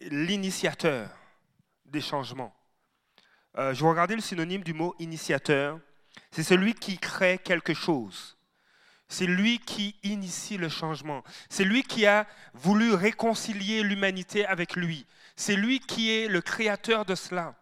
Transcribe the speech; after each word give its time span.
l'initiateur 0.00 1.10
des 1.84 2.00
changements. 2.00 2.54
Euh, 3.58 3.72
je 3.72 3.82
vais 3.82 3.88
regarder 3.88 4.14
le 4.14 4.20
synonyme 4.20 4.62
du 4.62 4.74
mot 4.74 4.94
initiateur. 4.98 5.80
C'est 6.30 6.42
celui 6.42 6.74
qui 6.74 6.98
crée 6.98 7.38
quelque 7.38 7.74
chose. 7.74 8.36
C'est 9.08 9.26
lui 9.26 9.58
qui 9.60 9.96
initie 10.02 10.56
le 10.56 10.68
changement. 10.68 11.22
C'est 11.48 11.64
lui 11.64 11.82
qui 11.82 12.06
a 12.06 12.26
voulu 12.54 12.92
réconcilier 12.92 13.82
l'humanité 13.82 14.44
avec 14.46 14.74
lui. 14.74 15.06
C'est 15.36 15.56
lui 15.56 15.80
qui 15.80 16.10
est 16.10 16.28
le 16.28 16.40
créateur 16.40 17.04
de 17.04 17.14
cela. 17.14 17.54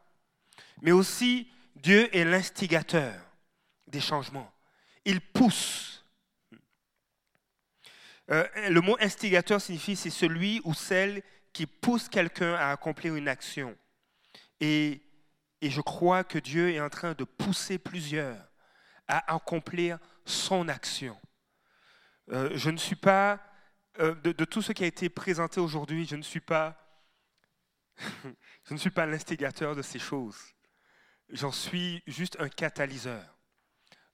Mais 0.81 0.93
aussi, 0.93 1.49
Dieu 1.77 2.15
est 2.17 2.25
l'instigateur 2.25 3.15
des 3.87 4.01
changements. 4.01 4.51
Il 5.05 5.21
pousse. 5.21 6.05
Euh, 8.31 8.47
le 8.71 8.81
mot 8.81 8.97
instigateur 9.01 9.61
signifie 9.61 9.97
c'est 9.97 10.09
celui 10.09 10.63
ou 10.65 10.73
celle 10.73 11.23
qui 11.55 11.67
pousse 11.67 12.11
quelqu'un 12.11 12.55
à 12.55 12.71
accomplir 12.71 13.15
une 13.15 13.29
action. 13.29 13.75
Et, 14.61 15.01
et 15.63 15.71
je 15.71 15.81
crois 15.81 16.25
que 16.25 16.39
Dieu 16.39 16.71
est 16.71 16.81
en 16.81 16.91
train 16.91 17.15
de 17.15 17.25
pousser 17.25 17.79
plusieurs 17.79 18.37
à 19.09 19.35
accomplir 19.35 19.99
son 20.27 20.69
action. 20.69 21.19
Euh, 22.31 22.51
je 22.55 22.71
ne 22.71 22.77
suis 22.77 22.97
pas, 22.97 23.41
euh, 24.01 24.15
de, 24.17 24.45
tout 24.45 24.63
ce 24.63 24.73
qui 24.73 24.83
a 24.83 24.87
été 24.87 25.09
présenté 25.09 25.61
aujourd'hui, 25.61 26.07
je 26.07 26.17
ne 26.17 26.23
suis 26.23 26.41
pas, 26.41 26.77
pas 28.95 29.07
l'instigateur 29.07 29.77
de 29.77 29.83
ces 29.83 29.99
choses. 29.99 30.39
J'en 31.29 31.53
suis 31.53 32.03
juste 32.07 32.37
un 32.41 32.49
catalyseur. 32.49 33.39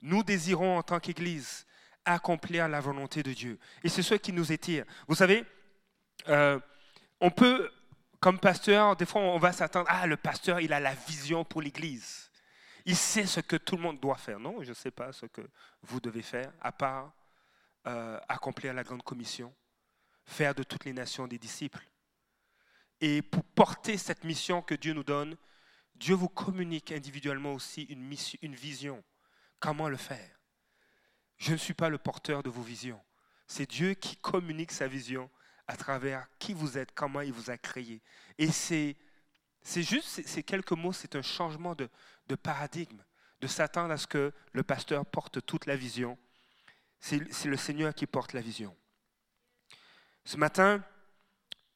Nous 0.03 0.23
désirons 0.23 0.79
en 0.79 0.83
tant 0.83 1.01
qu'Église 1.01 1.67
accomplir 2.05 2.69
la 2.69 2.81
volonté 2.81 3.23
de 3.23 3.33
Dieu. 3.33 3.59
Et 3.83 3.89
c'est 3.89 4.03
ce 4.03 4.15
qui 4.15 4.33
nous 4.33 4.53
étire. 4.53 4.85
Vous 5.07 5.15
savez, 5.15 5.45
euh, 6.29 6.59
on 7.21 7.31
peut, 7.31 7.71
comme 8.21 8.39
pasteur, 8.39 8.97
des 8.97 9.07
fois 9.07 9.21
on 9.23 9.39
va 9.39 9.53
s'attendre, 9.53 9.87
ah, 9.91 10.07
le 10.07 10.17
pasteur, 10.17 10.61
il 10.61 10.73
a 10.73 10.81
la 10.81 10.95
vision 10.95 11.45
pour 11.45 11.63
l'Église. 11.63 12.31
Il 12.87 12.97
sait 12.97 13.27
ce 13.27 13.41
que 13.41 13.57
tout 13.57 13.77
le 13.77 13.83
monde 13.83 14.01
doit 14.01 14.17
faire. 14.17 14.41
Non, 14.41 14.63
je 14.63 14.71
ne 14.71 14.75
sais 14.75 14.91
pas 14.91 15.13
ce 15.13 15.27
que 15.27 15.43
vous 15.83 16.01
devez 16.01 16.23
faire, 16.23 16.53
à 16.61 16.73
part 16.73 17.13
euh, 17.87 18.19
accomplir 18.29 18.75
la 18.75 18.85
grande 18.85 19.03
commission, 19.03 19.55
faire 20.25 20.55
de 20.55 20.63
toutes 20.63 20.85
les 20.85 20.93
nations 20.93 21.27
des 21.27 21.39
disciples. 21.39 21.87
Et 23.01 23.23
pour 23.23 23.43
porter 23.43 23.97
cette 23.97 24.25
mission 24.25 24.61
que 24.63 24.75
Dieu 24.75 24.93
nous 24.93 25.05
donne, 25.05 25.37
Dieu 25.95 26.15
vous 26.15 26.29
communique 26.29 26.93
individuellement 26.93 27.55
aussi 27.55 27.83
une, 27.85 28.55
vision. 28.55 29.03
Comment 29.59 29.89
le 29.89 29.97
faire? 29.97 30.31
Je 31.37 31.53
ne 31.53 31.57
suis 31.59 31.75
pas 31.75 31.89
le 31.89 31.99
porteur 31.99 32.43
de 32.43 32.51
vos 32.51 32.63
visions. 32.63 33.01
C'est 33.47 33.69
Dieu 33.69 33.95
qui 33.95 34.17
communique 34.17 34.73
sa 34.73 34.87
vision 34.87 35.31
à 35.71 35.77
travers 35.77 36.27
qui 36.39 36.53
vous 36.53 36.77
êtes, 36.77 36.93
comment 36.93 37.21
il 37.21 37.33
vous 37.33 37.51
a 37.51 37.57
créé. 37.57 38.03
Et 38.39 38.51
c'est, 38.51 38.97
juste 39.65 40.27
ces 40.27 40.43
quelques 40.43 40.73
mots, 40.73 40.93
c'est 40.93 41.17
un 41.17 41.23
changement 41.23 41.75
de, 41.75 41.89
de 42.29 42.35
paradigme, 42.35 43.03
de 43.41 43.47
s'attendre 43.47 43.93
à 43.93 43.97
ce 43.97 44.07
que 44.07 44.33
le 44.53 44.63
pasteur 44.63 45.07
porte 45.07 45.45
toute 45.47 45.67
la 45.67 45.77
vision 45.77 46.19
c'est 47.01 47.47
le 47.47 47.57
Seigneur 47.57 47.95
qui 47.95 48.07
porte 48.07 48.35
la 48.35 48.41
vision. 48.41 48.77
Ce 50.25 50.37
matin, 50.37 50.85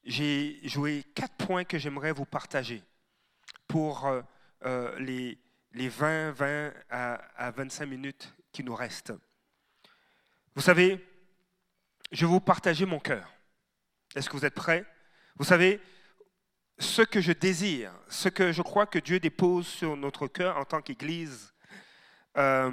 j'ai 0.03 0.59
joué 0.67 1.03
quatre 1.15 1.33
points 1.35 1.63
que 1.63 1.79
j'aimerais 1.79 2.11
vous 2.11 2.25
partager 2.25 2.83
pour 3.67 4.05
euh, 4.05 4.21
euh, 4.65 4.97
les, 4.99 5.39
les 5.71 5.89
20, 5.89 6.31
20 6.31 6.73
à, 6.89 7.13
à 7.35 7.51
25 7.51 7.85
minutes 7.87 8.33
qui 8.51 8.63
nous 8.63 8.75
restent. 8.75 9.13
Vous 10.53 10.61
savez, 10.61 11.03
je 12.11 12.25
vais 12.25 12.31
vous 12.31 12.39
partager 12.39 12.85
mon 12.85 12.99
cœur. 12.99 13.34
Est-ce 14.15 14.29
que 14.29 14.37
vous 14.37 14.45
êtes 14.45 14.55
prêts? 14.55 14.85
Vous 15.35 15.43
savez, 15.43 15.81
ce 16.79 17.01
que 17.01 17.21
je 17.21 17.33
désire, 17.33 17.91
ce 18.09 18.29
que 18.29 18.51
je 18.51 18.61
crois 18.61 18.85
que 18.85 18.99
Dieu 18.99 19.19
dépose 19.19 19.67
sur 19.67 19.97
notre 19.97 20.27
cœur 20.27 20.57
en 20.57 20.65
tant 20.65 20.81
qu'Église, 20.81 21.53
euh, 22.37 22.71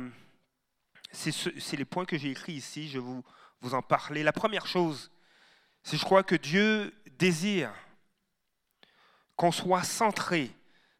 c'est 1.12 1.76
les 1.76 1.84
points 1.84 2.04
que 2.04 2.16
j'ai 2.16 2.30
écrits 2.30 2.54
ici, 2.54 2.88
je 2.88 2.94
vais 2.94 3.04
vous, 3.04 3.24
vous 3.60 3.74
en 3.74 3.82
parler. 3.82 4.22
La 4.22 4.32
première 4.32 4.66
chose, 4.66 5.10
c'est 5.82 5.96
je 5.96 6.04
crois 6.04 6.22
que 6.22 6.34
Dieu 6.34 6.94
désire 7.18 7.72
qu'on 9.36 9.52
soit 9.52 9.82
centré 9.82 10.50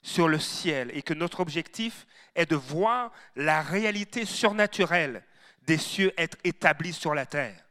sur 0.02 0.28
le 0.28 0.38
ciel 0.38 0.90
et 0.94 1.02
que 1.02 1.14
notre 1.14 1.40
objectif 1.40 2.06
est 2.34 2.50
de 2.50 2.56
voir 2.56 3.12
la 3.36 3.62
réalité 3.62 4.24
surnaturelle 4.24 5.24
des 5.62 5.78
cieux 5.78 6.12
être 6.18 6.36
établie 6.42 6.92
sur 6.92 7.14
la 7.14 7.26
terre. 7.26 7.64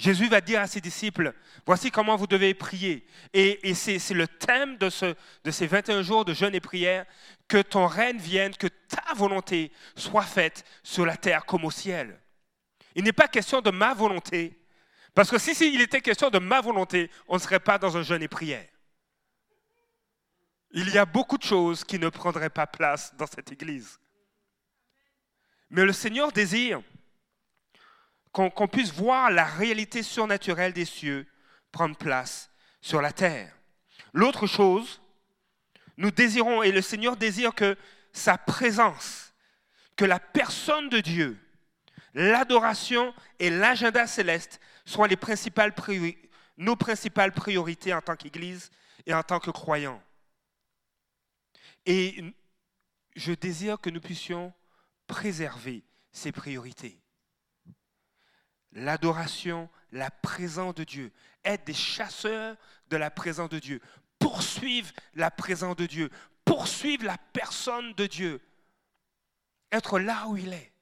Jésus 0.00 0.28
va 0.28 0.40
dire 0.40 0.62
à 0.62 0.66
ses 0.66 0.80
disciples, 0.80 1.34
voici 1.66 1.90
comment 1.90 2.16
vous 2.16 2.26
devez 2.26 2.54
prier. 2.54 3.06
Et, 3.34 3.74
c'est 3.74 4.14
le 4.14 4.26
thème 4.26 4.78
de, 4.78 4.88
ce, 4.88 5.14
de 5.44 5.50
ces 5.50 5.66
21 5.66 6.00
jours 6.00 6.24
de 6.24 6.32
jeûne 6.32 6.54
et 6.54 6.60
prière, 6.60 7.04
que 7.46 7.60
ton 7.60 7.86
règne 7.86 8.16
vienne, 8.16 8.56
que 8.56 8.66
ta 8.66 9.12
volonté 9.14 9.70
soit 9.96 10.22
faite 10.22 10.64
sur 10.82 11.04
la 11.04 11.18
terre 11.18 11.44
comme 11.44 11.66
au 11.66 11.70
ciel. 11.70 12.18
Il 12.94 13.04
n'est 13.04 13.12
pas 13.12 13.28
question 13.28 13.60
de 13.60 13.70
ma 13.70 13.92
volonté, 13.92 14.58
parce 15.14 15.30
que 15.30 15.36
si, 15.36 15.54
si 15.54 15.70
il 15.70 15.82
était 15.82 16.00
question 16.00 16.30
de 16.30 16.38
ma 16.38 16.62
volonté, 16.62 17.10
on 17.28 17.34
ne 17.34 17.40
serait 17.40 17.60
pas 17.60 17.76
dans 17.76 17.94
un 17.98 18.02
jeûne 18.02 18.22
et 18.22 18.28
prière. 18.28 18.66
Il 20.70 20.88
y 20.88 20.96
a 20.96 21.04
beaucoup 21.04 21.36
de 21.36 21.42
choses 21.42 21.84
qui 21.84 21.98
ne 21.98 22.08
prendraient 22.08 22.48
pas 22.48 22.66
place 22.66 23.14
dans 23.16 23.26
cette 23.26 23.52
Église. 23.52 24.00
Mais 25.68 25.84
le 25.84 25.92
Seigneur 25.92 26.32
désire 26.32 26.80
qu'on 28.32 28.68
puisse 28.68 28.92
voir 28.92 29.30
la 29.30 29.44
réalité 29.44 30.02
surnaturelle 30.02 30.72
des 30.72 30.84
cieux 30.84 31.26
prendre 31.72 31.96
place 31.96 32.50
sur 32.80 33.02
la 33.02 33.12
terre. 33.12 33.54
L'autre 34.12 34.46
chose, 34.46 35.00
nous 35.96 36.10
désirons, 36.10 36.62
et 36.62 36.72
le 36.72 36.82
Seigneur 36.82 37.16
désire 37.16 37.54
que 37.54 37.76
sa 38.12 38.38
présence, 38.38 39.34
que 39.96 40.04
la 40.04 40.20
personne 40.20 40.88
de 40.88 41.00
Dieu, 41.00 41.38
l'adoration 42.14 43.14
et 43.38 43.50
l'agenda 43.50 44.06
céleste 44.06 44.60
soient 44.84 45.08
les 45.08 45.16
principales 45.16 45.74
nos 46.56 46.76
principales 46.76 47.32
priorités 47.32 47.94
en 47.94 48.00
tant 48.00 48.16
qu'Église 48.16 48.70
et 49.06 49.14
en 49.14 49.22
tant 49.22 49.40
que 49.40 49.50
croyants. 49.50 50.02
Et 51.86 52.22
je 53.16 53.32
désire 53.32 53.80
que 53.80 53.90
nous 53.90 54.00
puissions 54.00 54.52
préserver 55.06 55.84
ces 56.12 56.32
priorités 56.32 57.00
l'adoration, 58.72 59.68
la 59.92 60.10
présence 60.10 60.74
de 60.74 60.84
Dieu, 60.84 61.12
être 61.44 61.64
des 61.66 61.74
chasseurs 61.74 62.56
de 62.88 62.96
la 62.96 63.10
présence 63.10 63.48
de 63.48 63.58
Dieu, 63.58 63.80
poursuivre 64.18 64.90
la 65.14 65.30
présence 65.30 65.76
de 65.76 65.86
Dieu, 65.86 66.10
poursuivre 66.44 67.04
la 67.04 67.18
personne 67.32 67.92
de 67.94 68.06
Dieu, 68.06 68.40
être 69.72 69.98
là 69.98 70.26
où 70.28 70.36
il 70.36 70.52
est. 70.52 70.72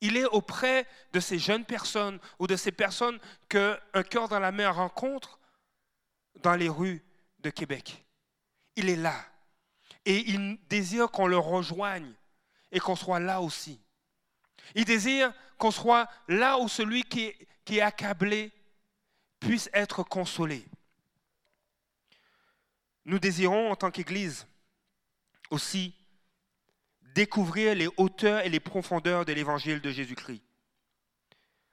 Il 0.00 0.16
est 0.16 0.26
auprès 0.26 0.86
de 1.12 1.20
ces 1.20 1.38
jeunes 1.38 1.64
personnes 1.64 2.20
ou 2.38 2.46
de 2.46 2.56
ces 2.56 2.70
personnes 2.70 3.18
qu'un 3.48 4.02
cœur 4.08 4.28
dans 4.28 4.38
la 4.38 4.52
main 4.52 4.70
rencontre 4.70 5.40
dans 6.42 6.54
les 6.54 6.68
rues 6.68 7.02
de 7.40 7.50
Québec. 7.50 8.04
Il 8.76 8.88
est 8.88 8.96
là. 8.96 9.16
Et 10.04 10.30
il 10.30 10.58
désire 10.68 11.10
qu'on 11.10 11.26
le 11.26 11.38
rejoigne 11.38 12.12
et 12.70 12.78
qu'on 12.78 12.96
soit 12.96 13.18
là 13.18 13.40
aussi. 13.40 13.80
Il 14.74 14.84
désire 14.84 15.32
qu'on 15.58 15.70
soit 15.70 16.08
là 16.28 16.58
où 16.58 16.68
celui 16.68 17.02
qui 17.02 17.34
est, 17.66 17.80
accablé 17.80 18.50
puisse 19.40 19.68
être 19.74 20.02
consolé. 20.02 20.64
Nous 23.04 23.18
désirons 23.18 23.70
en 23.70 23.76
tant 23.76 23.90
qu'Église 23.90 24.46
aussi 25.50 25.94
découvrir 27.14 27.74
les 27.74 27.88
hauteurs 27.98 28.40
et 28.40 28.48
les 28.48 28.60
profondeurs 28.60 29.24
de 29.24 29.32
l'évangile 29.32 29.80
de 29.80 29.90
Jésus-Christ. 29.90 30.42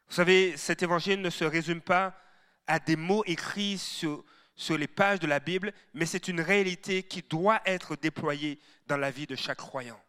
Vous 0.07 0.15
savez, 0.15 0.57
cet 0.57 0.83
évangile 0.83 1.21
ne 1.21 1.29
se 1.29 1.45
résume 1.45 1.81
pas 1.81 2.19
à 2.67 2.79
des 2.79 2.95
mots 2.95 3.23
écrits 3.25 3.77
sur, 3.77 4.23
sur 4.55 4.77
les 4.77 4.87
pages 4.87 5.19
de 5.19 5.27
la 5.27 5.39
Bible, 5.39 5.73
mais 5.93 6.05
c'est 6.05 6.27
une 6.27 6.41
réalité 6.41 7.03
qui 7.03 7.21
doit 7.21 7.61
être 7.65 7.95
déployée 7.95 8.59
dans 8.87 8.97
la 8.97 9.11
vie 9.11 9.27
de 9.27 9.35
chaque 9.35 9.57
croyant. 9.57 9.99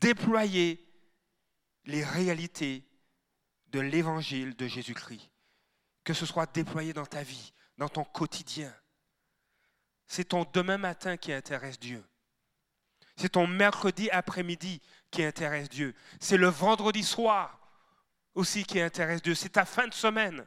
Déployée 0.00 0.85
les 1.86 2.04
réalités 2.04 2.84
de 3.68 3.80
l'évangile 3.80 4.54
de 4.56 4.66
Jésus-Christ. 4.66 5.30
Que 6.04 6.14
ce 6.14 6.26
soit 6.26 6.52
déployé 6.52 6.92
dans 6.92 7.06
ta 7.06 7.22
vie, 7.22 7.52
dans 7.78 7.88
ton 7.88 8.04
quotidien. 8.04 8.72
C'est 10.06 10.26
ton 10.26 10.46
demain 10.52 10.78
matin 10.78 11.16
qui 11.16 11.32
intéresse 11.32 11.80
Dieu. 11.80 12.04
C'est 13.16 13.30
ton 13.30 13.46
mercredi 13.46 14.10
après-midi 14.10 14.80
qui 15.10 15.24
intéresse 15.24 15.68
Dieu. 15.68 15.94
C'est 16.20 16.36
le 16.36 16.48
vendredi 16.48 17.02
soir 17.02 17.58
aussi 18.34 18.64
qui 18.64 18.80
intéresse 18.80 19.22
Dieu. 19.22 19.34
C'est 19.34 19.50
ta 19.50 19.64
fin 19.64 19.88
de 19.88 19.94
semaine. 19.94 20.46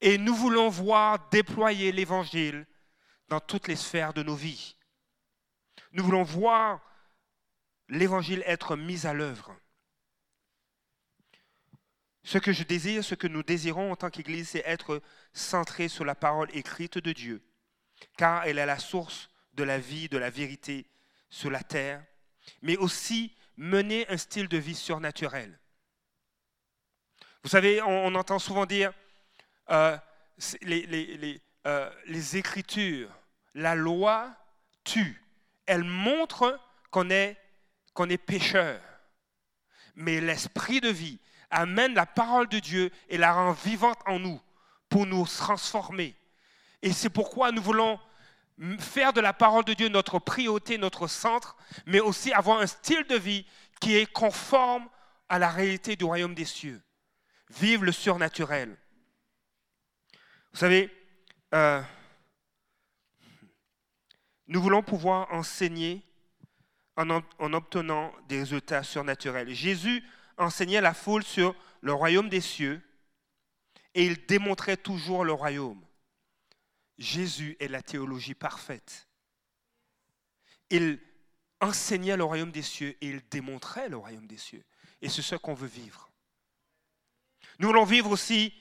Et 0.00 0.18
nous 0.18 0.34
voulons 0.34 0.68
voir 0.68 1.30
déployer 1.30 1.92
l'évangile 1.92 2.66
dans 3.28 3.40
toutes 3.40 3.68
les 3.68 3.76
sphères 3.76 4.12
de 4.12 4.22
nos 4.22 4.34
vies. 4.34 4.76
Nous 5.92 6.04
voulons 6.04 6.24
voir 6.24 6.80
l'évangile 7.88 8.42
être 8.46 8.76
mis 8.76 9.06
à 9.06 9.12
l'œuvre. 9.12 9.56
Ce 12.24 12.38
que 12.38 12.52
je 12.52 12.62
désire, 12.62 13.02
ce 13.02 13.14
que 13.14 13.26
nous 13.26 13.42
désirons 13.42 13.92
en 13.92 13.96
tant 13.96 14.10
qu'Église, 14.10 14.50
c'est 14.50 14.62
être 14.64 15.02
centré 15.32 15.88
sur 15.88 16.04
la 16.04 16.14
parole 16.14 16.48
écrite 16.54 16.98
de 16.98 17.12
Dieu 17.12 17.42
car 18.16 18.44
elle 18.44 18.58
est 18.58 18.66
la 18.66 18.78
source 18.78 19.30
de 19.54 19.64
la 19.64 19.78
vie, 19.78 20.08
de 20.08 20.18
la 20.18 20.30
vérité 20.30 20.86
sur 21.30 21.50
la 21.50 21.62
terre, 21.62 22.04
mais 22.62 22.76
aussi 22.76 23.34
mener 23.56 24.08
un 24.08 24.16
style 24.16 24.48
de 24.48 24.58
vie 24.58 24.74
surnaturel. 24.74 25.58
Vous 27.42 27.48
savez, 27.48 27.82
on, 27.82 28.14
entend 28.14 28.38
souvent 28.38 28.66
dire 28.66 28.92
euh, 29.70 29.96
les, 30.62 31.40
euh, 31.66 31.90
les, 32.06 32.36
Écritures, 32.36 33.10
la 33.54 33.74
loi 33.74 34.34
tue. 34.84 35.20
Elle 35.66 35.84
montre 35.84 36.60
qu'on 36.90 37.10
est, 37.10 37.36
qu'on 37.94 38.08
est 38.08 38.18
pécheur. 38.18 38.80
Mais 39.96 40.20
l'esprit 40.20 40.80
de 40.80 40.88
vie 40.88 41.18
amène 41.52 41.94
la 41.94 42.06
parole 42.06 42.48
de 42.48 42.58
Dieu 42.58 42.90
et 43.08 43.18
la 43.18 43.32
rend 43.32 43.52
vivante 43.52 44.00
en 44.06 44.18
nous 44.18 44.40
pour 44.88 45.06
nous 45.06 45.24
transformer. 45.26 46.16
Et 46.82 46.92
c'est 46.92 47.10
pourquoi 47.10 47.52
nous 47.52 47.62
voulons 47.62 48.00
faire 48.78 49.12
de 49.12 49.20
la 49.20 49.32
parole 49.32 49.64
de 49.64 49.74
Dieu 49.74 49.88
notre 49.88 50.18
priorité, 50.18 50.78
notre 50.78 51.06
centre, 51.06 51.56
mais 51.86 52.00
aussi 52.00 52.32
avoir 52.32 52.60
un 52.60 52.66
style 52.66 53.04
de 53.04 53.16
vie 53.16 53.46
qui 53.80 53.96
est 53.96 54.06
conforme 54.06 54.88
à 55.28 55.38
la 55.38 55.50
réalité 55.50 55.96
du 55.96 56.04
royaume 56.04 56.34
des 56.34 56.44
cieux. 56.44 56.82
Vive 57.50 57.84
le 57.84 57.92
surnaturel. 57.92 58.76
Vous 60.52 60.58
savez, 60.58 60.90
euh, 61.54 61.82
nous 64.46 64.60
voulons 64.60 64.82
pouvoir 64.82 65.32
enseigner 65.32 66.02
en, 66.96 67.08
en, 67.10 67.52
obtenant 67.54 68.12
des 68.28 68.40
résultats 68.40 68.82
surnaturels. 68.82 69.52
Jésus 69.54 70.04
enseignait 70.38 70.80
la 70.80 70.94
foule 70.94 71.24
sur 71.24 71.54
le 71.80 71.92
royaume 71.92 72.28
des 72.28 72.40
cieux 72.40 72.80
et 73.94 74.06
il 74.06 74.26
démontrait 74.26 74.76
toujours 74.76 75.24
le 75.24 75.32
royaume. 75.32 75.84
Jésus 76.98 77.56
est 77.60 77.68
la 77.68 77.82
théologie 77.82 78.34
parfaite. 78.34 79.08
Il 80.70 81.00
enseignait 81.60 82.16
le 82.16 82.24
royaume 82.24 82.50
des 82.50 82.62
cieux 82.62 82.96
et 83.00 83.08
il 83.08 83.22
démontrait 83.28 83.88
le 83.88 83.96
royaume 83.96 84.26
des 84.26 84.38
cieux. 84.38 84.64
Et 85.00 85.08
c'est 85.08 85.22
ce 85.22 85.34
qu'on 85.34 85.54
veut 85.54 85.68
vivre. 85.68 86.10
Nous 87.58 87.68
voulons 87.68 87.84
vivre 87.84 88.10
aussi 88.10 88.54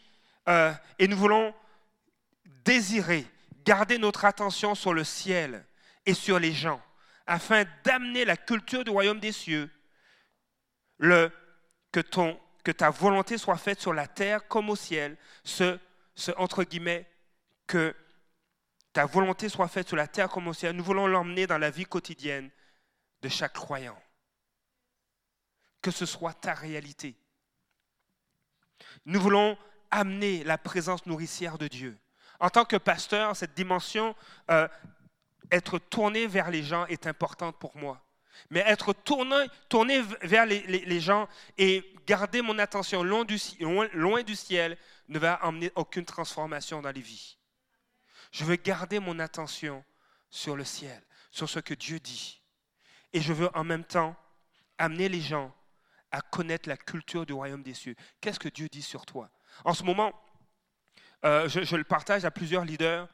euh, 0.48 0.74
et 1.00 1.08
nous 1.08 1.18
voulons 1.18 1.54
désirer 2.66 3.26
garder 3.64 3.98
notre 3.98 4.26
attention 4.26 4.76
sur 4.76 4.94
le 4.94 5.04
ciel 5.04 5.66
et 6.06 6.14
sur 6.14 6.40
les 6.40 6.54
gens 6.54 6.82
afin 7.28 7.64
d'amener 7.84 8.26
la 8.26 8.36
culture 8.36 8.84
du 8.84 8.90
royaume 8.90 9.20
des 9.20 9.32
cieux, 9.32 9.70
le, 10.98 11.32
que, 11.92 12.72
ta 12.72 12.90
volonté 12.90 13.38
soit 13.38 13.58
faite 13.58 13.80
sur 13.80 13.94
la 13.94 14.08
terre 14.08 14.48
comme 14.48 14.70
au 14.70 14.76
ciel, 14.76 15.18
ce, 15.44 15.80
ce 16.16 16.32
entre 16.38 16.64
guillemets, 16.64 17.08
que 17.68 17.96
ta 18.94 19.06
volonté 19.06 19.50
soit 19.50 19.68
faite 19.68 19.88
sur 19.88 19.98
la 19.98 20.08
terre 20.08 20.30
comme 20.30 20.48
au 20.48 20.54
ciel. 20.54 20.76
Nous 20.76 20.84
voulons 20.84 21.08
l'emmener 21.08 21.48
dans 21.48 21.58
la 21.58 21.70
vie 21.70 21.86
quotidienne 21.86 22.50
de 23.22 23.30
chaque 23.30 23.54
croyant. 23.54 23.98
Que 25.82 25.92
ce 25.92 26.06
soit 26.06 26.34
ta 26.34 26.54
réalité. 26.54 27.16
Nous 29.06 29.20
voulons 29.20 29.58
amener 29.90 30.44
la 30.44 30.58
présence 30.58 31.06
nourricière 31.06 31.58
de 31.58 31.68
Dieu. 31.68 31.98
En 32.40 32.50
tant 32.50 32.66
que 32.66 32.78
pasteur, 32.78 33.36
cette 33.36 33.54
dimension, 33.54 34.16
euh, 34.50 34.68
être 35.52 35.80
tourné 35.80 36.28
vers 36.28 36.50
les 36.50 36.64
gens 36.64 36.86
est 36.88 37.08
importante 37.08 37.58
pour 37.60 37.76
moi. 37.78 38.02
Mais 38.50 38.62
être 38.62 38.94
tourné, 38.94 39.48
tourné 39.70 40.02
vers 40.22 40.46
les, 40.46 41.00
gens 41.00 41.28
et 41.58 41.94
garder 42.06 42.42
mon 42.42 42.58
attention 42.60 43.04
loin 43.04 43.24
du, 43.24 43.38
loin 43.94 44.24
du 44.24 44.36
ciel 44.36 44.78
ne 45.08 45.20
va 45.20 45.34
amener 45.36 45.72
aucune 45.76 46.06
transformation 46.06 46.82
dans 46.82 46.92
les 46.92 47.02
vies. 47.02 47.38
Je 48.32 48.46
veux 48.46 48.56
garder 48.56 49.00
mon 49.00 49.20
attention 49.20 49.84
sur 50.30 50.56
le 50.56 50.64
ciel, 50.64 51.02
sur 51.32 51.50
ce 51.50 51.60
que 51.60 51.74
Dieu 51.74 52.00
dit. 52.00 52.42
Et 53.14 53.22
je 53.22 53.34
veux 53.34 53.50
en 53.56 53.64
même 53.64 53.84
temps 53.84 54.16
amener 54.78 55.10
les 55.10 55.22
gens 55.22 55.54
à 56.12 56.22
connaître 56.22 56.68
la 56.68 56.78
culture 56.78 57.26
du 57.26 57.34
royaume 57.34 57.64
des 57.64 57.74
cieux. 57.74 57.96
Qu'est-ce 58.20 58.40
que 58.40 58.50
Dieu 58.50 58.68
dit 58.70 58.82
sur 58.82 59.06
toi? 59.06 59.30
En 59.64 59.74
ce 59.74 59.84
moment, 59.84 60.14
euh, 61.24 61.48
je, 61.48 61.76
le 61.76 61.84
partage 61.84 62.26
à 62.26 62.32
plusieurs 62.32 62.66
leaders. 62.66 63.08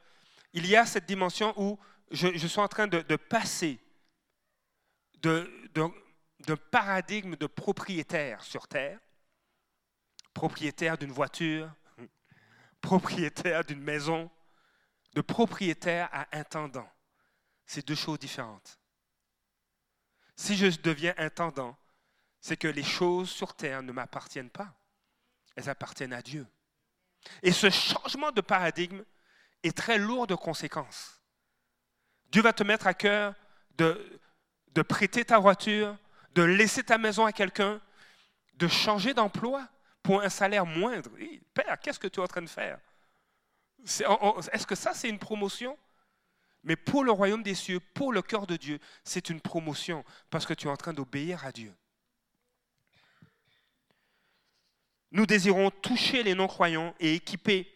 Il 0.53 0.65
y 0.65 0.75
a 0.75 0.85
cette 0.85 1.05
dimension 1.05 1.53
où 1.57 1.77
je, 2.11 2.47
suis 2.47 2.59
en 2.59 2.67
train 2.67 2.87
de, 2.87 3.15
passer 3.15 3.79
d'un 5.21 6.57
paradigme 6.71 7.35
de 7.35 7.47
propriétaire 7.47 8.43
sur 8.43 8.67
Terre, 8.67 8.99
propriétaire 10.33 10.97
d'une 10.97 11.11
voiture, 11.11 11.71
propriétaire 12.81 13.63
d'une 13.65 13.81
maison, 13.81 14.29
de 15.13 15.21
propriétaire 15.21 16.09
à 16.11 16.27
intendant. 16.37 16.89
C'est 17.65 17.85
deux 17.85 17.95
choses 17.95 18.19
différentes. 18.19 18.79
Si 20.35 20.55
je 20.55 20.79
deviens 20.81 21.15
intendant, 21.17 21.75
c'est 22.39 22.57
que 22.57 22.67
les 22.67 22.83
choses 22.83 23.29
sur 23.29 23.55
terre 23.55 23.81
ne 23.81 23.91
m'appartiennent 23.91 24.51
pas. 24.51 24.73
Elles 25.55 25.69
appartiennent 25.69 26.13
à 26.13 26.21
Dieu. 26.21 26.45
Et 27.41 27.51
ce 27.51 27.69
changement 27.69 28.31
de 28.31 28.41
paradigme 28.41 29.03
est 29.63 29.75
très 29.75 29.97
lourd 29.97 30.27
de 30.27 30.35
conséquences. 30.35 31.19
Dieu 32.31 32.43
va 32.43 32.53
te 32.53 32.63
mettre 32.63 32.85
à 32.85 32.93
cœur 32.93 33.33
de, 33.71 34.21
de 34.77 34.83
prêter 34.83 35.25
ta 35.25 35.39
voiture, 35.39 35.97
de 36.35 36.43
laisser 36.43 36.83
ta 36.83 36.99
maison 36.99 37.25
à 37.25 37.31
quelqu'un, 37.31 37.81
de 38.53 38.67
changer 38.67 39.15
d'emploi 39.15 39.67
pour 40.03 40.21
un 40.21 40.29
salaire 40.29 40.67
moindre. 40.67 41.09
Père, 41.55 41.79
qu'est-ce 41.79 41.97
que 41.97 42.07
tu 42.07 42.19
es 42.19 42.23
en 42.23 42.27
train 42.27 42.43
de 42.43 42.49
faire? 42.49 42.79
Est-ce 43.83 44.67
que 44.67 44.75
ça, 44.75 44.93
c'est 44.93 45.09
une 45.09 45.17
promotion? 45.17 45.75
Mais 46.61 46.75
pour 46.75 47.03
le 47.03 47.11
royaume 47.11 47.41
des 47.41 47.55
cieux, 47.55 47.79
pour 47.79 48.13
le 48.13 48.21
cœur 48.21 48.45
de 48.45 48.55
Dieu, 48.55 48.77
c'est 49.03 49.31
une 49.31 49.41
promotion 49.41 50.05
parce 50.29 50.45
que 50.45 50.53
tu 50.53 50.67
es 50.67 50.69
en 50.69 50.77
train 50.77 50.93
d'obéir 50.93 51.43
à 51.43 51.51
Dieu. 51.51 51.73
Nous 55.09 55.25
désirons 55.25 55.71
toucher 55.71 56.21
les 56.21 56.35
non-croyants 56.35 56.93
et 56.99 57.15
équiper 57.15 57.73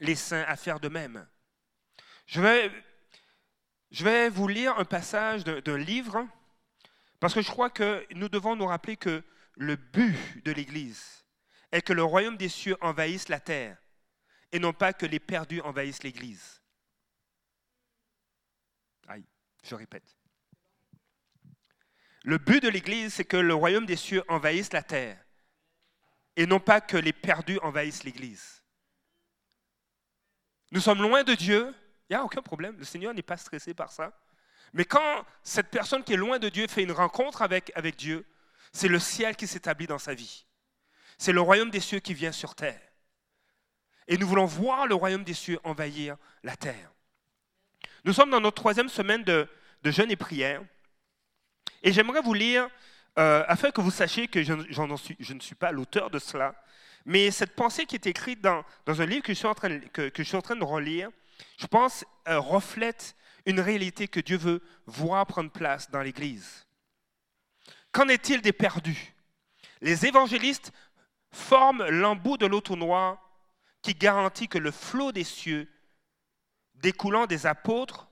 les 0.00 0.16
saints 0.16 0.44
à 0.48 0.56
faire 0.56 0.80
de 0.80 0.88
même. 0.88 1.28
Je 2.26 2.40
vais, 2.40 2.72
je 3.90 4.04
vais 4.04 4.28
vous 4.28 4.48
lire 4.48 4.78
un 4.78 4.84
passage 4.84 5.44
d'un 5.44 5.78
livre 5.78 6.26
parce 7.20 7.34
que 7.34 7.42
je 7.42 7.50
crois 7.50 7.70
que 7.70 8.06
nous 8.14 8.28
devons 8.28 8.56
nous 8.56 8.66
rappeler 8.66 8.96
que 8.96 9.22
le 9.54 9.76
but 9.76 10.44
de 10.44 10.52
l'Église 10.52 11.24
est 11.72 11.82
que 11.82 11.92
le 11.92 12.04
royaume 12.04 12.36
des 12.36 12.48
cieux 12.48 12.76
envahisse 12.80 13.28
la 13.28 13.40
terre 13.40 13.76
et 14.52 14.58
non 14.58 14.72
pas 14.72 14.92
que 14.92 15.06
les 15.06 15.18
perdus 15.18 15.60
envahissent 15.62 16.02
l'Église. 16.02 16.62
Aïe, 19.08 19.24
je 19.64 19.74
répète. 19.74 20.16
Le 22.24 22.38
but 22.38 22.62
de 22.62 22.68
l'Église, 22.68 23.14
c'est 23.14 23.24
que 23.24 23.36
le 23.36 23.54
royaume 23.54 23.86
des 23.86 23.96
cieux 23.96 24.22
envahisse 24.28 24.72
la 24.72 24.82
terre 24.82 25.22
et 26.36 26.46
non 26.46 26.60
pas 26.60 26.80
que 26.80 26.96
les 26.96 27.12
perdus 27.12 27.58
envahissent 27.62 28.04
l'Église. 28.04 28.62
Nous 30.70 30.80
sommes 30.80 31.02
loin 31.02 31.24
de 31.24 31.34
Dieu, 31.34 31.74
il 32.08 32.14
n'y 32.14 32.16
a 32.16 32.24
aucun 32.24 32.42
problème, 32.42 32.76
le 32.78 32.84
Seigneur 32.84 33.12
n'est 33.12 33.22
pas 33.22 33.36
stressé 33.36 33.74
par 33.74 33.92
ça. 33.92 34.12
Mais 34.72 34.84
quand 34.84 35.24
cette 35.42 35.68
personne 35.68 36.04
qui 36.04 36.14
est 36.14 36.16
loin 36.16 36.38
de 36.38 36.48
Dieu 36.48 36.66
fait 36.68 36.82
une 36.82 36.92
rencontre 36.92 37.42
avec, 37.42 37.72
avec 37.74 37.96
Dieu, 37.96 38.24
c'est 38.72 38.88
le 38.88 38.98
ciel 38.98 39.36
qui 39.36 39.46
s'établit 39.46 39.86
dans 39.86 39.98
sa 39.98 40.14
vie. 40.14 40.46
C'est 41.16 41.32
le 41.32 41.40
royaume 41.40 41.70
des 41.70 41.80
cieux 41.80 42.00
qui 42.00 42.14
vient 42.14 42.32
sur 42.32 42.54
terre. 42.54 42.80
Et 44.06 44.16
nous 44.16 44.26
voulons 44.26 44.46
voir 44.46 44.86
le 44.86 44.94
royaume 44.94 45.24
des 45.24 45.34
cieux 45.34 45.58
envahir 45.64 46.16
la 46.42 46.56
terre. 46.56 46.90
Nous 48.04 48.12
sommes 48.12 48.30
dans 48.30 48.40
notre 48.40 48.56
troisième 48.56 48.88
semaine 48.88 49.22
de, 49.24 49.46
jeûne 49.84 50.10
et 50.10 50.16
prière. 50.16 50.62
Et 51.82 51.92
j'aimerais 51.92 52.22
vous 52.22 52.34
lire, 52.34 52.68
euh, 53.18 53.44
afin 53.48 53.70
que 53.70 53.80
vous 53.80 53.90
sachiez 53.90 54.28
que 54.28 54.42
je, 54.42 54.52
ne 55.32 55.40
suis 55.40 55.54
pas 55.54 55.72
l'auteur 55.72 56.10
de 56.10 56.18
cela, 56.18 56.54
mais 57.04 57.30
cette 57.30 57.54
pensée 57.54 57.86
qui 57.86 57.96
est 57.96 58.06
écrite 58.06 58.40
dans, 58.40 58.64
un 58.86 59.06
livre 59.06 59.22
que 59.22 59.32
je, 59.32 59.38
suis 59.38 59.46
en 59.46 59.54
train, 59.54 59.78
que, 59.80 60.10
je 60.16 60.22
suis 60.22 60.36
en 60.36 60.42
train 60.42 60.56
de 60.56 60.64
relire, 60.64 61.10
je 61.58 61.66
pense, 61.66 62.04
euh, 62.28 62.38
reflète 62.38 63.16
une 63.46 63.60
réalité 63.60 64.08
que 64.08 64.20
Dieu 64.20 64.36
veut 64.36 64.62
voir 64.86 65.26
prendre 65.26 65.50
place 65.50 65.90
dans 65.90 66.02
l'Église. 66.02 66.66
Qu'en 67.92 68.08
est-il 68.08 68.42
des 68.42 68.52
perdus? 68.52 69.14
Les 69.80 70.06
évangélistes 70.06 70.72
forment 71.30 71.88
l'embout 71.88 72.36
de 72.36 72.46
l'auto-noir 72.46 73.18
qui 73.82 73.94
garantit 73.94 74.48
que 74.48 74.58
le 74.58 74.70
flot 74.70 75.12
des 75.12 75.24
cieux, 75.24 75.70
découlant 76.74 77.26
des 77.26 77.46
apôtres, 77.46 78.08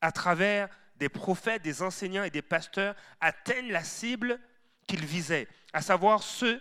à 0.00 0.12
travers 0.12 0.68
des 0.96 1.08
prophètes, 1.08 1.62
des 1.62 1.82
enseignants 1.82 2.24
et 2.24 2.30
des 2.30 2.42
pasteurs, 2.42 2.94
atteignent 3.20 3.72
la 3.72 3.84
cible 3.84 4.40
qu'ils 4.86 5.04
visaient, 5.04 5.48
à 5.72 5.82
savoir 5.82 6.22
ceux 6.22 6.60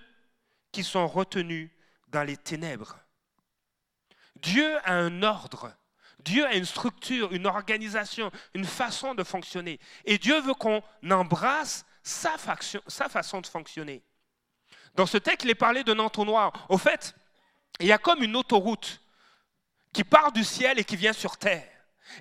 qui 0.71 0.83
sont 0.83 1.07
retenus 1.07 1.69
dans 2.07 2.23
les 2.23 2.37
ténèbres. 2.37 2.97
Dieu 4.37 4.77
a 4.87 4.93
un 4.93 5.23
ordre, 5.23 5.73
Dieu 6.23 6.45
a 6.45 6.53
une 6.55 6.65
structure, 6.65 7.31
une 7.33 7.47
organisation, 7.47 8.31
une 8.53 8.65
façon 8.65 9.15
de 9.15 9.23
fonctionner. 9.23 9.79
Et 10.05 10.17
Dieu 10.17 10.39
veut 10.41 10.53
qu'on 10.53 10.81
embrasse 11.09 11.85
sa, 12.03 12.37
façon 12.37 13.41
de 13.41 13.47
fonctionner. 13.47 14.03
Dans 14.95 15.05
ce 15.05 15.17
texte, 15.17 15.45
il 15.45 15.51
est 15.51 15.55
parlé 15.55 15.83
d'un 15.83 15.99
entonnoir. 15.99 16.65
Au 16.69 16.77
fait, 16.77 17.15
il 17.79 17.87
y 17.87 17.91
a 17.91 17.97
comme 17.97 18.23
une 18.23 18.35
autoroute 18.35 19.01
qui 19.93 20.03
part 20.03 20.31
du 20.31 20.43
ciel 20.43 20.79
et 20.79 20.83
qui 20.83 20.95
vient 20.95 21.13
sur 21.13 21.37
terre. 21.37 21.67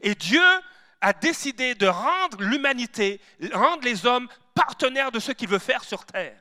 Et 0.03 0.15
Dieu 0.15 0.43
a 1.01 1.13
décidé 1.13 1.75
de 1.75 1.87
rendre 1.87 2.43
l'humanité, 2.43 3.21
rendre 3.53 3.85
les 3.85 4.07
hommes 4.07 4.29
partenaires 4.55 5.11
de 5.11 5.19
ce 5.19 5.33
qu'il 5.33 5.49
veut 5.49 5.59
faire 5.59 5.85
sur 5.85 6.05
terre. 6.05 6.39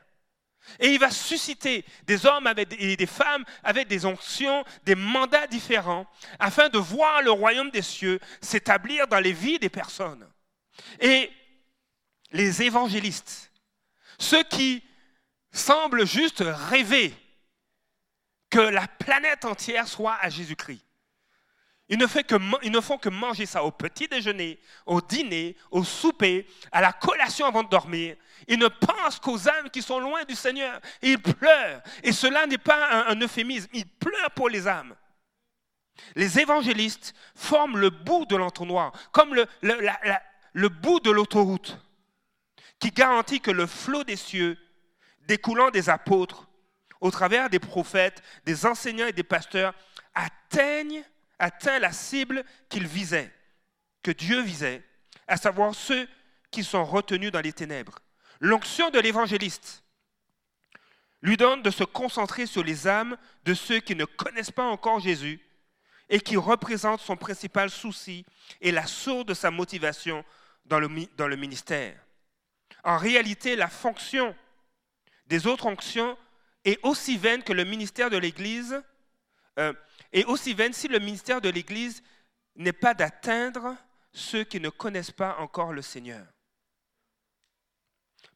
Et 0.78 0.92
il 0.92 0.98
va 0.98 1.10
susciter 1.10 1.84
des 2.04 2.26
hommes 2.26 2.52
et 2.56 2.96
des 2.96 3.06
femmes 3.06 3.44
avec 3.64 3.88
des 3.88 4.06
onctions, 4.06 4.64
des 4.84 4.94
mandats 4.94 5.46
différents, 5.46 6.06
afin 6.38 6.68
de 6.68 6.78
voir 6.78 7.22
le 7.22 7.30
royaume 7.30 7.70
des 7.70 7.82
cieux 7.82 8.20
s'établir 8.40 9.08
dans 9.08 9.20
les 9.20 9.32
vies 9.32 9.58
des 9.58 9.68
personnes. 9.68 10.28
Et 11.00 11.30
les 12.32 12.62
évangélistes, 12.62 13.50
ceux 14.18 14.44
qui 14.44 14.84
semblent 15.52 16.06
juste 16.06 16.44
rêver 16.46 17.14
que 18.50 18.60
la 18.60 18.86
planète 18.86 19.44
entière 19.44 19.88
soit 19.88 20.16
à 20.20 20.28
Jésus-Christ. 20.28 20.84
Ils 21.90 21.98
ne, 21.98 22.06
font 22.80 22.98
que 22.98 23.08
manger 23.08 23.46
ça 23.46 23.64
au 23.64 23.72
petit 23.72 24.06
déjeuner, 24.06 24.60
au 24.86 25.00
dîner, 25.00 25.56
au 25.72 25.82
souper, 25.82 26.46
à 26.70 26.80
la 26.80 26.92
collation 26.92 27.46
avant 27.46 27.64
de 27.64 27.68
dormir. 27.68 28.16
Ils 28.48 28.58
ne 28.58 28.68
pensent 28.68 29.18
qu'aux 29.18 29.48
âmes 29.48 29.70
qui 29.70 29.82
sont 29.82 29.98
loin 29.98 30.24
du 30.24 30.34
Seigneur. 30.34 30.80
ils 31.02 31.20
pleurent. 31.20 31.82
Et 32.02 32.12
cela 32.12 32.46
n'est 32.46 32.58
pas 32.58 33.06
un, 33.08 33.20
euphémisme. 33.20 33.68
Ils 33.72 33.86
pleurent 33.86 34.30
pour 34.34 34.48
les 34.48 34.66
âmes. 34.66 34.94
Les 36.14 36.38
évangélistes 36.38 37.14
forment 37.34 37.78
le 37.78 37.90
bout 37.90 38.24
de 38.26 38.36
l'entonnoir, 38.36 38.92
comme 39.12 39.34
le, 39.34 40.68
bout 40.68 41.00
de 41.00 41.10
l'autoroute, 41.10 41.78
qui 42.78 42.90
garantit 42.90 43.40
que 43.40 43.50
le 43.50 43.66
flot 43.66 44.04
des 44.04 44.16
cieux, 44.16 44.56
découlant 45.26 45.70
des 45.70 45.90
apôtres, 45.90 46.48
au 47.00 47.10
travers 47.10 47.50
des 47.50 47.58
prophètes, 47.58 48.22
des 48.44 48.66
enseignants 48.66 49.06
et 49.06 49.12
des 49.12 49.22
pasteurs, 49.22 49.74
atteint 50.14 51.78
la 51.78 51.92
cible 51.92 52.44
qu'il 52.68 52.86
visait, 52.86 53.32
que 54.02 54.10
Dieu 54.10 54.40
visait, 54.40 54.82
à 55.26 55.36
savoir 55.36 55.74
ceux 55.74 56.08
qui 56.50 56.64
sont 56.64 56.84
retenus 56.84 57.30
dans 57.30 57.40
les 57.40 57.52
ténèbres. 57.52 58.00
L'onction 58.40 58.90
de 58.90 58.98
l'évangéliste 58.98 59.84
lui 61.22 61.36
donne 61.36 61.62
de 61.62 61.70
se 61.70 61.84
concentrer 61.84 62.46
sur 62.46 62.64
les 62.64 62.88
âmes 62.88 63.16
de 63.44 63.52
ceux 63.52 63.80
qui 63.80 63.94
ne 63.94 64.06
connaissent 64.06 64.50
pas 64.50 64.64
encore 64.64 65.00
Jésus 65.00 65.40
et 66.08 66.20
qui 66.20 66.36
représentent 66.36 67.00
son 67.00 67.16
principal 67.16 67.70
souci 67.70 68.24
et 68.60 68.72
la 68.72 68.86
source 68.86 69.26
de 69.26 69.34
sa 69.34 69.50
motivation 69.50 70.24
dans 70.64 70.80
le, 70.80 71.36
ministère. 71.36 72.00
En 72.82 72.96
réalité, 72.96 73.56
la 73.56 73.68
fonction 73.68 74.34
des 75.26 75.46
autres 75.46 75.66
onctions 75.66 76.16
est 76.64 76.78
aussi 76.82 77.18
vaine 77.18 77.42
que 77.42 77.52
le 77.52 77.64
ministère 77.64 78.08
de 78.08 78.16
l'Église, 78.16 78.82
euh, 79.58 79.72
est 80.12 80.24
aussi 80.24 80.54
vaine 80.54 80.72
si 80.72 80.88
le 80.88 80.98
ministère 80.98 81.40
de 81.40 81.48
l'Église 81.48 82.02
n'est 82.56 82.72
pas 82.72 82.94
d'atteindre 82.94 83.76
ceux 84.12 84.44
qui 84.44 84.60
ne 84.60 84.70
connaissent 84.70 85.10
pas 85.10 85.36
encore 85.38 85.72
le 85.72 85.82
Seigneur. 85.82 86.26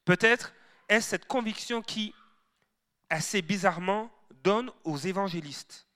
Peut-être 0.05 0.53
est-ce 0.87 1.09
cette 1.09 1.25
conviction 1.25 1.81
qui, 1.81 2.13
assez 3.09 3.41
bizarrement, 3.41 4.11
donne 4.43 4.71
aux 4.83 4.97
évangélistes 4.97 5.87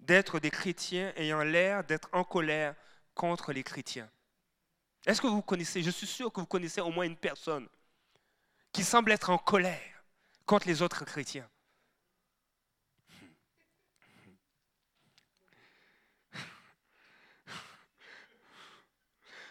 d'être 0.00 0.40
des 0.40 0.50
chrétiens 0.50 1.12
ayant 1.16 1.42
l'air 1.42 1.84
d'être 1.84 2.08
en 2.12 2.24
colère 2.24 2.74
contre 3.14 3.52
les 3.52 3.62
chrétiens. 3.62 4.08
Est-ce 5.06 5.20
que 5.20 5.26
vous 5.26 5.42
connaissez, 5.42 5.82
je 5.82 5.90
suis 5.90 6.06
sûr 6.06 6.32
que 6.32 6.40
vous 6.40 6.46
connaissez 6.46 6.80
au 6.80 6.90
moins 6.90 7.04
une 7.04 7.16
personne 7.16 7.68
qui 8.72 8.82
semble 8.84 9.12
être 9.12 9.30
en 9.30 9.38
colère 9.38 10.04
contre 10.46 10.66
les 10.66 10.80
autres 10.80 11.04
chrétiens. 11.04 11.48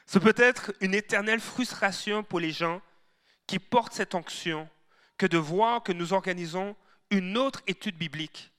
C'est 0.05 0.22
peut-être 0.22 0.74
une 0.79 0.96
éternelle 0.96 1.41
frustration 1.41 2.24
pour 2.24 2.39
les 2.39 2.51
gens 2.51 2.81
qui 3.48 3.60
portent 3.60 3.94
cette 3.94 4.13
onction 4.13 4.70
que 5.18 5.25
de 5.25 5.38
voir 5.38 5.82
que 5.82 5.94
nous 5.94 6.13
organisons 6.13 6.75
une 7.10 7.38
autre 7.38 7.62
étude 7.66 7.98
biblique 7.98 8.54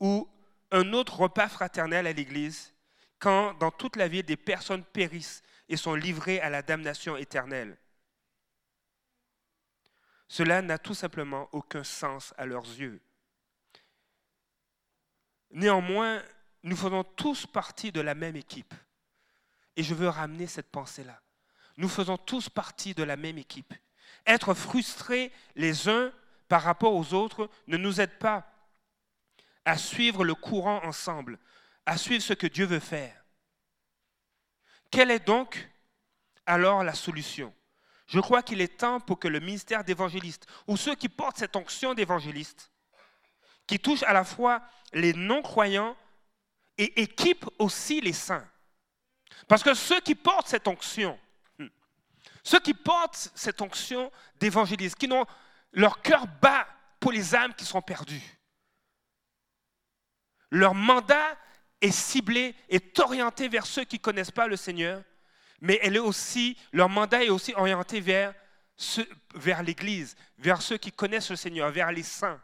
ou 0.00 0.28
un 0.70 0.92
autre 0.92 1.20
repas 1.20 1.48
fraternel 1.48 2.06
à 2.06 2.12
l'Église 2.12 2.74
quand 3.18 3.54
dans 3.54 3.70
toute 3.70 3.96
la 3.96 4.08
vie 4.08 4.22
des 4.22 4.36
personnes 4.36 4.84
périssent 4.84 5.42
et 5.68 5.76
sont 5.76 5.94
livrées 5.94 6.40
à 6.40 6.50
la 6.50 6.62
damnation 6.62 7.16
éternelle. 7.16 7.76
Cela 10.26 10.62
n'a 10.62 10.78
tout 10.78 10.94
simplement 10.94 11.48
aucun 11.52 11.84
sens 11.84 12.32
à 12.38 12.46
leurs 12.46 12.64
yeux. 12.64 13.00
Néanmoins, 15.50 16.22
nous 16.62 16.76
faisons 16.76 17.04
tous 17.04 17.46
partie 17.46 17.92
de 17.92 18.00
la 18.00 18.14
même 18.14 18.36
équipe. 18.36 18.74
Et 19.76 19.82
je 19.82 19.94
veux 19.94 20.08
ramener 20.08 20.46
cette 20.46 20.70
pensée-là. 20.70 21.20
Nous 21.76 21.88
faisons 21.88 22.16
tous 22.16 22.48
partie 22.48 22.94
de 22.94 23.02
la 23.02 23.16
même 23.16 23.38
équipe. 23.38 23.74
Être 24.26 24.54
frustrés 24.54 25.32
les 25.56 25.88
uns 25.88 26.12
par 26.48 26.62
rapport 26.62 26.94
aux 26.94 27.14
autres 27.14 27.48
ne 27.66 27.76
nous 27.76 28.00
aide 28.00 28.18
pas 28.18 28.46
à 29.64 29.76
suivre 29.76 30.24
le 30.24 30.34
courant 30.34 30.82
ensemble, 30.84 31.38
à 31.86 31.96
suivre 31.96 32.22
ce 32.22 32.32
que 32.32 32.46
Dieu 32.46 32.66
veut 32.66 32.80
faire. 32.80 33.24
Quelle 34.90 35.10
est 35.10 35.26
donc 35.26 35.68
alors 36.46 36.82
la 36.82 36.94
solution? 36.94 37.54
Je 38.08 38.18
crois 38.18 38.42
qu'il 38.42 38.60
est 38.60 38.78
temps 38.78 38.98
pour 38.98 39.20
que 39.20 39.28
le 39.28 39.38
ministère 39.38 39.84
d'évangéliste, 39.84 40.46
ou 40.66 40.76
ceux 40.76 40.96
qui 40.96 41.08
portent 41.08 41.38
cette 41.38 41.54
onction 41.54 41.94
d'évangéliste, 41.94 42.72
qui 43.68 43.78
touche 43.78 44.02
à 44.02 44.12
la 44.12 44.24
fois 44.24 44.62
les 44.92 45.12
non-croyants 45.12 45.96
et 46.76 47.02
équipe 47.02 47.46
aussi 47.60 48.00
les 48.00 48.12
saints. 48.12 48.48
Parce 49.46 49.62
que 49.62 49.74
ceux 49.74 50.00
qui 50.00 50.16
portent 50.16 50.48
cette 50.48 50.66
onction, 50.66 51.18
ceux 52.50 52.60
qui 52.60 52.74
portent 52.74 53.30
cette 53.34 53.60
onction 53.60 54.10
d'évangéliste, 54.38 54.96
qui 54.96 55.08
n'ont 55.08 55.26
leur 55.72 56.02
cœur 56.02 56.26
bas 56.40 56.66
pour 56.98 57.12
les 57.12 57.34
âmes 57.34 57.54
qui 57.54 57.64
sont 57.64 57.82
perdues, 57.82 58.38
leur 60.50 60.74
mandat 60.74 61.36
est 61.80 61.92
ciblé, 61.92 62.54
est 62.68 62.98
orienté 62.98 63.48
vers 63.48 63.66
ceux 63.66 63.84
qui 63.84 63.96
ne 63.96 64.02
connaissent 64.02 64.30
pas 64.30 64.46
le 64.46 64.56
Seigneur 64.56 65.02
mais 65.60 65.78
elle 65.82 65.96
est 65.96 66.00
aussi, 66.00 66.56
leur 66.72 66.88
mandat 66.88 67.24
est 67.24 67.28
aussi 67.28 67.52
orienté 67.54 68.00
vers, 68.00 68.34
vers 69.34 69.62
l'Église, 69.62 70.16
vers 70.38 70.62
ceux 70.62 70.78
qui 70.78 70.90
connaissent 70.90 71.30
le 71.30 71.36
Seigneur, 71.36 71.70
vers 71.70 71.92
les 71.92 72.02
saints. 72.02 72.40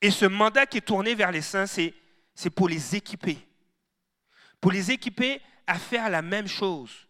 Et 0.00 0.10
ce 0.10 0.26
mandat 0.26 0.66
qui 0.66 0.78
est 0.78 0.82
tourné 0.86 1.14
vers 1.14 1.30
les 1.30 1.42
saints, 1.42 1.66
c'est, 1.66 1.94
c'est 2.34 2.50
pour 2.50 2.68
les 2.68 2.96
équiper. 2.96 3.38
Pour 4.60 4.72
les 4.72 4.90
équiper 4.90 5.40
à 5.66 5.78
faire 5.78 6.10
la 6.10 6.22
même 6.22 6.48
chose, 6.48 7.06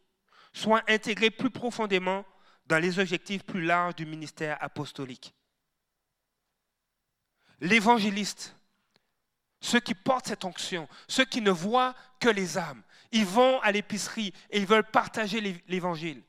soit 0.52 0.82
intégrés 0.88 1.30
plus 1.30 1.50
profondément 1.50 2.24
dans 2.66 2.78
les 2.78 2.98
objectifs 2.98 3.44
plus 3.44 3.62
larges 3.62 3.96
du 3.96 4.06
ministère 4.06 4.56
apostolique. 4.62 5.34
L'évangéliste, 7.60 8.56
ceux 9.60 9.80
qui 9.80 9.94
portent 9.94 10.26
cette 10.26 10.44
onction, 10.44 10.88
ceux 11.08 11.24
qui 11.24 11.40
ne 11.40 11.50
voient 11.50 11.94
que 12.20 12.28
les 12.28 12.58
âmes, 12.58 12.82
ils 13.12 13.26
vont 13.26 13.60
à 13.60 13.70
l'épicerie 13.72 14.32
et 14.50 14.58
ils 14.58 14.66
veulent 14.66 14.90
partager 14.90 15.40
l'évangile. 15.68 16.22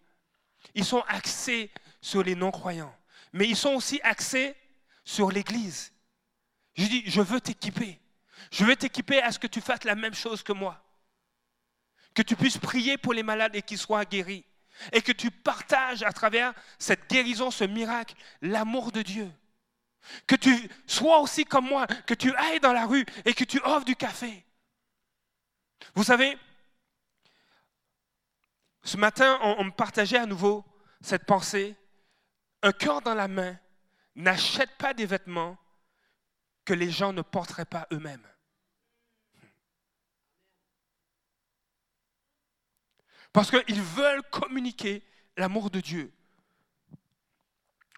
Ils 0.75 0.85
sont 0.85 1.03
axés 1.07 1.71
sur 2.01 2.23
les 2.23 2.35
non-croyants, 2.35 2.95
mais 3.31 3.47
ils 3.47 3.55
sont 3.55 3.73
aussi 3.73 3.99
axés 4.03 4.55
sur 5.03 5.31
l'Église. 5.31 5.91
Je 6.75 6.85
dis, 6.85 7.03
je 7.05 7.21
veux 7.21 7.41
t'équiper. 7.41 7.99
Je 8.51 8.65
veux 8.65 8.75
t'équiper 8.75 9.21
à 9.21 9.31
ce 9.31 9.39
que 9.39 9.47
tu 9.47 9.61
fasses 9.61 9.83
la 9.83 9.95
même 9.95 10.13
chose 10.13 10.43
que 10.43 10.53
moi. 10.53 10.83
Que 12.13 12.21
tu 12.21 12.35
puisses 12.35 12.57
prier 12.57 12.97
pour 12.97 13.13
les 13.13 13.23
malades 13.23 13.55
et 13.55 13.61
qu'ils 13.61 13.77
soient 13.77 14.05
guéris. 14.05 14.45
Et 14.91 15.01
que 15.01 15.11
tu 15.11 15.31
partages 15.31 16.03
à 16.03 16.11
travers 16.11 16.53
cette 16.79 17.09
guérison, 17.09 17.51
ce 17.51 17.63
miracle, 17.63 18.15
l'amour 18.41 18.91
de 18.91 19.01
Dieu. 19.01 19.31
Que 20.27 20.35
tu 20.35 20.69
sois 20.85 21.19
aussi 21.19 21.45
comme 21.45 21.67
moi, 21.67 21.87
que 21.87 22.13
tu 22.13 22.33
ailles 22.35 22.59
dans 22.59 22.73
la 22.73 22.85
rue 22.85 23.05
et 23.25 23.33
que 23.33 23.43
tu 23.43 23.59
offres 23.63 23.85
du 23.85 23.95
café. 23.95 24.45
Vous 25.95 26.03
savez, 26.03 26.37
ce 28.83 28.97
matin, 28.97 29.39
on, 29.41 29.63
me 29.63 29.71
partageait 29.71 30.17
à 30.17 30.25
nouveau 30.25 30.65
cette 31.01 31.25
pensée. 31.25 31.75
Un 32.61 32.71
cœur 32.71 33.01
dans 33.01 33.13
la 33.13 33.27
main 33.27 33.57
n'achète 34.15 34.75
pas 34.77 34.93
des 34.93 35.05
vêtements 35.05 35.57
que 36.65 36.73
les 36.73 36.91
gens 36.91 37.13
ne 37.13 37.21
porteraient 37.21 37.65
pas 37.65 37.87
eux-mêmes. 37.91 38.25
Parce 43.33 43.49
qu'ils 43.49 43.81
veulent 43.81 44.23
communiquer 44.29 45.03
l'amour 45.35 45.71
de 45.71 45.81
Dieu. 45.81 46.13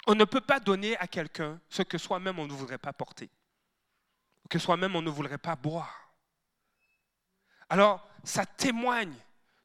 On 0.08 0.16
ne 0.16 0.24
peut 0.24 0.42
pas 0.42 0.60
donner 0.60 0.98
à 0.98 1.08
quelqu'un 1.08 1.60
ce 1.68 1.82
que 1.82 1.98
soi-même 1.98 2.40
on 2.40 2.48
ne 2.48 2.54
voudrait 2.54 2.78
pas 2.78 2.94
porter, 2.94 3.30
que 4.50 4.60
soi-même 4.60 4.96
on 4.96 5.02
ne 5.02 5.10
voudrait 5.10 5.38
pas 5.38 5.56
boire. 5.56 6.14
Alors, 7.70 8.08
ça 8.24 8.46
témoigne 8.46 9.16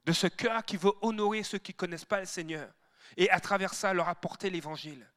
de 0.05 0.11
ce 0.11 0.27
cœur 0.27 0.65
qui 0.65 0.77
veut 0.77 0.93
honorer 1.01 1.43
ceux 1.43 1.59
qui 1.59 1.71
ne 1.71 1.77
connaissent 1.77 2.05
pas 2.05 2.19
le 2.19 2.25
Seigneur 2.25 2.71
et 3.15 3.29
à 3.29 3.39
travers 3.39 3.73
ça 3.73 3.93
leur 3.93 4.09
apporter 4.09 4.49
l'Évangile. 4.49 5.07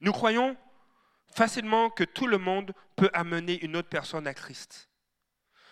Nous 0.00 0.12
croyons 0.12 0.56
facilement 1.34 1.90
que 1.90 2.04
tout 2.04 2.26
le 2.26 2.38
monde 2.38 2.72
peut 2.94 3.10
amener 3.14 3.58
une 3.64 3.76
autre 3.76 3.88
personne 3.88 4.26
à 4.26 4.34
Christ. 4.34 4.88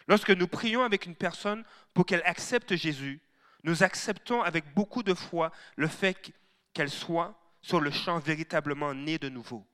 Lorsque 0.07 0.31
nous 0.31 0.47
prions 0.47 0.83
avec 0.83 1.07
une 1.07 1.17
personne 1.17 1.65
pour 1.95 2.07
qu'elle 2.07 2.23
accepte 2.25 2.75
Jésus, 2.77 3.21
nous 3.63 3.83
acceptons 3.83 4.43
avec 4.43 4.75
beaucoup 4.75 5.03
de 5.03 5.15
foi 5.15 5.51
le 5.77 5.89
fait 5.89 6.33
qu'elle 6.73 6.91
soit 6.91 7.39
sur 7.63 7.81
le 7.81 7.91
champ 7.91 8.19
véritablement 8.19 8.93
née 8.93 9.19
de 9.19 9.31
nouveau. 9.31 9.67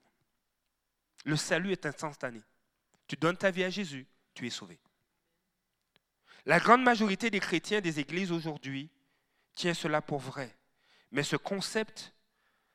Le 1.24 1.36
salut 1.36 1.72
est 1.72 1.86
instantané. 1.86 2.40
Tu 3.08 3.16
donnes 3.16 3.36
ta 3.36 3.50
vie 3.50 3.64
à 3.64 3.70
Jésus, 3.70 4.06
tu 4.34 4.46
es 4.46 4.50
sauvé. 4.50 4.78
La 6.46 6.60
grande 6.60 6.82
majorité 6.82 7.30
des 7.30 7.40
chrétiens 7.40 7.80
des 7.80 7.98
églises 7.98 8.32
aujourd'hui 8.32 8.90
tient 9.54 9.74
cela 9.74 10.00
pour 10.00 10.20
vrai. 10.20 10.56
Mais 11.10 11.24
ce 11.24 11.36
concept 11.36 12.14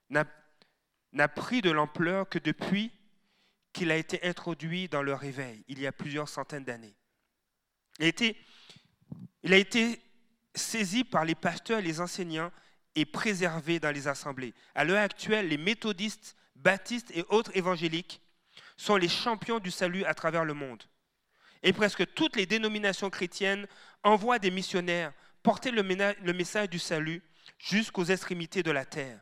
n'a 0.10 1.28
pris 1.30 1.62
de 1.62 1.72
l'ampleur 1.72 2.28
que 2.28 2.38
depuis 2.38 2.92
qu'il 3.72 3.92
a 3.92 3.96
été 3.96 4.24
introduit 4.28 4.90
dans 4.90 5.02
le 5.02 5.14
réveil, 5.14 5.64
il 5.68 5.80
y 5.80 5.88
a 5.88 5.92
plusieurs 5.92 6.30
centaines 6.30 6.66
d'années. 6.66 6.96
Il, 8.00 9.54
a 9.54 9.58
été 9.58 10.02
saisi 10.54 11.04
par 11.04 11.26
les 11.26 11.36
pasteurs 11.36 11.80
et 11.80 11.84
les 11.84 12.02
enseignants 12.02 12.52
et 12.96 13.06
préservé 13.06 13.80
dans 13.80 13.92
les 13.92 14.08
assemblées. 14.08 14.54
À 14.74 14.84
l'heure 14.84 15.04
actuelle, 15.04 15.50
les 15.50 15.58
méthodistes, 15.58 16.36
baptistes 16.56 17.12
et 17.14 17.24
autres 17.30 17.56
évangéliques 17.56 18.22
sont 18.78 18.96
les 18.96 19.10
champions 19.10 19.60
du 19.60 19.72
salut 19.72 20.06
à 20.06 20.14
travers 20.14 20.46
le 20.46 20.54
monde. 20.54 20.84
Et 21.64 21.74
presque 21.74 22.14
toutes 22.14 22.36
les 22.36 22.46
dénominations 22.46 23.10
chrétiennes 23.10 23.68
envoient 24.04 24.40
des 24.40 24.52
missionnaires 24.52 25.14
porter 25.44 25.72
le 25.72 26.34
message 26.34 26.70
du 26.70 26.80
salut 26.80 27.22
jusqu'aux 27.58 28.06
extrémités 28.06 28.64
de 28.64 28.72
la 28.72 28.86
terre. 28.86 29.20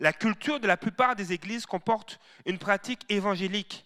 La 0.00 0.12
culture 0.12 0.60
de 0.60 0.66
la 0.66 0.76
plupart 0.76 1.16
des 1.16 1.32
églises 1.32 1.66
comporte 1.66 2.18
une 2.46 2.58
pratique 2.58 3.04
évangélique 3.08 3.84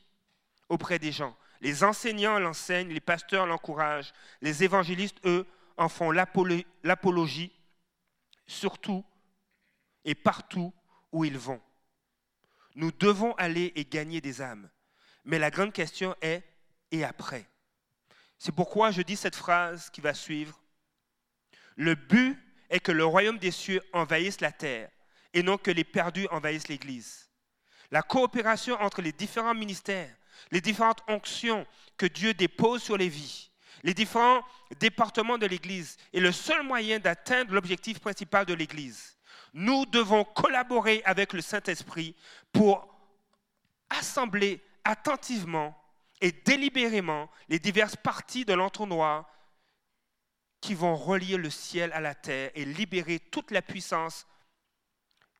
auprès 0.68 0.98
des 0.98 1.12
gens. 1.12 1.36
Les 1.60 1.84
enseignants 1.84 2.38
l'enseignent, 2.38 2.92
les 2.92 3.00
pasteurs 3.00 3.46
l'encouragent, 3.46 4.12
les 4.40 4.64
évangélistes, 4.64 5.18
eux, 5.24 5.46
en 5.76 5.88
font 5.88 6.10
l'apologie, 6.10 7.52
surtout 8.46 9.04
et 10.04 10.14
partout 10.14 10.72
où 11.12 11.24
ils 11.24 11.38
vont. 11.38 11.60
Nous 12.74 12.92
devons 12.92 13.32
aller 13.34 13.72
et 13.76 13.84
gagner 13.84 14.20
des 14.20 14.40
âmes. 14.40 14.70
Mais 15.24 15.38
la 15.38 15.50
grande 15.50 15.72
question 15.72 16.14
est, 16.20 16.44
et 16.90 17.04
après? 17.04 17.48
C'est 18.38 18.54
pourquoi 18.54 18.90
je 18.92 19.02
dis 19.02 19.16
cette 19.16 19.36
phrase 19.36 19.90
qui 19.90 20.00
va 20.00 20.14
suivre. 20.14 20.60
Le 21.76 21.94
but 21.94 22.38
est 22.70 22.80
que 22.80 22.92
le 22.92 23.04
royaume 23.04 23.38
des 23.38 23.50
cieux 23.50 23.82
envahisse 23.92 24.40
la 24.40 24.52
terre 24.52 24.90
et 25.34 25.42
non 25.42 25.58
que 25.58 25.70
les 25.70 25.84
perdus 25.84 26.28
envahissent 26.30 26.68
l'Église. 26.68 27.28
La 27.90 28.02
coopération 28.02 28.80
entre 28.80 29.02
les 29.02 29.12
différents 29.12 29.54
ministères, 29.54 30.14
les 30.50 30.60
différentes 30.60 31.02
onctions 31.08 31.66
que 31.96 32.06
Dieu 32.06 32.34
dépose 32.34 32.82
sur 32.82 32.96
les 32.96 33.08
vies, 33.08 33.50
les 33.82 33.94
différents 33.94 34.42
départements 34.80 35.38
de 35.38 35.46
l'Église 35.46 35.96
est 36.12 36.20
le 36.20 36.32
seul 36.32 36.62
moyen 36.62 36.98
d'atteindre 36.98 37.54
l'objectif 37.54 38.00
principal 38.00 38.44
de 38.44 38.54
l'Église. 38.54 39.16
Nous 39.54 39.86
devons 39.86 40.24
collaborer 40.24 41.02
avec 41.04 41.32
le 41.32 41.40
Saint-Esprit 41.40 42.14
pour 42.52 42.88
assembler 43.90 44.60
attentivement 44.84 45.76
et 46.20 46.32
délibérément 46.32 47.30
les 47.48 47.58
diverses 47.58 47.96
parties 47.96 48.44
de 48.44 48.52
l'entonnoir 48.52 49.30
qui 50.60 50.74
vont 50.74 50.96
relier 50.96 51.36
le 51.36 51.50
ciel 51.50 51.92
à 51.92 52.00
la 52.00 52.14
terre 52.14 52.50
et 52.54 52.64
libérer 52.64 53.20
toute 53.20 53.52
la 53.52 53.62
puissance 53.62 54.26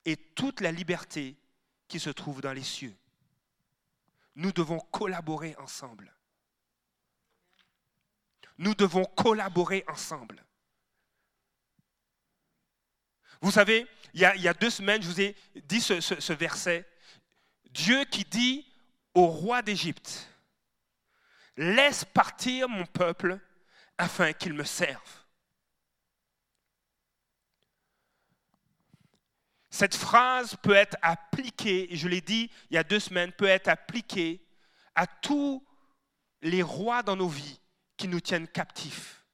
et 0.05 0.17
toute 0.17 0.61
la 0.61 0.71
liberté 0.71 1.37
qui 1.89 1.99
se 1.99 2.11
trouve 2.11 2.41
dans 2.41 2.53
les 2.53 2.63
cieux. 2.63 2.95
Nous 4.39 4.53
devons 4.53 4.79
collaborer 4.79 5.57
ensemble. 5.59 6.15
Nous 8.57 8.73
devons 8.77 9.05
collaborer 9.05 9.85
ensemble. 9.89 10.45
Vous 13.41 13.51
savez, 13.51 13.85
il 14.15 14.21
y, 14.21 14.25
a, 14.25 14.55
deux 14.55 14.71
semaines, 14.71 15.03
je 15.03 15.09
vous 15.09 15.21
ai 15.21 15.37
dit 15.65 15.81
ce 15.81 16.33
verset. 16.33 16.89
Dieu 17.71 18.05
qui 18.05 18.25
dit 18.25 18.65
au 19.13 19.27
roi 19.27 19.61
d'Égypte, 19.61 20.29
laisse 21.57 22.05
partir 22.05 22.69
mon 22.69 22.87
peuple 22.87 23.41
afin 23.99 24.33
qu'il 24.33 24.53
me 24.53 24.65
serve. 24.65 25.18
Cette 29.71 29.95
phrase 29.95 30.57
peut 30.63 30.75
être 30.75 30.97
appliquée, 31.03 31.89
je 31.93 32.09
l'ai 32.09 32.21
dit 32.21 32.51
il 32.71 32.75
y 32.75 32.79
a 32.79 32.85
deux 32.85 33.01
semaines, 33.01 33.33
peut 33.33 33.47
être 33.47 33.69
appliquée 33.69 34.47
à 34.95 35.07
tous 35.07 35.65
les 36.41 36.63
rois 36.63 37.03
dans 37.03 37.17
nos 37.17 37.29
vies 37.29 37.61
qui 37.97 38.09
nous 38.09 38.21
tiennent 38.21 38.49
captifs. 38.49 39.25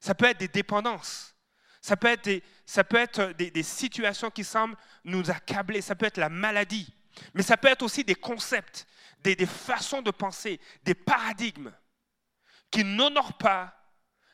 Ça 0.00 0.14
peut 0.14 0.26
être 0.26 0.38
des 0.40 0.48
dépendances, 0.48 1.34
ça 1.80 1.96
peut 1.96 2.08
être 2.08 3.32
des 3.32 3.62
situations 3.62 4.30
qui 4.30 4.44
semblent 4.44 4.76
nous 5.04 5.30
accabler, 5.30 5.80
ça 5.80 5.94
peut 5.94 6.06
être 6.06 6.18
la 6.18 6.28
maladie, 6.28 6.92
mais 7.34 7.42
ça 7.42 7.56
peut 7.56 7.68
être 7.68 7.82
aussi 7.82 8.04
des 8.04 8.14
concepts, 8.14 8.86
des, 9.20 9.46
façons 9.46 10.02
de 10.02 10.10
penser, 10.10 10.60
des 10.84 10.94
paradigmes 10.94 11.72
qui 12.70 12.84
n'honorent 12.84 13.38
pas 13.38 13.76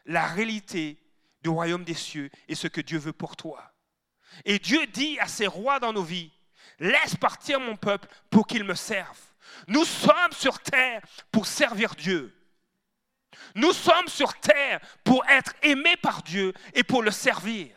la 0.05 0.27
réalité 0.27 0.99
du 1.43 1.51
royaume 1.51 1.85
des 1.85 1.95
cieux 1.95 2.31
et 2.49 2.55
ce 2.55 2.67
que 2.69 2.81
Dieu 2.81 2.99
veut 2.99 3.13
pour 3.13 3.37
toi. 3.37 3.68
Et 4.45 4.59
Dieu 4.59 4.87
dit 4.87 5.19
à 5.21 5.27
ses 5.27 5.47
rois 5.47 5.81
dans 5.81 5.93
nos 5.93 6.03
vies, 6.03 6.31
laisse 6.79 7.17
partir 7.17 7.61
mon 7.61 7.77
peuple 7.77 8.09
pour 8.31 8.47
qu'il 8.47 8.65
me 8.65 8.75
serve. 8.75 9.19
Nous 9.67 9.85
sommes 9.85 10.33
sur 10.33 10.61
terre 10.61 11.03
pour 11.33 11.47
servir 11.47 11.95
Dieu. 11.95 12.35
Nous 13.55 13.73
sommes 13.73 14.09
sur 14.09 14.35
terre 14.39 14.81
pour 15.05 15.25
être 15.29 15.55
aimés 15.63 15.97
par 15.97 16.23
Dieu 16.23 16.53
et 16.75 16.85
pour 16.85 17.03
le 17.03 17.11
servir. 17.11 17.75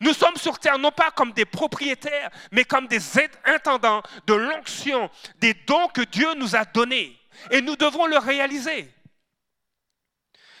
Nous 0.00 0.12
sommes 0.12 0.36
sur 0.36 0.58
terre 0.58 0.78
non 0.78 0.90
pas 0.90 1.10
comme 1.10 1.32
des 1.32 1.44
propriétaires, 1.44 2.30
mais 2.52 2.64
comme 2.64 2.86
des 2.86 3.00
intendants 3.44 4.02
de 4.26 4.34
l'onction, 4.34 5.10
des 5.36 5.54
dons 5.54 5.88
que 5.88 6.02
Dieu 6.02 6.34
nous 6.34 6.56
a 6.56 6.64
donnés. 6.64 7.18
Et 7.50 7.60
nous 7.62 7.76
devons 7.76 8.06
le 8.06 8.18
réaliser. 8.18 8.92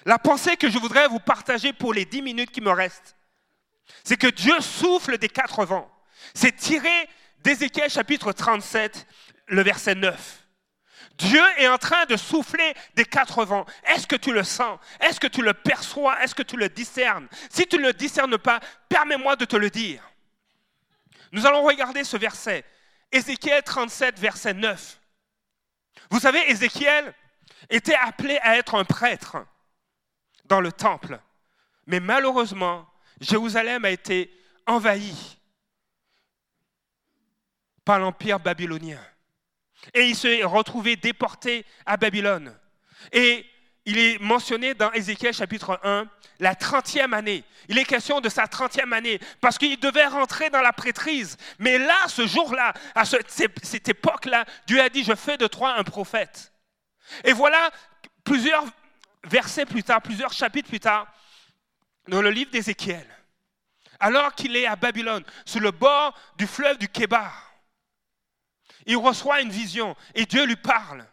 La 0.04 0.18
pensée 0.18 0.56
que 0.56 0.70
je 0.70 0.78
voudrais 0.78 1.08
vous 1.08 1.18
partager 1.18 1.72
pour 1.72 1.92
les 1.92 2.04
dix 2.04 2.22
minutes 2.22 2.50
qui 2.50 2.60
me 2.60 2.70
restent, 2.70 3.17
c'est 4.04 4.16
que 4.16 4.26
Dieu 4.26 4.60
souffle 4.60 5.18
des 5.18 5.28
quatre 5.28 5.64
vents. 5.64 5.90
C'est 6.34 6.56
tiré 6.56 7.08
d'Ézéchiel 7.40 7.90
chapitre 7.90 8.32
37, 8.32 9.06
le 9.46 9.62
verset 9.62 9.94
9. 9.94 10.44
Dieu 11.18 11.42
est 11.58 11.66
en 11.66 11.78
train 11.78 12.04
de 12.06 12.16
souffler 12.16 12.74
des 12.94 13.04
quatre 13.04 13.44
vents. 13.44 13.66
Est-ce 13.84 14.06
que 14.06 14.16
tu 14.16 14.32
le 14.32 14.44
sens? 14.44 14.78
Est-ce 15.00 15.18
que 15.18 15.26
tu 15.26 15.42
le 15.42 15.52
perçois? 15.52 16.22
Est-ce 16.22 16.34
que 16.34 16.44
tu 16.44 16.56
le 16.56 16.68
discernes? 16.68 17.28
Si 17.50 17.66
tu 17.66 17.76
ne 17.76 17.82
le 17.82 17.92
discernes 17.92 18.38
pas, 18.38 18.60
permets-moi 18.88 19.34
de 19.34 19.44
te 19.44 19.56
le 19.56 19.68
dire. 19.68 20.02
Nous 21.32 21.44
allons 21.44 21.64
regarder 21.64 22.04
ce 22.04 22.16
verset. 22.16 22.64
Ézéchiel 23.10 23.62
37, 23.62 24.18
verset 24.18 24.54
9. 24.54 25.00
Vous 26.10 26.20
savez, 26.20 26.50
Ézéchiel 26.50 27.12
était 27.68 27.96
appelé 27.96 28.38
à 28.42 28.56
être 28.56 28.76
un 28.76 28.84
prêtre 28.84 29.38
dans 30.44 30.60
le 30.60 30.70
temple. 30.70 31.18
Mais 31.86 32.00
malheureusement, 32.00 32.86
Jérusalem 33.20 33.84
a 33.84 33.90
été 33.90 34.30
envahie 34.66 35.38
par 37.84 37.98
l'empire 37.98 38.38
babylonien. 38.38 39.00
Et 39.94 40.08
il 40.08 40.16
s'est 40.16 40.44
retrouvé 40.44 40.96
déporté 40.96 41.64
à 41.86 41.96
Babylone. 41.96 42.54
Et 43.12 43.46
il 43.86 43.96
est 43.98 44.18
mentionné 44.20 44.74
dans 44.74 44.92
Ézéchiel 44.92 45.32
chapitre 45.32 45.80
1, 45.82 46.06
la 46.40 46.54
30e 46.54 47.14
année. 47.14 47.42
Il 47.68 47.78
est 47.78 47.84
question 47.84 48.20
de 48.20 48.28
sa 48.28 48.44
30e 48.44 48.92
année, 48.92 49.18
parce 49.40 49.56
qu'il 49.56 49.80
devait 49.80 50.06
rentrer 50.06 50.50
dans 50.50 50.60
la 50.60 50.74
prêtrise. 50.74 51.38
Mais 51.58 51.78
là, 51.78 51.96
ce 52.08 52.26
jour-là, 52.26 52.74
à 52.94 53.04
cette 53.06 53.88
époque-là, 53.88 54.44
Dieu 54.66 54.80
a 54.80 54.90
dit, 54.90 55.04
je 55.04 55.14
fais 55.14 55.38
de 55.38 55.46
toi 55.46 55.74
un 55.76 55.84
prophète. 55.84 56.52
Et 57.24 57.32
voilà, 57.32 57.70
plusieurs 58.24 58.64
versets 59.24 59.64
plus 59.64 59.82
tard, 59.82 60.02
plusieurs 60.02 60.32
chapitres 60.32 60.68
plus 60.68 60.80
tard, 60.80 61.06
dans 62.08 62.22
le 62.22 62.30
livre 62.30 62.50
d'Ézéchiel, 62.50 63.06
alors 64.00 64.34
qu'il 64.34 64.56
est 64.56 64.66
à 64.66 64.76
Babylone, 64.76 65.24
sur 65.44 65.60
le 65.60 65.70
bord 65.70 66.16
du 66.36 66.46
fleuve 66.46 66.78
du 66.78 66.88
Kébar, 66.88 67.48
il 68.86 68.96
reçoit 68.96 69.42
une 69.42 69.50
vision 69.50 69.96
et 70.14 70.24
Dieu 70.24 70.44
lui 70.44 70.56
parle. 70.56 71.06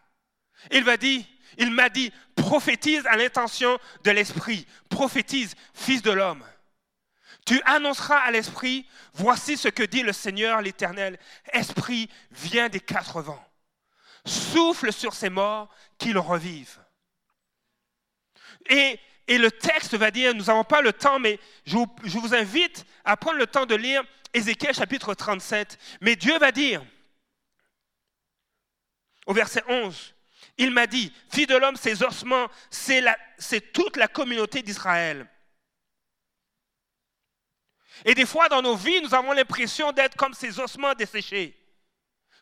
Il 0.70 0.82
va 0.82 0.96
dire, 0.96 1.24
il 1.58 1.70
m'a 1.70 1.88
dit, 1.88 2.12
prophétise 2.34 3.06
à 3.06 3.16
l'intention 3.16 3.78
de 4.04 4.10
l'Esprit, 4.10 4.66
prophétise, 4.88 5.54
fils 5.74 6.02
de 6.02 6.10
l'homme. 6.10 6.44
Tu 7.44 7.60
annonceras 7.64 8.18
à 8.18 8.30
l'Esprit, 8.30 8.88
voici 9.14 9.56
ce 9.56 9.68
que 9.68 9.84
dit 9.84 10.02
le 10.02 10.12
Seigneur 10.12 10.60
l'Éternel. 10.62 11.18
Esprit, 11.52 12.10
viens 12.32 12.68
des 12.68 12.80
quatre 12.80 13.22
vents. 13.22 13.44
Souffle 14.24 14.92
sur 14.92 15.14
ces 15.14 15.30
morts 15.30 15.68
qu'ils 15.98 16.18
revivent. 16.18 16.80
Et, 18.68 18.98
et, 19.28 19.38
le 19.38 19.50
texte 19.50 19.94
va 19.94 20.10
dire, 20.10 20.34
nous 20.34 20.44
n'avons 20.44 20.64
pas 20.64 20.80
le 20.80 20.92
temps, 20.92 21.18
mais 21.18 21.38
je 21.64 21.76
vous, 21.76 22.34
invite 22.34 22.84
à 23.04 23.16
prendre 23.16 23.38
le 23.38 23.46
temps 23.46 23.66
de 23.66 23.74
lire 23.74 24.02
Ézéchiel 24.32 24.74
chapitre 24.74 25.14
37. 25.14 25.78
Mais 26.00 26.16
Dieu 26.16 26.38
va 26.38 26.52
dire, 26.52 26.84
au 29.26 29.32
verset 29.34 29.62
11. 29.68 30.14
Il 30.58 30.70
m'a 30.70 30.86
dit, 30.86 31.12
fille 31.30 31.46
de 31.46 31.56
l'homme, 31.56 31.76
ces 31.76 32.02
ossements, 32.02 32.46
c'est 32.70 33.72
toute 33.72 33.96
la 33.96 34.08
communauté 34.08 34.62
d'Israël. 34.62 35.28
Et 38.04 38.14
des 38.14 38.26
fois, 38.26 38.48
dans 38.48 38.62
nos 38.62 38.76
vies, 38.76 39.00
nous 39.00 39.14
avons 39.14 39.32
l'impression 39.32 39.92
d'être 39.92 40.16
comme 40.16 40.34
ces 40.34 40.60
ossements 40.60 40.94
desséchés, 40.94 41.56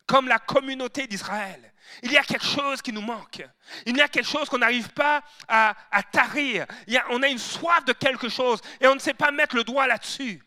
comme 0.07 0.29
la 0.29 0.39
communauté 0.39 1.07
d'Israël. 1.07 1.73
Il 2.03 2.13
y 2.13 2.17
a 2.17 2.23
quelque 2.23 2.45
chose 2.45 2.83
qui 2.83 2.93
nous 2.93 3.01
manque. 3.01 3.43
Il 3.87 3.97
y 3.97 4.01
a 4.01 4.09
quelque 4.09 4.29
chose 4.29 4.49
qu'on 4.49 4.59
n'arrive 4.59 4.89
pas 4.91 5.23
à, 5.49 5.75
tarir. 6.13 6.67
on 7.11 7.23
a 7.23 7.29
une 7.29 7.39
soif 7.39 7.85
de 7.85 7.93
quelque 7.93 8.29
chose 8.29 8.61
et 8.81 8.87
on 8.87 8.95
ne 8.95 9.01
sait 9.01 9.15
pas 9.15 9.31
mettre 9.31 9.57
le 9.57 9.65
doigt 9.65 9.87
là-dessus. 9.87 10.43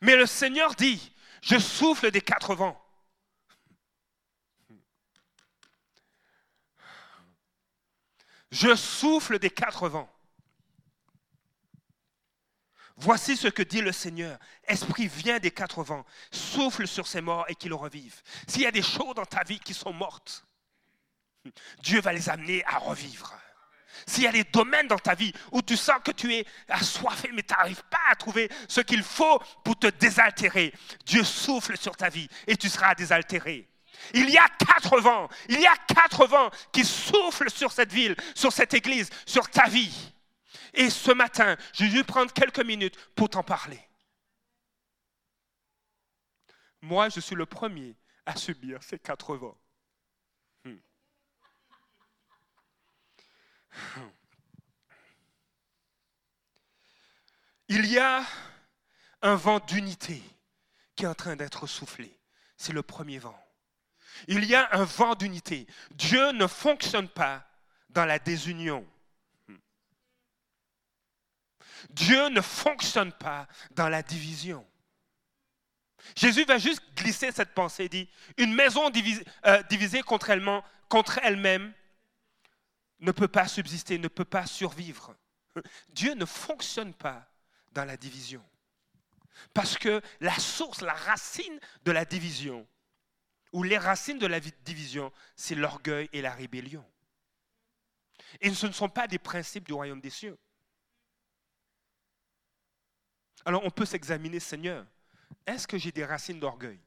Mais 0.00 0.16
le 0.16 0.26
Seigneur 0.26 0.74
dit, 0.74 1.12
je 1.42 1.58
souffle 1.58 2.10
des 2.10 2.20
quatre 2.20 2.54
vents. 2.54 2.80
Je 8.50 8.74
souffle 8.76 9.38
des 9.38 9.50
quatre 9.50 9.88
vents. 9.88 10.13
Voici 12.96 13.36
ce 13.36 13.48
que 13.48 13.62
dit 13.62 13.80
le 13.80 13.92
Seigneur. 13.92 14.38
Esprit, 14.64 15.08
vient 15.08 15.38
des 15.38 15.50
quatre 15.50 15.82
vents, 15.82 16.04
souffle 16.30 16.86
sur 16.86 17.06
ces 17.06 17.20
morts 17.20 17.44
et 17.48 17.54
qu'ils 17.54 17.74
revivent. 17.74 18.22
S'il 18.46 18.62
y 18.62 18.66
a 18.66 18.70
des 18.70 18.82
choses 18.82 19.14
dans 19.14 19.24
ta 19.24 19.42
vie 19.42 19.58
qui 19.58 19.74
sont 19.74 19.92
mortes, 19.92 20.44
Dieu 21.82 22.00
va 22.00 22.12
les 22.12 22.28
amener 22.28 22.64
à 22.66 22.78
revivre. 22.78 23.34
S'il 24.06 24.24
y 24.24 24.28
a 24.28 24.32
des 24.32 24.44
domaines 24.44 24.88
dans 24.88 24.98
ta 24.98 25.14
vie 25.14 25.32
où 25.52 25.62
tu 25.62 25.76
sens 25.76 25.98
que 26.04 26.10
tu 26.10 26.34
es 26.34 26.46
assoiffé, 26.68 27.30
mais 27.32 27.42
tu 27.42 27.54
n'arrives 27.54 27.82
pas 27.84 28.00
à 28.10 28.16
trouver 28.16 28.50
ce 28.68 28.80
qu'il 28.80 29.02
faut 29.02 29.40
pour 29.64 29.78
te 29.78 29.86
désaltérer, 29.86 30.72
Dieu 31.04 31.24
souffle 31.24 31.76
sur 31.76 31.96
ta 31.96 32.08
vie 32.08 32.28
et 32.46 32.56
tu 32.56 32.68
seras 32.68 32.94
désaltéré. 32.94 33.68
Il 34.12 34.28
y 34.30 34.36
a 34.36 34.48
quatre 34.48 35.00
vents, 35.00 35.28
il 35.48 35.60
y 35.60 35.66
a 35.66 35.76
quatre 35.86 36.26
vents 36.26 36.50
qui 36.72 36.84
soufflent 36.84 37.50
sur 37.50 37.72
cette 37.72 37.92
ville, 37.92 38.16
sur 38.34 38.52
cette 38.52 38.74
église, 38.74 39.08
sur 39.26 39.48
ta 39.48 39.68
vie. 39.68 40.12
Et 40.74 40.90
ce 40.90 41.12
matin, 41.12 41.56
je 41.72 41.84
vais 41.84 42.04
prendre 42.04 42.32
quelques 42.32 42.64
minutes 42.64 42.96
pour 43.14 43.30
t'en 43.30 43.42
parler. 43.42 43.80
Moi, 46.82 47.08
je 47.08 47.20
suis 47.20 47.36
le 47.36 47.46
premier 47.46 47.96
à 48.26 48.36
subir 48.36 48.82
ces 48.82 48.98
quatre 48.98 49.36
vents. 49.36 49.56
Hmm. 50.64 50.76
Il 57.68 57.86
y 57.86 57.98
a 57.98 58.24
un 59.22 59.36
vent 59.36 59.60
d'unité 59.60 60.22
qui 60.94 61.04
est 61.04 61.08
en 61.08 61.14
train 61.14 61.36
d'être 61.36 61.66
soufflé. 61.66 62.18
C'est 62.56 62.72
le 62.72 62.82
premier 62.82 63.18
vent. 63.18 63.38
Il 64.28 64.44
y 64.44 64.54
a 64.54 64.68
un 64.76 64.84
vent 64.84 65.14
d'unité. 65.14 65.66
Dieu 65.92 66.32
ne 66.32 66.46
fonctionne 66.46 67.08
pas 67.08 67.46
dans 67.88 68.04
la 68.04 68.18
désunion. 68.18 68.86
Dieu 71.90 72.28
ne 72.28 72.40
fonctionne 72.40 73.12
pas 73.12 73.46
dans 73.72 73.88
la 73.88 74.02
division. 74.02 74.66
Jésus 76.16 76.44
va 76.44 76.58
juste 76.58 76.82
glisser 76.96 77.32
cette 77.32 77.54
pensée, 77.54 77.88
dit, 77.88 78.08
une 78.36 78.54
maison 78.54 78.90
euh, 79.46 79.62
divisée, 79.64 80.02
contre 80.02 80.30
elle-même 80.30 81.72
ne 83.00 83.12
peut 83.12 83.28
pas 83.28 83.48
subsister, 83.48 83.98
ne 83.98 84.08
peut 84.08 84.24
pas 84.24 84.46
survivre. 84.46 85.16
Dieu 85.90 86.14
ne 86.14 86.24
fonctionne 86.24 86.94
pas 86.94 87.26
dans 87.72 87.84
la 87.84 87.96
division. 87.96 88.44
Parce 89.52 89.76
que 89.76 90.00
la 90.20 90.38
source, 90.38 90.80
la 90.80 90.94
racine 90.94 91.58
de 91.84 91.92
la 91.92 92.04
division, 92.04 92.66
ou 93.52 93.62
les 93.62 93.78
racines 93.78 94.18
de 94.18 94.26
la 94.26 94.40
division, 94.40 95.12
c'est 95.36 95.54
l'orgueil 95.54 96.08
et 96.12 96.22
la 96.22 96.32
rébellion. 96.32 96.84
Et 98.40 98.52
ce 98.52 98.66
ne 98.66 98.72
sont 98.72 98.88
pas 98.88 99.06
des 99.06 99.18
principes 99.18 99.64
du 99.64 99.72
royaume 99.72 100.00
des 100.00 100.10
cieux. 100.10 100.36
Alors 103.44 103.64
on 103.64 103.70
peut 103.70 103.84
s'examiner, 103.84 104.40
Seigneur, 104.40 104.86
est-ce 105.46 105.66
que 105.66 105.76
j'ai 105.76 105.92
des 105.92 106.04
racines 106.04 106.40
d'orgueil? 106.40 106.80